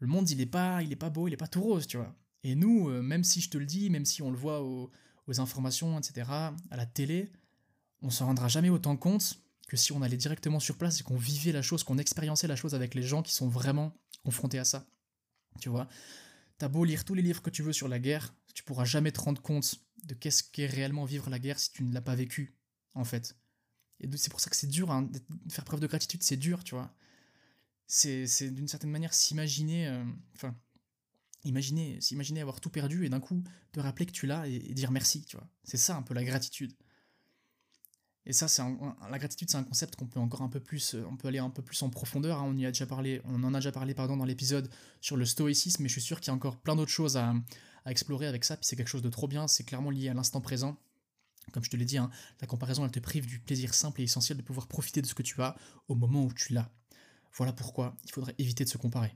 Le 0.00 0.06
monde, 0.06 0.28
il 0.28 0.38
est, 0.42 0.44
pas, 0.44 0.82
pas 1.00 1.08
beau, 1.08 1.26
il 1.26 1.32
est 1.32 1.38
pas 1.38 1.48
tout 1.48 1.62
rose, 1.62 1.86
tu 1.86 1.96
vois. 1.96 2.14
Et 2.42 2.54
nous, 2.56 2.90
euh, 2.90 3.00
même 3.00 3.24
si 3.24 3.40
je 3.40 3.48
te 3.48 3.56
le 3.56 3.64
dis, 3.64 3.88
même 3.88 4.04
si 4.04 4.20
on 4.20 4.30
le 4.30 4.36
voit 4.36 4.62
aux, 4.62 4.90
informations, 5.38 5.98
etc., 5.98 6.28
à 6.28 6.76
la 6.76 6.84
télé, 6.84 7.32
on 8.02 8.10
s'en 8.10 8.26
rendra 8.26 8.48
jamais 8.48 8.68
autant 8.68 8.98
compte 8.98 9.42
que 9.66 9.76
si 9.76 9.92
on 9.92 10.02
allait 10.02 10.16
directement 10.16 10.60
sur 10.60 10.76
place 10.76 11.00
et 11.00 11.02
qu'on 11.02 11.16
vivait 11.16 11.52
la 11.52 11.62
chose, 11.62 11.84
qu'on 11.84 11.98
expériençait 11.98 12.46
la 12.46 12.56
chose 12.56 12.74
avec 12.74 12.94
les 12.94 13.02
gens 13.02 13.22
qui 13.22 13.32
sont 13.32 13.48
vraiment 13.48 13.94
confrontés 14.22 14.58
à 14.58 14.64
ça. 14.64 14.86
Tu 15.60 15.68
vois? 15.68 15.88
T'as 16.58 16.68
beau 16.68 16.84
lire 16.84 17.04
tous 17.04 17.14
les 17.14 17.22
livres 17.22 17.42
que 17.42 17.50
tu 17.50 17.62
veux 17.62 17.72
sur 17.72 17.88
la 17.88 17.98
guerre, 17.98 18.34
tu 18.54 18.62
pourras 18.62 18.84
jamais 18.84 19.12
te 19.12 19.20
rendre 19.20 19.42
compte 19.42 19.76
de 20.04 20.14
qu'est-ce 20.14 20.42
qu'est 20.42 20.66
réellement 20.66 21.04
vivre 21.04 21.30
la 21.30 21.38
guerre 21.38 21.58
si 21.58 21.72
tu 21.72 21.82
ne 21.82 21.92
l'as 21.92 22.02
pas 22.02 22.14
vécu, 22.14 22.56
en 22.94 23.04
fait. 23.04 23.36
Et 24.00 24.16
c'est 24.16 24.30
pour 24.30 24.40
ça 24.40 24.50
que 24.50 24.56
c'est 24.56 24.66
dur, 24.66 24.90
hein, 24.90 25.02
de 25.02 25.20
faire 25.52 25.64
preuve 25.64 25.80
de 25.80 25.86
gratitude, 25.86 26.22
c'est 26.22 26.36
dur, 26.36 26.62
tu 26.64 26.74
vois. 26.74 26.94
C'est 27.86 28.50
d'une 28.50 28.68
certaine 28.68 28.90
manière 28.90 29.14
s'imaginer, 29.14 29.88
euh, 29.88 30.04
enfin, 30.34 30.56
imaginer, 31.44 32.00
s'imaginer 32.00 32.40
avoir 32.40 32.60
tout 32.60 32.70
perdu 32.70 33.04
et 33.04 33.08
d'un 33.08 33.20
coup 33.20 33.42
te 33.72 33.80
rappeler 33.80 34.06
que 34.06 34.12
tu 34.12 34.26
l'as 34.26 34.48
et, 34.48 34.54
et, 34.54 34.74
dire 34.74 34.90
merci, 34.90 35.24
tu 35.24 35.36
vois. 35.36 35.48
C'est 35.64 35.76
ça 35.76 35.96
un 35.96 36.02
peu 36.02 36.14
la 36.14 36.24
gratitude. 36.24 36.74
Et 38.26 38.32
ça, 38.32 38.48
c'est 38.48 38.62
la 39.10 39.18
gratitude, 39.18 39.50
c'est 39.50 39.58
un 39.58 39.64
concept 39.64 39.96
qu'on 39.96 40.06
peut 40.06 40.18
encore 40.18 40.40
un 40.40 40.48
peu 40.48 40.60
plus, 40.60 40.94
euh, 40.94 41.04
on 41.10 41.16
peut 41.16 41.28
aller 41.28 41.38
un 41.38 41.50
peu 41.50 41.60
plus 41.60 41.82
en 41.82 41.90
profondeur. 41.90 42.38
Hein. 42.38 42.46
On 42.46 42.56
y 42.56 42.64
a 42.64 42.70
déjà 42.70 42.86
parlé, 42.86 43.20
on 43.24 43.42
en 43.44 43.52
a 43.52 43.58
déjà 43.58 43.70
parlé 43.70 43.92
pardon 43.92 44.16
dans 44.16 44.24
l'épisode 44.24 44.70
sur 45.02 45.16
le 45.16 45.26
stoïcisme, 45.26 45.82
mais 45.82 45.88
je 45.88 45.94
suis 45.94 46.02
sûr 46.02 46.20
qu'il 46.20 46.28
y 46.28 46.30
a 46.30 46.34
encore 46.34 46.56
plein 46.56 46.74
d'autres 46.74 46.90
choses 46.90 47.16
à, 47.16 47.34
explorer 47.86 48.26
avec 48.26 48.44
ça. 48.44 48.56
Puis 48.56 48.66
c'est 48.66 48.76
quelque 48.76 48.88
chose 48.88 49.02
de 49.02 49.10
trop 49.10 49.28
bien. 49.28 49.46
C'est 49.46 49.64
clairement 49.64 49.90
lié 49.90 50.08
à 50.08 50.14
l'instant 50.14 50.40
présent. 50.40 50.78
Comme 51.52 51.62
je 51.62 51.68
te 51.68 51.76
l'ai 51.76 51.84
dit, 51.84 51.98
hein, 51.98 52.08
la 52.40 52.46
comparaison, 52.46 52.82
elle 52.86 52.90
te 52.90 52.98
prive 52.98 53.26
du 53.26 53.40
plaisir 53.40 53.74
simple 53.74 54.00
et 54.00 54.04
essentiel 54.04 54.38
de 54.38 54.42
pouvoir 54.42 54.68
profiter 54.68 55.02
de 55.02 55.06
ce 55.06 55.12
que 55.12 55.22
tu 55.22 55.42
as 55.42 55.54
au 55.88 55.94
moment 55.94 56.24
où 56.24 56.32
tu 56.32 56.54
l'as. 56.54 56.72
Voilà 57.34 57.52
pourquoi 57.52 57.94
il 58.04 58.10
faudrait 58.10 58.34
éviter 58.38 58.64
de 58.64 58.70
se 58.70 58.78
comparer. 58.78 59.14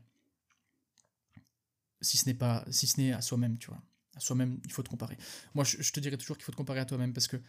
Si 2.03 2.19
ce 2.19 2.27
n'est 2.27 2.35
pas, 2.35 2.63
si 2.71 2.87
ce 2.87 3.01
n'est 3.01 3.13
à 3.13 3.23
soi-même, 3.23 3.57
tu 3.57 3.69
vois. 3.69 3.81
À 4.15 4.21
soi-même, 4.21 4.61
il 4.67 4.73
faut 4.73 4.83
te 4.83 4.91
comparer. 4.91 5.17
Moi, 5.55 5.65
je, 5.65 5.81
je 5.81 5.93
te 5.93 6.01
dirais 6.01 6.19
toujours 6.19 6.37
qu'il 6.37 6.45
faut 6.45 6.53
te 6.53 6.57
comparer 6.57 6.81
à 6.81 6.85
toi-même 6.85 7.15
parce 7.15 7.29
que 7.29 7.41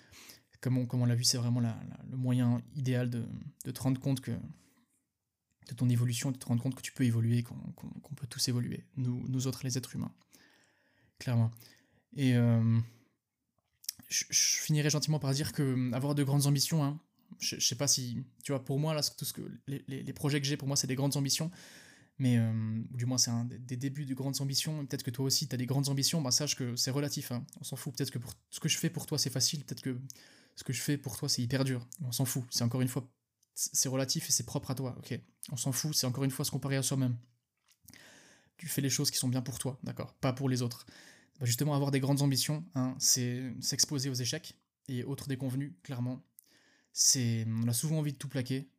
comme 0.62 0.78
on, 0.78 1.06
l'a 1.06 1.16
vu, 1.16 1.24
c'est 1.24 1.38
vraiment 1.38 1.62
le 1.62 2.18
moyen 2.18 2.62
idéal 2.76 3.10
de, 3.10 3.24
te 3.72 3.82
rendre 3.82 4.00
compte 4.00 4.20
que 4.22 4.32
de 4.32 5.74
ton 5.76 5.88
évolution, 5.88 6.32
de 6.32 6.38
te 6.38 6.46
rendre 6.46 6.62
compte 6.62 6.76
que 6.76 6.82
tu 6.82 6.92
peux 6.92 7.06
évoluer, 7.06 7.44
qu'on 7.44 8.16
peut 8.16 8.28
tous 8.28 8.48
évoluer, 8.48 8.86
nous, 8.98 9.26
nous 9.28 9.48
autres 9.48 9.62
les 9.64 9.78
êtres 9.78 9.96
humains, 9.96 10.12
clairement. 11.20 11.52
Et 12.16 12.36
euh, 12.36 12.80
je, 14.08 14.26
finirai 14.32 14.90
gentiment 14.90 15.20
par 15.20 15.34
dire 15.34 15.54
que 15.54 15.62
euh, 15.62 15.94
avoir 15.94 16.16
de 16.16 16.24
grandes 16.24 16.48
ambitions, 16.48 16.84
hein, 16.84 17.00
je, 17.40 17.60
sais 17.60 17.76
pas 17.76 17.88
si, 17.88 18.26
tu 18.44 18.52
vois, 18.52 18.64
pour 18.64 18.80
moi 18.80 18.94
là, 18.94 19.02
tout 19.04 19.26
ce 19.26 19.34
que 19.34 19.42
les, 19.68 20.14
projets 20.14 20.42
que 20.42 20.48
j'ai, 20.48 20.58
pour 20.58 20.68
moi, 20.68 20.76
c'est 20.76 20.88
des 20.88 20.96
grandes 20.96 21.16
ambitions. 21.16 21.52
Mais 22.18 22.38
euh, 22.38 22.52
du 22.92 23.06
moins, 23.06 23.18
c'est 23.18 23.32
des, 23.48 23.78
débuts 23.78 24.06
de 24.06 24.14
grandes 24.14 24.42
ambitions. 24.42 24.86
Peut-être 24.86 25.04
que 25.04 25.12
toi 25.12 25.26
aussi, 25.26 25.48
tu 25.48 25.56
as 25.56 25.58
des 25.58 25.66
grandes 25.66 25.88
ambitions. 25.88 26.22
Bah, 26.22 26.32
sache 26.32 26.58
que 26.58 26.76
c'est 26.76 26.92
relatif. 26.92 27.32
Hein. 27.32 27.46
On 27.62 27.64
s'en 27.64 27.78
fout. 27.78 27.96
Peut-être 27.96 28.12
que 28.12 28.20
ce 28.50 28.60
que 28.60 28.68
je 28.68 28.78
fais 28.78 28.90
pour 28.90 29.06
toi, 29.06 29.18
c'est 29.18 29.30
facile. 29.30 29.64
Peut-être 29.64 29.82
que 29.82 29.98
ce 30.60 30.66
que 30.66 30.74
je 30.74 30.82
fais 30.82 30.98
pour 30.98 31.16
toi, 31.16 31.30
c'est 31.30 31.42
hyper 31.42 31.64
dur. 31.64 31.88
On 32.04 32.12
s'en 32.12 32.26
fout. 32.26 32.44
C'est 32.50 32.66
encore 32.66 32.82
une 32.82 32.90
fois, 32.90 33.10
c'est 33.56 33.88
relatif 33.88 34.28
et 34.28 34.34
c'est 34.34 34.46
propre 34.46 34.72
à 34.72 34.76
toi. 34.76 34.94
Ok, 34.98 35.18
on 35.54 35.56
s'en 35.56 35.72
fout. 35.72 35.96
C'est 35.96 36.06
encore 36.06 36.26
une 36.26 36.32
fois 36.32 36.44
se 36.44 36.52
comparer 36.52 36.76
à 36.76 36.84
soi-même. 36.84 37.18
Tu 38.58 38.68
fais 38.68 38.82
les 38.82 38.90
choses 38.90 39.10
qui 39.10 39.18
sont 39.18 39.30
bien 39.30 39.42
pour 39.42 39.58
toi, 39.58 39.80
d'accord, 39.84 40.16
pas 40.16 40.34
pour 40.34 40.50
les 40.50 40.62
autres. 40.62 40.86
Bah, 41.40 41.46
justement, 41.46 41.76
avoir 41.76 41.92
des 41.92 42.02
grandes 42.02 42.22
ambitions, 42.22 42.66
hein, 42.76 42.94
c'est 43.00 43.54
s'exposer 43.62 44.10
aux 44.10 44.16
échecs 44.16 44.60
et 44.90 45.06
autres 45.06 45.30
déconvenus, 45.30 45.72
clairement. 45.82 46.22
C'est, 46.92 47.48
on 47.48 47.70
a 47.70 47.74
souvent 47.74 48.00
envie 48.00 48.12
de 48.12 48.18
tout 48.18 48.28
plaquer. 48.28 48.70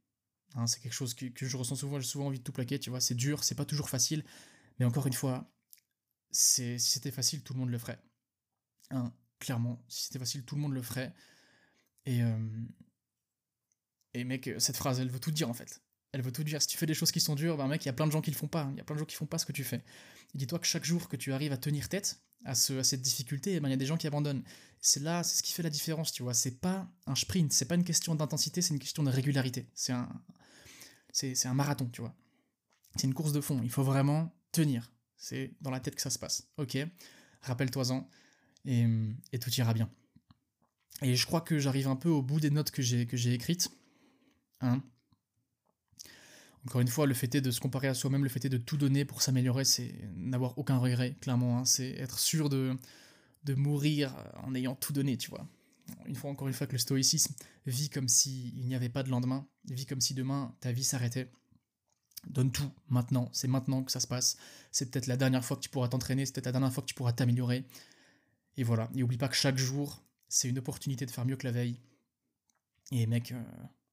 Hein, 0.57 0.67
c'est 0.67 0.81
quelque 0.81 0.93
chose 0.93 1.15
que, 1.15 1.31
je 1.35 1.57
ressens 1.57 1.77
souvent. 1.77 1.99
J'ai 1.99 2.07
souvent 2.07 2.27
envie 2.27 2.41
de 2.41 2.45
tout 2.45 2.53
plaquer. 2.53 2.79
Tu 2.79 2.91
vois, 2.91 3.01
c'est 3.01 3.15
dur, 3.15 3.43
c'est 3.43 3.55
pas 3.55 3.65
toujours 3.65 3.89
facile. 3.89 4.23
Mais 4.79 4.85
encore 4.85 5.07
une 5.07 5.15
fois, 5.15 5.51
si 6.31 6.79
c'était 6.79 7.11
facile, 7.11 7.43
tout 7.43 7.55
le 7.55 7.61
monde 7.61 7.71
le 7.71 7.79
ferait. 7.79 8.03
Hein, 8.91 9.15
clairement, 9.39 9.83
si 9.89 10.05
c'était 10.05 10.19
facile, 10.19 10.45
tout 10.45 10.57
le 10.57 10.61
monde 10.61 10.75
le 10.75 10.83
ferait. 10.83 11.15
Et, 12.11 12.23
euh, 12.23 12.37
et 14.15 14.25
mec, 14.25 14.51
cette 14.59 14.77
phrase, 14.77 14.99
elle 14.99 15.11
veut 15.11 15.21
tout 15.21 15.31
dire 15.31 15.49
en 15.49 15.55
fait. 15.55 15.81
Elle 16.13 16.23
veut 16.23 16.33
tout 16.33 16.43
dire. 16.43 16.61
Si 16.61 16.67
tu 16.67 16.77
fais 16.77 16.87
des 16.87 16.95
choses 16.95 17.13
qui 17.13 17.21
sont 17.21 17.37
dures, 17.37 17.57
ben 17.57 17.69
mec, 17.69 17.85
il 17.85 17.87
y 17.87 17.89
a 17.89 17.93
plein 17.93 18.07
de 18.09 18.13
gens 18.13 18.21
qui 18.21 18.33
le 18.33 18.37
font 18.37 18.49
pas. 18.49 18.69
Il 18.73 18.79
y 18.79 18.81
a 18.81 18.85
plein 18.85 18.97
de 18.97 18.99
gens 18.99 19.07
qui 19.07 19.15
font 19.15 19.27
pas 19.27 19.39
ce 19.39 19.47
que 19.47 19.53
tu 19.53 19.63
fais. 19.63 19.85
dis-toi 20.35 20.59
que 20.59 20.67
chaque 20.67 20.85
jour 20.85 21.09
que 21.09 21.17
tu 21.17 21.33
arrives 21.33 21.53
à 21.53 21.57
tenir 21.57 21.89
tête 21.89 22.21
à, 22.45 22.57
ce, 22.57 22.73
à 22.73 22.85
cette 22.85 23.03
difficulté, 23.03 23.55
eh 23.55 23.61
ben, 23.61 23.69
il 23.69 23.71
y 23.71 23.75
a 23.75 23.77
des 23.77 23.87
gens 23.87 23.97
qui 23.97 24.09
abandonnent. 24.09 24.43
C'est 24.81 25.01
là, 25.01 25.23
c'est 25.23 25.37
ce 25.37 25.43
qui 25.45 25.53
fait 25.53 25.63
la 25.63 25.71
différence, 25.71 26.11
tu 26.11 26.25
vois. 26.25 26.35
C'est 26.35 26.61
pas 26.61 26.91
un 27.07 27.15
sprint, 27.15 27.53
c'est 27.53 27.67
pas 27.67 27.77
une 27.77 27.85
question 27.85 28.17
d'intensité, 28.17 28.61
c'est 28.61 28.75
une 28.75 28.81
question 28.81 29.05
de 29.05 29.11
régularité. 29.11 29.69
C'est 29.75 29.93
un, 29.93 30.09
c'est, 31.13 31.47
un 31.47 31.55
marathon, 31.55 31.89
tu 31.93 32.01
vois. 32.01 32.15
C'est 32.97 33.07
une 33.07 33.15
course 33.15 33.33
de 33.33 33.41
fond. 33.41 33.61
Il 33.63 33.71
faut 33.71 33.85
vraiment 33.85 34.35
tenir. 34.51 34.91
C'est 35.17 35.53
dans 35.61 35.71
la 35.71 35.79
tête 35.79 35.95
que 35.95 36.03
ça 36.03 36.11
se 36.11 36.19
passe. 36.19 36.49
Ok, 36.57 36.77
rappelle-toi-en 37.43 38.09
et, 38.65 38.85
et 39.33 39.39
tout 39.39 39.51
ira 39.51 39.75
bien. 39.75 39.89
Et 41.03 41.17
je 41.17 41.27
crois 41.27 41.41
que 41.41 41.59
j'arrive 41.59 41.89
un 41.89 41.97
peu 41.97 42.09
au 42.09 42.23
bout 42.23 42.41
des 42.41 42.51
notes 42.51 42.71
que 42.71 42.83
j'ai, 42.83 43.07
que 43.07 43.17
j'ai 43.17 43.33
écrites. 43.33 43.71
Hein. 44.61 44.83
Encore 46.67 46.83
une 46.83 46.89
fois, 46.89 47.07
le 47.07 47.15
fait 47.15 47.35
est 47.35 47.41
de 47.41 47.51
se 47.51 47.61
comparer 47.61 47.89
à 47.89 47.95
soi-même, 47.95 48.23
le 48.23 48.29
fait 48.29 48.45
est 48.45 48.51
de 48.51 48.59
tout 48.59 48.77
donner 48.77 49.07
pour 49.07 49.23
s'améliorer, 49.23 49.65
c'est 49.65 49.95
n'avoir 50.15 50.59
aucun 50.59 50.77
regret, 50.77 51.17
clairement. 51.21 51.59
Hein. 51.59 51.65
C'est 51.65 51.91
être 51.93 52.19
sûr 52.19 52.51
de, 52.51 52.77
de 53.45 53.55
mourir 53.55 54.15
en 54.43 54.55
ayant 54.55 54.75
tout 54.75 54.93
donné, 54.93 55.17
tu 55.17 55.31
vois. 55.31 55.47
Une 56.07 56.15
fois, 56.15 56.31
encore 56.31 56.49
une 56.49 56.55
fois, 56.55 56.67
que 56.67 56.73
le 56.73 56.79
stoïcisme 56.79 57.35
vit 57.67 57.89
comme 57.89 58.09
s'il 58.09 58.67
n'y 58.67 58.75
avait 58.75 58.91
pas 58.91 59.03
de 59.03 59.09
lendemain, 59.09 59.47
vit 59.65 59.87
comme 59.87 60.01
si 60.01 60.15
demain 60.15 60.55
ta 60.61 60.71
vie 60.71 60.85
s'arrêtait. 60.85 61.31
Donne 62.27 62.53
tout 62.53 62.71
maintenant, 62.89 63.31
c'est 63.33 63.49
maintenant 63.49 63.83
que 63.83 63.91
ça 63.91 63.99
se 63.99 64.07
passe. 64.07 64.37
C'est 64.71 64.91
peut-être 64.91 65.07
la 65.07 65.17
dernière 65.17 65.45
fois 65.45 65.57
que 65.57 65.63
tu 65.63 65.71
pourras 65.71 65.89
t'entraîner, 65.89 66.27
c'est 66.27 66.35
peut-être 66.35 66.47
la 66.47 66.53
dernière 66.53 66.73
fois 66.73 66.83
que 66.83 66.89
tu 66.89 66.95
pourras 66.95 67.13
t'améliorer. 67.13 67.65
Et 68.59 68.63
voilà, 68.63 68.91
et 68.95 69.03
oublie 69.03 69.17
pas 69.17 69.29
que 69.29 69.37
chaque 69.37 69.57
jour, 69.57 70.05
c'est 70.31 70.49
une 70.49 70.59
opportunité 70.59 71.05
de 71.05 71.11
faire 71.11 71.27
mieux 71.27 71.37
que 71.37 71.47
la 71.47 71.53
veille. 71.53 71.79
Et 72.93 73.07
mec, 73.07 73.33
euh, 73.33 73.43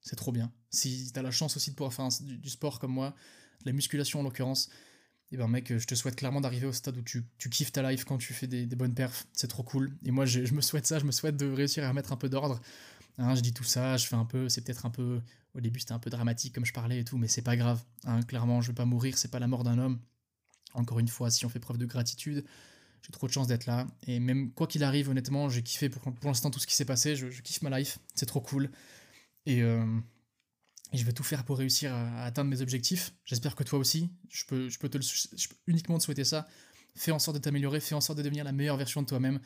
c'est 0.02 0.16
trop 0.16 0.32
bien. 0.32 0.54
Si 0.70 1.12
t'as 1.14 1.22
la 1.22 1.32
chance 1.32 1.58
aussi 1.58 1.72
de 1.72 1.76
pouvoir 1.76 1.94
faire 1.94 2.08
du, 2.22 2.50
sport 2.50 2.80
comme 2.80 2.94
moi, 2.94 3.14
de 3.62 3.66
la 3.66 3.74
musculation 3.74 4.22
en 4.22 4.24
l'occurrence, 4.24 4.70
et 5.30 5.36
eh 5.36 5.38
ben 5.38 5.50
mec, 5.50 5.78
je 5.78 5.86
te 5.86 5.94
souhaite 5.94 6.16
clairement 6.16 6.40
d'arriver 6.40 6.68
au 6.68 6.72
stade 6.72 6.96
où 6.96 7.02
tu, 7.02 7.26
kiffes 7.52 7.74
ta 7.74 7.92
life 7.92 8.06
quand 8.06 8.18
tu 8.18 8.34
fais 8.34 8.48
des, 8.48 8.66
bonnes 8.66 8.94
perfs. 8.94 9.28
C'est 9.34 9.50
trop 9.50 9.64
cool. 9.64 9.92
Et 10.06 10.12
moi, 10.12 10.26
je, 10.26 10.54
me 10.54 10.62
souhaite 10.62 10.88
ça, 10.88 11.00
je 11.00 11.04
me 11.04 11.12
souhaite 11.12 11.36
de 11.36 11.52
réussir 11.52 11.84
à 11.84 11.92
mettre 11.92 12.14
un 12.14 12.16
peu 12.16 12.30
d'ordre 12.30 12.62
Hein, 13.18 13.34
je 13.36 13.42
dis 13.42 13.54
tout 13.54 13.64
ça, 13.64 13.98
je 13.98 14.06
fais 14.06 14.16
un 14.16 14.26
peu, 14.26 14.48
c'est 14.48 14.62
peut-être 14.62 14.86
un 14.86 14.92
peu, 14.92 15.22
au 15.56 15.62
début 15.62 15.80
c'était 15.80 15.94
un 15.94 16.00
peu 16.00 16.10
dramatique 16.12 16.54
comme 16.54 16.66
je 16.66 16.74
parlais 16.74 17.00
et 17.00 17.04
tout, 17.04 17.18
mais 17.18 17.28
c'est 17.28 17.42
pas 17.42 17.56
grave. 17.56 17.84
Hein, 18.06 18.22
clairement, 18.22 18.62
je 18.62 18.68
vais 18.68 18.76
pas 18.76 18.86
mourir, 18.86 19.18
c'est 19.18 19.32
pas 19.32 19.40
la 19.40 19.48
mort 19.48 19.64
d'un 19.64 19.80
homme. 19.80 20.00
Encore 20.74 21.00
une 21.00 21.08
fois, 21.08 21.32
si 21.32 21.46
on 21.46 21.50
fait 21.50 21.60
preuve 21.60 21.78
de 21.78 21.86
gratitude, 21.86 22.46
j'ai 23.02 23.12
trop 23.12 23.28
de 23.28 23.32
chance 23.32 23.48
d'être 23.48 23.66
là. 23.66 23.88
Et 24.06 24.20
même 24.20 24.52
quoi 24.52 24.68
qu'il 24.68 24.84
arrive, 24.84 25.10
honnêtement, 25.10 25.50
j'ai 25.50 25.64
kiffé 25.64 25.90
pour, 25.90 26.02
pour 26.02 26.28
l'instant 26.28 26.52
tout 26.52 26.60
ce 26.60 26.68
qui 26.68 26.76
s'est 26.76 26.86
passé. 26.86 27.16
Je, 27.16 27.42
kiffe 27.42 27.62
ma 27.62 27.78
life, 27.78 28.00
c'est 28.16 28.26
trop 28.26 28.42
cool. 28.42 28.70
Et, 29.46 29.62
euh, 29.62 29.86
et, 30.92 30.98
je 30.98 31.06
vais 31.06 31.14
tout 31.14 31.24
faire 31.24 31.44
pour 31.44 31.58
réussir 31.58 31.94
à, 31.94 32.24
atteindre 32.24 32.50
mes 32.50 32.62
objectifs. 32.62 33.14
J'espère 33.26 33.56
que 33.56 33.64
toi 33.64 33.80
aussi. 33.80 34.10
Je 34.30 34.46
peux, 34.46 34.70
je 34.70 34.80
peux, 34.80 34.90
te 34.90 34.98
peux 34.98 35.56
uniquement 35.68 35.98
te 35.98 36.04
souhaiter 36.04 36.24
ça. 36.24 36.48
Fais 36.96 37.12
en 37.12 37.20
sorte 37.20 37.38
de 37.38 37.42
t'améliorer, 37.42 37.80
fais 37.80 37.96
en 37.96 38.02
sorte 38.02 38.18
de 38.18 38.24
devenir 38.24 38.44
la 38.44 38.52
meilleure 38.52 38.78
version 38.78 39.02
de 39.02 39.08
toi-même. 39.08 39.40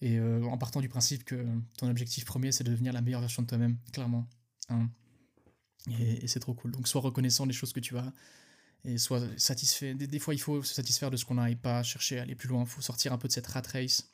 Et 0.00 0.18
euh, 0.18 0.42
en 0.44 0.58
partant 0.58 0.80
du 0.80 0.88
principe 0.88 1.24
que 1.24 1.44
ton 1.76 1.88
objectif 1.88 2.24
premier, 2.24 2.52
c'est 2.52 2.64
de 2.64 2.70
devenir 2.70 2.92
la 2.92 3.00
meilleure 3.00 3.20
version 3.20 3.42
de 3.42 3.48
toi-même, 3.48 3.78
clairement. 3.92 4.28
Hein. 4.68 4.88
Et 5.98 6.26
c'est 6.26 6.40
trop 6.40 6.54
cool. 6.54 6.72
Donc 6.72 6.86
sois 6.86 7.00
reconnaissant 7.00 7.46
des 7.46 7.52
choses 7.52 7.72
que 7.72 7.80
tu 7.80 7.96
as 7.96 8.12
et 8.84 8.98
soit 8.98 9.20
satisfait. 9.36 9.94
Des, 9.94 10.18
fois, 10.18 10.34
il 10.34 10.40
faut 10.40 10.62
se 10.62 10.74
satisfaire 10.74 11.10
de 11.10 11.16
ce 11.16 11.24
qu'on 11.24 11.44
et 11.44 11.56
pas 11.56 11.82
chercher 11.82 12.18
à 12.18 12.22
aller 12.22 12.34
plus 12.34 12.48
loin. 12.48 12.62
Il 12.62 12.68
faut 12.68 12.80
sortir 12.80 13.12
un 13.12 13.18
peu 13.18 13.28
de 13.28 13.32
cette 13.32 13.46
rat 13.46 13.62
race. 13.72 14.10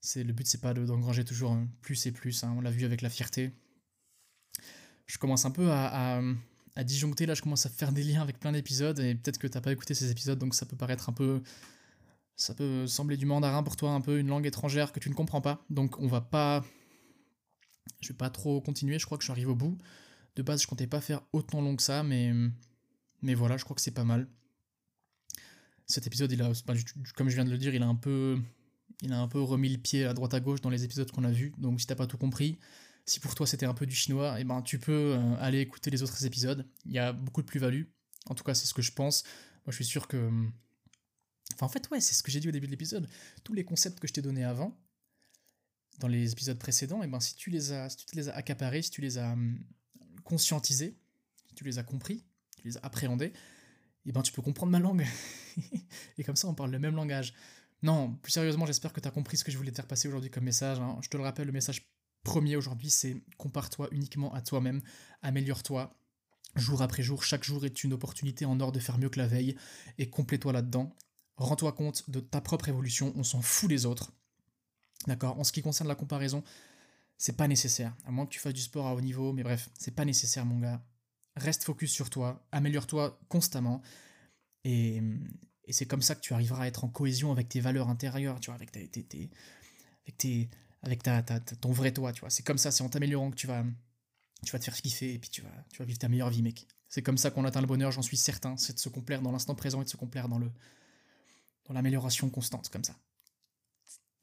C'est 0.00 0.24
le 0.24 0.32
but, 0.32 0.46
c'est 0.46 0.60
pas 0.60 0.74
d'engranger 0.74 1.24
toujours 1.24 1.56
plus 1.80 2.06
et 2.06 2.12
plus. 2.12 2.42
Hein. 2.42 2.54
On 2.56 2.60
l'a 2.60 2.70
vu 2.70 2.84
avec 2.84 3.02
la 3.02 3.10
fierté. 3.10 3.52
Je 5.06 5.18
commence 5.18 5.44
un 5.44 5.50
peu 5.50 5.70
à, 5.70 6.20
à, 6.74 6.84
disjoncter 6.84 7.26
là. 7.26 7.34
Je 7.34 7.42
commence 7.42 7.66
à 7.66 7.70
faire 7.70 7.92
des 7.92 8.02
liens 8.02 8.22
avec 8.22 8.40
plein 8.40 8.52
d'épisodes 8.52 8.98
et 8.98 9.14
peut-être 9.14 9.38
que 9.38 9.46
t'as 9.46 9.60
pas 9.60 9.72
écouté 9.72 9.94
ces 9.94 10.10
épisodes, 10.10 10.38
donc 10.38 10.54
ça 10.54 10.66
peut 10.66 10.76
paraître 10.76 11.08
un 11.08 11.12
peu, 11.12 11.42
ça 12.34 12.54
peut 12.54 12.86
sembler 12.86 13.16
du 13.16 13.26
mandarin 13.26 13.62
pour 13.62 13.76
toi, 13.76 13.90
un 13.90 14.00
peu 14.00 14.18
une 14.18 14.28
langue 14.28 14.46
étrangère 14.46 14.92
que 14.92 14.98
tu 14.98 15.10
ne 15.10 15.14
comprends 15.14 15.40
pas. 15.40 15.64
Donc 15.70 15.98
on 16.00 16.08
va 16.08 16.20
pas, 16.20 16.64
je 18.00 18.08
vais 18.08 18.16
pas 18.16 18.30
trop 18.30 18.60
continuer. 18.60 18.98
Je 18.98 19.06
crois 19.06 19.18
que 19.18 19.24
je 19.24 19.46
au 19.46 19.54
bout. 19.54 19.78
De 20.34 20.42
base, 20.42 20.62
je 20.62 20.66
comptais 20.66 20.86
pas 20.86 21.00
faire 21.00 21.20
autant 21.32 21.60
long 21.60 21.76
que 21.76 21.82
ça, 21.82 22.02
mais 22.02 22.32
mais 23.22 23.34
voilà, 23.34 23.56
je 23.56 23.64
crois 23.64 23.74
que 23.74 23.80
c'est 23.80 23.92
pas 23.92 24.04
mal. 24.04 24.28
Cet 25.86 26.06
épisode, 26.06 26.30
il 26.32 26.42
a, 26.42 26.52
comme 27.16 27.28
je 27.28 27.34
viens 27.34 27.44
de 27.44 27.50
le 27.50 27.58
dire, 27.58 27.74
il 27.74 27.82
a 27.82 27.86
un 27.86 27.94
peu, 27.94 28.40
il 29.02 29.12
a 29.12 29.20
un 29.20 29.28
peu 29.28 29.40
remis 29.40 29.68
le 29.68 29.78
pied 29.78 30.04
à 30.04 30.14
droite 30.14 30.34
à 30.34 30.40
gauche 30.40 30.60
dans 30.60 30.70
les 30.70 30.84
épisodes 30.84 31.10
qu'on 31.10 31.24
a 31.24 31.30
vus. 31.30 31.52
Donc 31.58 31.80
si 31.80 31.86
t'as 31.86 31.94
pas 31.94 32.06
tout 32.06 32.18
compris, 32.18 32.58
si 33.06 33.20
pour 33.20 33.34
toi 33.34 33.46
c'était 33.46 33.66
un 33.66 33.74
peu 33.74 33.86
du 33.86 33.94
chinois, 33.94 34.36
eh 34.38 34.44
ben 34.44 34.62
tu 34.62 34.78
peux 34.78 35.14
euh, 35.16 35.34
aller 35.38 35.60
écouter 35.60 35.90
les 35.90 36.02
autres 36.02 36.24
épisodes. 36.24 36.66
Il 36.84 36.92
y 36.92 36.98
a 36.98 37.12
beaucoup 37.12 37.42
de 37.42 37.46
plus-value. 37.46 37.84
En 38.26 38.34
tout 38.34 38.44
cas, 38.44 38.54
c'est 38.54 38.66
ce 38.66 38.74
que 38.74 38.82
je 38.82 38.92
pense. 38.92 39.24
Moi, 39.66 39.70
je 39.70 39.76
suis 39.76 39.84
sûr 39.84 40.06
que. 40.08 40.30
Enfin, 41.54 41.66
en 41.66 41.68
fait, 41.68 41.88
ouais, 41.90 42.00
c'est 42.00 42.14
ce 42.14 42.22
que 42.22 42.30
j'ai 42.30 42.40
dit 42.40 42.48
au 42.48 42.52
début 42.52 42.66
de 42.66 42.70
l'épisode. 42.70 43.08
Tous 43.44 43.52
les 43.52 43.64
concepts 43.64 43.98
que 43.98 44.08
je 44.08 44.12
t'ai 44.12 44.22
donnés 44.22 44.44
avant, 44.44 44.78
dans 45.98 46.08
les 46.08 46.32
épisodes 46.32 46.58
précédents, 46.58 47.02
et 47.02 47.06
eh 47.06 47.08
ben 47.08 47.20
si 47.20 47.34
tu 47.34 47.50
les 47.50 47.72
as, 47.72 47.90
si 47.90 48.06
tu 48.06 48.16
les 48.16 48.28
as 48.28 48.34
accaparés, 48.34 48.82
si 48.82 48.90
tu 48.90 49.00
les 49.00 49.18
as 49.18 49.32
hum, 49.32 49.58
conscientisés, 50.24 50.96
si 51.48 51.54
tu 51.54 51.64
les 51.64 51.78
as 51.78 51.82
compris, 51.82 52.24
les 52.64 52.76
eh 54.04 54.12
ben 54.12 54.22
tu 54.22 54.32
peux 54.32 54.42
comprendre 54.42 54.72
ma 54.72 54.80
langue. 54.80 55.06
et 56.18 56.24
comme 56.24 56.36
ça, 56.36 56.48
on 56.48 56.54
parle 56.54 56.70
le 56.70 56.78
même 56.78 56.96
langage. 56.96 57.34
Non, 57.82 58.14
plus 58.22 58.32
sérieusement, 58.32 58.66
j'espère 58.66 58.92
que 58.92 59.00
tu 59.00 59.08
as 59.08 59.10
compris 59.10 59.36
ce 59.36 59.44
que 59.44 59.50
je 59.50 59.56
voulais 59.56 59.70
te 59.70 59.76
faire 59.76 59.86
passer 59.86 60.08
aujourd'hui 60.08 60.30
comme 60.30 60.44
message. 60.44 60.78
Hein. 60.80 60.98
Je 61.02 61.08
te 61.08 61.16
le 61.16 61.22
rappelle, 61.22 61.46
le 61.46 61.52
message 61.52 61.86
premier 62.22 62.56
aujourd'hui, 62.56 62.90
c'est 62.90 63.16
compare-toi 63.38 63.88
uniquement 63.90 64.32
à 64.34 64.40
toi-même, 64.40 64.80
améliore-toi. 65.22 65.96
Jour 66.54 66.82
après 66.82 67.02
jour, 67.02 67.24
chaque 67.24 67.44
jour 67.44 67.64
est 67.64 67.82
une 67.82 67.92
opportunité 67.92 68.44
en 68.44 68.60
or 68.60 68.72
de 68.72 68.78
faire 68.78 68.98
mieux 68.98 69.08
que 69.08 69.18
la 69.18 69.26
veille, 69.26 69.56
et 69.98 70.10
complète-toi 70.10 70.52
là-dedans. 70.52 70.94
Rends-toi 71.36 71.72
compte 71.72 72.08
de 72.10 72.20
ta 72.20 72.40
propre 72.40 72.68
évolution, 72.68 73.12
on 73.16 73.24
s'en 73.24 73.40
fout 73.40 73.68
des 73.68 73.86
autres. 73.86 74.12
D'accord 75.06 75.38
En 75.38 75.44
ce 75.44 75.52
qui 75.52 75.62
concerne 75.62 75.88
la 75.88 75.94
comparaison, 75.94 76.44
c'est 77.16 77.36
pas 77.36 77.48
nécessaire. 77.48 77.96
À 78.04 78.10
moins 78.12 78.26
que 78.26 78.32
tu 78.32 78.38
fasses 78.38 78.52
du 78.52 78.60
sport 78.60 78.86
à 78.86 78.94
haut 78.94 79.00
niveau, 79.00 79.32
mais 79.32 79.42
bref, 79.42 79.70
c'est 79.78 79.94
pas 79.94 80.04
nécessaire, 80.04 80.44
mon 80.44 80.60
gars 80.60 80.84
reste 81.36 81.64
focus 81.64 81.92
sur 81.92 82.10
toi, 82.10 82.46
améliore-toi 82.52 83.18
constamment. 83.28 83.82
Et, 84.64 85.02
c'est 85.70 85.86
comme 85.86 86.02
ça 86.02 86.14
que 86.14 86.20
tu 86.20 86.34
arriveras 86.34 86.64
à 86.64 86.66
être 86.66 86.84
en 86.84 86.88
cohésion 86.88 87.32
avec 87.32 87.48
tes 87.48 87.60
valeurs 87.60 87.88
intérieures, 87.88 88.40
tu 88.40 88.46
vois, 88.46 88.56
avec, 88.56 88.72
tes, 88.72 88.90
avec, 90.04 90.18
tes, 90.18 90.50
avec 90.82 91.02
ta, 91.02 91.22
ton 91.22 91.72
vrai 91.72 91.92
toi, 91.92 92.12
tu 92.12 92.20
vois. 92.20 92.30
C'est 92.30 92.42
comme 92.42 92.58
ça, 92.58 92.70
c'est 92.70 92.82
en 92.82 92.90
t'améliorant 92.90 93.30
que 93.30 93.36
tu 93.36 93.46
vas, 93.46 93.64
tu 94.44 94.52
vas 94.52 94.58
te 94.58 94.64
faire 94.64 94.74
kiffer 94.74 95.14
et 95.14 95.18
puis 95.18 95.30
tu 95.30 95.40
vas, 95.40 95.64
tu 95.70 95.78
vas 95.78 95.86
vivre 95.86 95.98
ta 95.98 96.08
meilleure 96.08 96.28
vie, 96.28 96.42
mec. 96.42 96.66
C'est 96.88 97.02
comme 97.02 97.16
ça 97.16 97.30
qu'on 97.30 97.46
atteint 97.46 97.62
le 97.62 97.66
bonheur, 97.66 97.90
j'en 97.90 98.02
suis 98.02 98.18
certain. 98.18 98.56
C'est 98.58 98.74
de 98.74 98.78
se 98.78 98.90
complaire 98.90 99.22
dans 99.22 99.32
l'instant 99.32 99.54
présent 99.54 99.80
et 99.80 99.84
de 99.84 99.88
se 99.88 99.96
complaire 99.96 100.28
dans 100.28 100.38
le 100.38 100.50
dans 101.64 101.74
l'amélioration 101.74 102.28
constante, 102.28 102.68
comme 102.68 102.84
ça. 102.84 102.96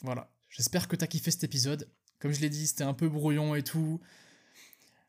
Voilà. 0.02 0.32
J'espère 0.50 0.88
que 0.88 0.96
t'as 0.96 1.08
kiffé 1.08 1.32
cet 1.32 1.44
épisode. 1.44 1.90
Comme 2.20 2.32
je 2.32 2.42
l'ai 2.42 2.50
dit, 2.50 2.68
c'était 2.68 2.84
un 2.84 2.94
peu 2.94 3.08
brouillon 3.08 3.56
et 3.56 3.64
tout. 3.64 4.00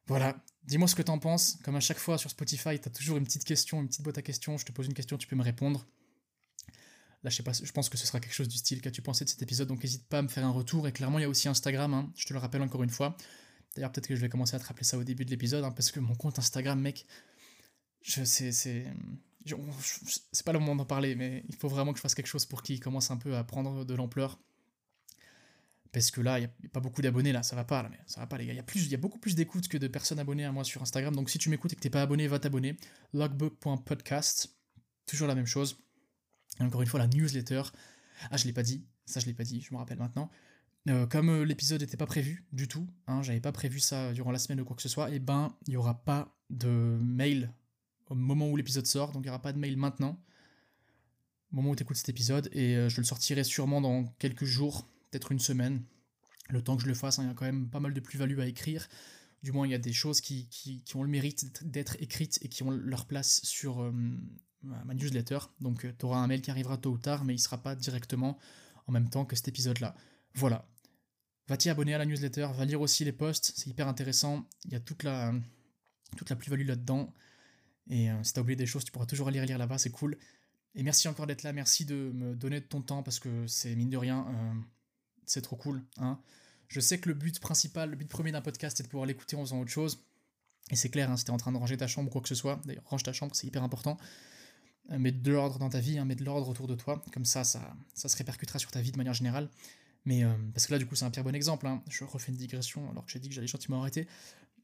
Voilà, 0.07 0.43
dis-moi 0.65 0.89
ce 0.89 0.95
que 0.95 1.03
t'en 1.03 1.19
penses. 1.19 1.59
Comme 1.65 1.77
à 1.77 1.81
chaque 1.81 1.99
fois 1.99 2.19
sur 2.19 2.31
Spotify, 2.31 2.79
t'as 2.79 2.91
toujours 2.91 3.17
une 3.17 3.25
petite 3.25 3.45
question, 3.45 3.81
une 3.81 3.89
petite 3.89 4.03
boîte 4.03 4.19
à 4.19 4.23
questions. 4.23 4.57
Je 4.57 4.65
te 4.65 4.73
pose 4.73 4.87
une 4.87 4.95
question, 4.95 5.17
tu 5.19 5.27
peux 5.27 5.37
me 5.37 5.43
répondre. 5.43 5.87
Là, 7.23 7.29
je 7.29 7.37
sais 7.37 7.43
pas, 7.43 7.53
je 7.53 7.71
pense 7.73 7.91
que 7.91 7.99
ce 7.99 8.07
sera 8.07 8.19
quelque 8.19 8.33
chose 8.33 8.49
du 8.49 8.57
style 8.57 8.81
qu'as-tu 8.81 9.03
pensé 9.03 9.25
de 9.25 9.29
cet 9.29 9.43
épisode, 9.43 9.69
donc 9.69 9.83
n'hésite 9.83 10.07
pas 10.09 10.19
à 10.19 10.23
me 10.23 10.29
faire 10.29 10.45
un 10.45 10.51
retour. 10.51 10.89
Et 10.89 10.93
clairement, 10.93 11.19
il 11.19 11.23
y 11.23 11.25
a 11.27 11.29
aussi 11.29 11.49
Instagram, 11.49 11.93
hein. 11.93 12.11
je 12.17 12.27
te 12.27 12.33
le 12.33 12.39
rappelle 12.39 12.63
encore 12.63 12.83
une 12.83 12.91
fois. 12.91 13.17
D'ailleurs, 13.75 13.93
peut-être 13.93 14.09
que 14.09 14.17
je 14.17 14.21
vais 14.21 14.31
commencer 14.31 14.57
à 14.57 14.59
te 14.59 14.65
rappeler 14.65 14.85
ça 14.85 14.97
au 14.97 15.05
début 15.05 15.25
de 15.25 15.31
l'épisode, 15.31 15.65
hein, 15.65 15.71
parce 15.71 15.91
que 15.91 16.01
mon 16.01 16.15
compte 16.15 16.39
Instagram, 16.39 16.81
mec, 16.81 17.07
je 18.03 18.25
sais, 18.25 18.53
c'est. 18.53 18.87
C'est 20.33 20.45
pas 20.45 20.53
le 20.53 20.59
moment 20.59 20.77
d'en 20.77 20.85
parler, 20.85 21.15
mais 21.15 21.45
il 21.49 21.57
faut 21.57 21.69
vraiment 21.69 21.93
que 21.93 21.97
je 21.97 22.03
fasse 22.03 22.15
quelque 22.15 22.27
chose 22.27 22.45
pour 22.45 22.63
qu'il 22.63 22.79
commence 22.79 23.11
un 23.11 23.17
peu 23.17 23.37
à 23.37 23.43
prendre 23.43 23.87
de 23.87 23.95
l'ampleur. 23.95 24.39
Parce 25.93 26.11
que 26.11 26.21
là, 26.21 26.39
il 26.39 26.43
n'y 26.43 26.67
a, 26.67 26.69
pas 26.73 26.81
beaucoup 26.81 27.03
d'abonnés, 27.03 27.33
là, 27.33 27.43
ça 27.43 27.57
va 27.57 27.65
pas, 27.65 27.83
là, 27.83 27.89
mais 27.89 27.99
ça 28.07 28.21
va 28.21 28.27
pas, 28.27 28.39
les 28.39 28.47
gars. 28.47 28.53
Il 28.53 28.89
y, 28.91 28.95
a 28.95 28.99
beaucoup 28.99 29.19
plus 29.19 29.35
d'écoutes 29.35 29.67
que 29.67 29.77
de 29.77 29.89
personnes 29.89 30.21
abonnées 30.21 30.45
à 30.45 30.53
moi 30.53 30.63
sur 30.63 30.81
Instagram. 30.83 31.15
Donc 31.15 31.31
si 31.31 31.39
tu 31.39 31.51
m'écoutes 31.51 31.73
et 31.73 31.77
que 31.77 31.81
t'es 31.81 31.91
pas 31.91 32.03
abonné, 32.03 32.29
va 32.29 32.39
t'abonner. 32.39 32.77
logbook.podcast, 33.13 34.55
toujours 35.07 35.27
la 35.27 35.35
même 35.35 35.47
chose. 35.47 35.79
Et 36.61 36.63
encore 36.63 36.83
une 36.83 36.89
fois, 36.89 37.01
la 37.01 37.09
newsletter. 37.09 37.63
Ah, 38.31 38.37
je 38.37 38.45
l'ai 38.47 38.53
pas 38.53 38.63
dit, 38.63 38.85
ça 39.07 39.19
je 39.21 39.27
l'ai 39.27 39.35
pas 39.35 39.45
dit, 39.45 39.61
je 39.61 39.73
me 39.75 39.79
rappelle 39.79 39.99
maintenant. 39.99 40.31
Euh, 40.89 41.07
comme 41.07 41.29
euh, 41.29 41.45
l'épisode 41.45 41.81
n'était 41.81 41.97
pas 41.97 42.07
prévu 42.07 42.47
du 42.53 42.67
tout, 42.67 42.89
hein, 43.07 43.23
j'avais 43.23 43.41
pas 43.41 43.53
prévu 43.53 43.81
ça 43.81 44.13
durant 44.13 44.31
la 44.31 44.39
semaine 44.39 44.61
ou 44.61 44.65
quoi 44.65 44.77
que 44.77 44.83
ce 44.83 44.89
soit, 44.89 45.11
et 45.11 45.17
eh 45.17 45.19
ben 45.19 45.55
il 45.67 45.75
y 45.75 45.77
aura 45.77 46.03
pas 46.05 46.35
de 46.49 46.99
mail 47.03 47.53
au 48.09 48.15
moment 48.15 48.49
où 48.49 48.57
l'épisode 48.57 48.87
sort, 48.87 49.13
donc 49.13 49.25
il 49.25 49.27
y 49.27 49.29
aura 49.29 49.43
pas 49.43 49.53
de 49.53 49.59
mail 49.59 49.77
maintenant, 49.77 50.19
au 51.53 51.57
moment 51.57 51.71
où 51.71 51.77
tu 51.77 51.83
écoutes 51.83 51.99
cet 51.99 52.09
épisode, 52.09 52.49
et 52.53 52.77
euh, 52.77 52.89
je 52.89 52.99
le 52.99 53.05
sortirai 53.05 53.45
sûrement 53.45 53.83
dans 53.83 54.05
quelques 54.19 54.47
jours, 54.47 54.89
peut-être 55.11 55.33
une 55.33 55.39
semaine, 55.39 55.83
le 56.49 56.63
temps 56.63 56.77
que 56.77 56.83
je 56.83 56.89
le 56.89 56.95
fasse. 56.95 57.19
Hein, 57.19 57.25
il 57.25 57.29
y 57.29 57.31
a 57.31 57.35
quand 57.35 57.45
même 57.45 57.69
pas 57.69 57.81
mal 57.81 57.95
de 57.95 58.01
plus-value 58.01 58.39
à 58.41 58.47
écrire. 58.47 58.89
Du 59.43 59.53
moins, 59.53 59.67
il 59.67 59.71
y 59.71 59.75
a 59.75 59.79
des 59.79 59.93
choses 59.93 60.21
qui, 60.21 60.49
qui, 60.49 60.85
ont 60.95 61.03
le 61.03 61.09
mérite 61.09 61.65
d'être 61.65 61.97
écrites 62.01 62.39
et 62.43 62.49
qui 62.49 62.63
ont 62.63 62.71
leur 62.71 63.07
place 63.07 63.41
sur 63.43 63.81
euh, 63.81 63.93
ma 64.63 64.95
newsletter. 64.95 65.39
Donc, 65.61 65.85
euh, 65.85 65.93
tu 65.99 66.05
auras 66.05 66.19
un 66.19 66.27
mail 66.27 66.43
qui 66.43 66.51
arrivera 66.51 66.77
tôt 66.77 66.91
ou 66.91 66.99
tard, 66.99 67.25
mais 67.25 67.35
il 67.35 67.39
sera 67.39 67.59
pas 67.63 67.75
directement 67.75 68.39
en 68.87 68.93
même 68.93 69.09
temps 69.09 69.25
que 69.25 69.37
cet 69.37 69.49
épisode-là. 69.49 69.95
Voilà. 70.35 70.69
Va 71.49 71.57
t'y 71.57 71.71
abonner 71.71 71.95
à 71.95 71.99
la 71.99 72.07
newsletter, 72.07 72.49
va 72.55 72.65
lire 72.65 72.81
aussi 72.81 73.05
les 73.05 73.13
posts, 73.13 73.53
c'est 73.57 73.69
hyper 73.69 73.89
intéressant. 73.89 74.47
Il 74.67 74.73
y 74.73 74.77
a 74.77 74.81
toute 74.81 75.03
la, 75.03 75.33
toute 76.17 76.29
la 76.29 76.37
plus-value 76.37 76.67
là-dedans. 76.67 77.13
Et 77.89 78.11
euh, 78.11 78.23
si 78.23 78.35
t'as 78.35 78.43
oublié 78.43 78.57
des 78.57 78.67
choses, 78.67 78.85
tu 78.85 78.93
pourras 78.93 79.07
toujours 79.07 79.29
aller 79.29 79.45
lire 79.45 79.59
là-bas, 79.59 79.79
c'est 79.79 79.91
cool. 79.91 80.19
Et 80.75 80.83
merci 80.83 81.09
encore 81.09 81.27
d'être 81.27 81.43
là, 81.43 81.53
merci 81.53 81.85
de 81.85 82.13
me 82.15 82.37
donner 82.37 82.61
de 82.61 82.67
ton 82.67 82.83
temps 82.83 83.03
parce 83.03 83.19
que 83.19 83.47
c'est 83.47 83.75
mine 83.75 83.91
de 83.91 83.97
rien 83.97 84.27
c'est 85.31 85.43
trop 85.43 85.57
cool. 85.57 85.83
Hein. 85.99 86.19
Je 86.67 86.81
sais 86.81 86.99
que 86.99 87.09
le 87.09 87.15
but 87.15 87.39
principal, 87.39 87.91
le 87.91 87.97
but 87.97 88.09
premier 88.09 88.33
d'un 88.33 88.41
podcast, 88.41 88.77
c'est 88.77 88.83
de 88.83 88.89
pouvoir 88.89 89.07
l'écouter 89.07 89.37
en 89.37 89.41
faisant 89.41 89.61
autre 89.61 89.71
chose. 89.71 90.05
Et 90.71 90.77
c'est 90.77 90.89
clair, 90.89 91.11
hein, 91.11 91.17
si 91.17 91.25
t'es 91.25 91.31
en 91.31 91.37
train 91.37 91.53
de 91.53 91.57
ranger 91.57 91.77
ta 91.77 91.87
chambre 91.87 92.09
ou 92.09 92.13
quoi 92.13 92.21
que 92.21 92.29
ce 92.29 92.35
soit, 92.35 92.61
d'ailleurs, 92.65 92.83
range 92.87 93.03
ta 93.05 93.13
chambre, 93.13 93.35
c'est 93.35 93.47
hyper 93.47 93.63
important. 93.63 93.97
Euh, 94.91 94.99
mets 94.99 95.13
de 95.13 95.33
l'ordre 95.33 95.59
dans 95.59 95.69
ta 95.69 95.79
vie, 95.79 95.99
hein, 95.99 96.05
mets 96.05 96.17
de 96.17 96.25
l'ordre 96.25 96.49
autour 96.49 96.67
de 96.67 96.75
toi, 96.75 97.03
comme 97.13 97.25
ça, 97.25 97.45
ça, 97.45 97.77
ça 97.95 98.09
se 98.09 98.17
répercutera 98.17 98.59
sur 98.59 98.73
ta 98.73 98.81
vie 98.81 98.91
de 98.91 98.97
manière 98.97 99.15
générale. 99.15 99.49
Mais 100.05 100.25
euh, 100.25 100.33
parce 100.53 100.67
que 100.67 100.73
là, 100.73 100.79
du 100.79 100.87
coup, 100.87 100.97
c'est 100.97 101.05
un 101.05 101.11
pire 101.11 101.23
bon 101.23 101.35
exemple. 101.35 101.67
Hein. 101.67 101.83
Je 101.89 102.03
refais 102.03 102.33
une 102.33 102.39
digression 102.39 102.91
alors 102.91 103.05
que 103.05 103.13
j'ai 103.13 103.21
dit 103.21 103.29
que 103.29 103.35
j'allais 103.35 103.47
gentiment 103.47 103.81
arrêter. 103.81 104.09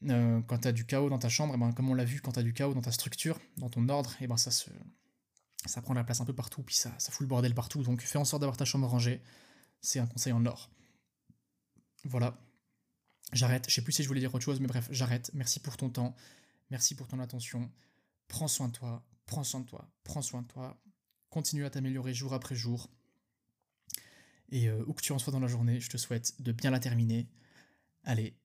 Euh, 0.09 0.41
quand 0.47 0.57
t'as 0.59 0.73
du 0.73 0.85
chaos 0.85 1.09
dans 1.09 1.19
ta 1.19 1.29
chambre, 1.29 1.53
et 1.53 1.57
eh 1.57 1.59
ben, 1.59 1.71
comme 1.71 1.89
on 1.89 1.93
l'a 1.93 2.05
vu, 2.05 2.19
quand 2.19 2.33
t'as 2.33 2.43
du 2.43 2.53
chaos 2.53 2.73
dans 2.73 2.81
ta 2.81 2.91
structure, 2.91 3.39
dans 3.57 3.69
ton 3.69 3.87
ordre, 3.87 4.11
et 4.19 4.25
eh 4.25 4.27
ben 4.27 4.37
ça 4.37 4.51
se, 4.51 4.69
ça 5.65 5.81
prend 5.81 5.93
la 5.93 6.03
place 6.03 6.19
un 6.21 6.25
peu 6.25 6.33
partout, 6.33 6.61
puis 6.61 6.75
ça, 6.75 6.93
ça 6.97 7.11
fout 7.11 7.21
le 7.21 7.27
bordel 7.27 7.53
partout. 7.53 7.83
Donc 7.83 8.01
fais 8.01 8.17
en 8.17 8.25
sorte 8.25 8.41
d'avoir 8.41 8.57
ta 8.57 8.65
chambre 8.65 8.87
rangée 8.87 9.21
c'est 9.81 9.99
un 9.99 10.07
conseil 10.07 10.33
en 10.33 10.45
or. 10.45 10.69
Voilà. 12.03 12.37
J'arrête. 13.33 13.65
Je 13.69 13.75
sais 13.75 13.81
plus 13.81 13.93
si 13.93 14.03
je 14.03 14.07
voulais 14.07 14.19
dire 14.19 14.33
autre 14.33 14.43
chose, 14.43 14.59
mais 14.59 14.67
bref, 14.67 14.87
j'arrête. 14.91 15.31
Merci 15.33 15.59
pour 15.59 15.77
ton 15.77 15.89
temps. 15.89 16.15
Merci 16.69 16.95
pour 16.95 17.07
ton 17.07 17.19
attention. 17.19 17.71
Prends 18.27 18.47
soin 18.47 18.67
de 18.67 18.73
toi. 18.73 19.05
Prends 19.25 19.43
soin 19.43 19.61
de 19.61 19.65
toi. 19.65 19.89
Prends 20.03 20.21
soin 20.21 20.41
de 20.41 20.47
toi. 20.47 20.81
Continue 21.29 21.65
à 21.65 21.69
t'améliorer 21.69 22.13
jour 22.13 22.33
après 22.33 22.55
jour. 22.55 22.89
Et 24.49 24.69
euh, 24.69 24.83
où 24.87 24.93
que 24.93 25.01
tu 25.01 25.11
en 25.11 25.19
sois 25.19 25.33
dans 25.33 25.39
la 25.39 25.47
journée, 25.47 25.79
je 25.79 25.89
te 25.89 25.97
souhaite 25.97 26.41
de 26.41 26.51
bien 26.51 26.71
la 26.71 26.79
terminer. 26.79 27.27
Allez, 28.05 28.37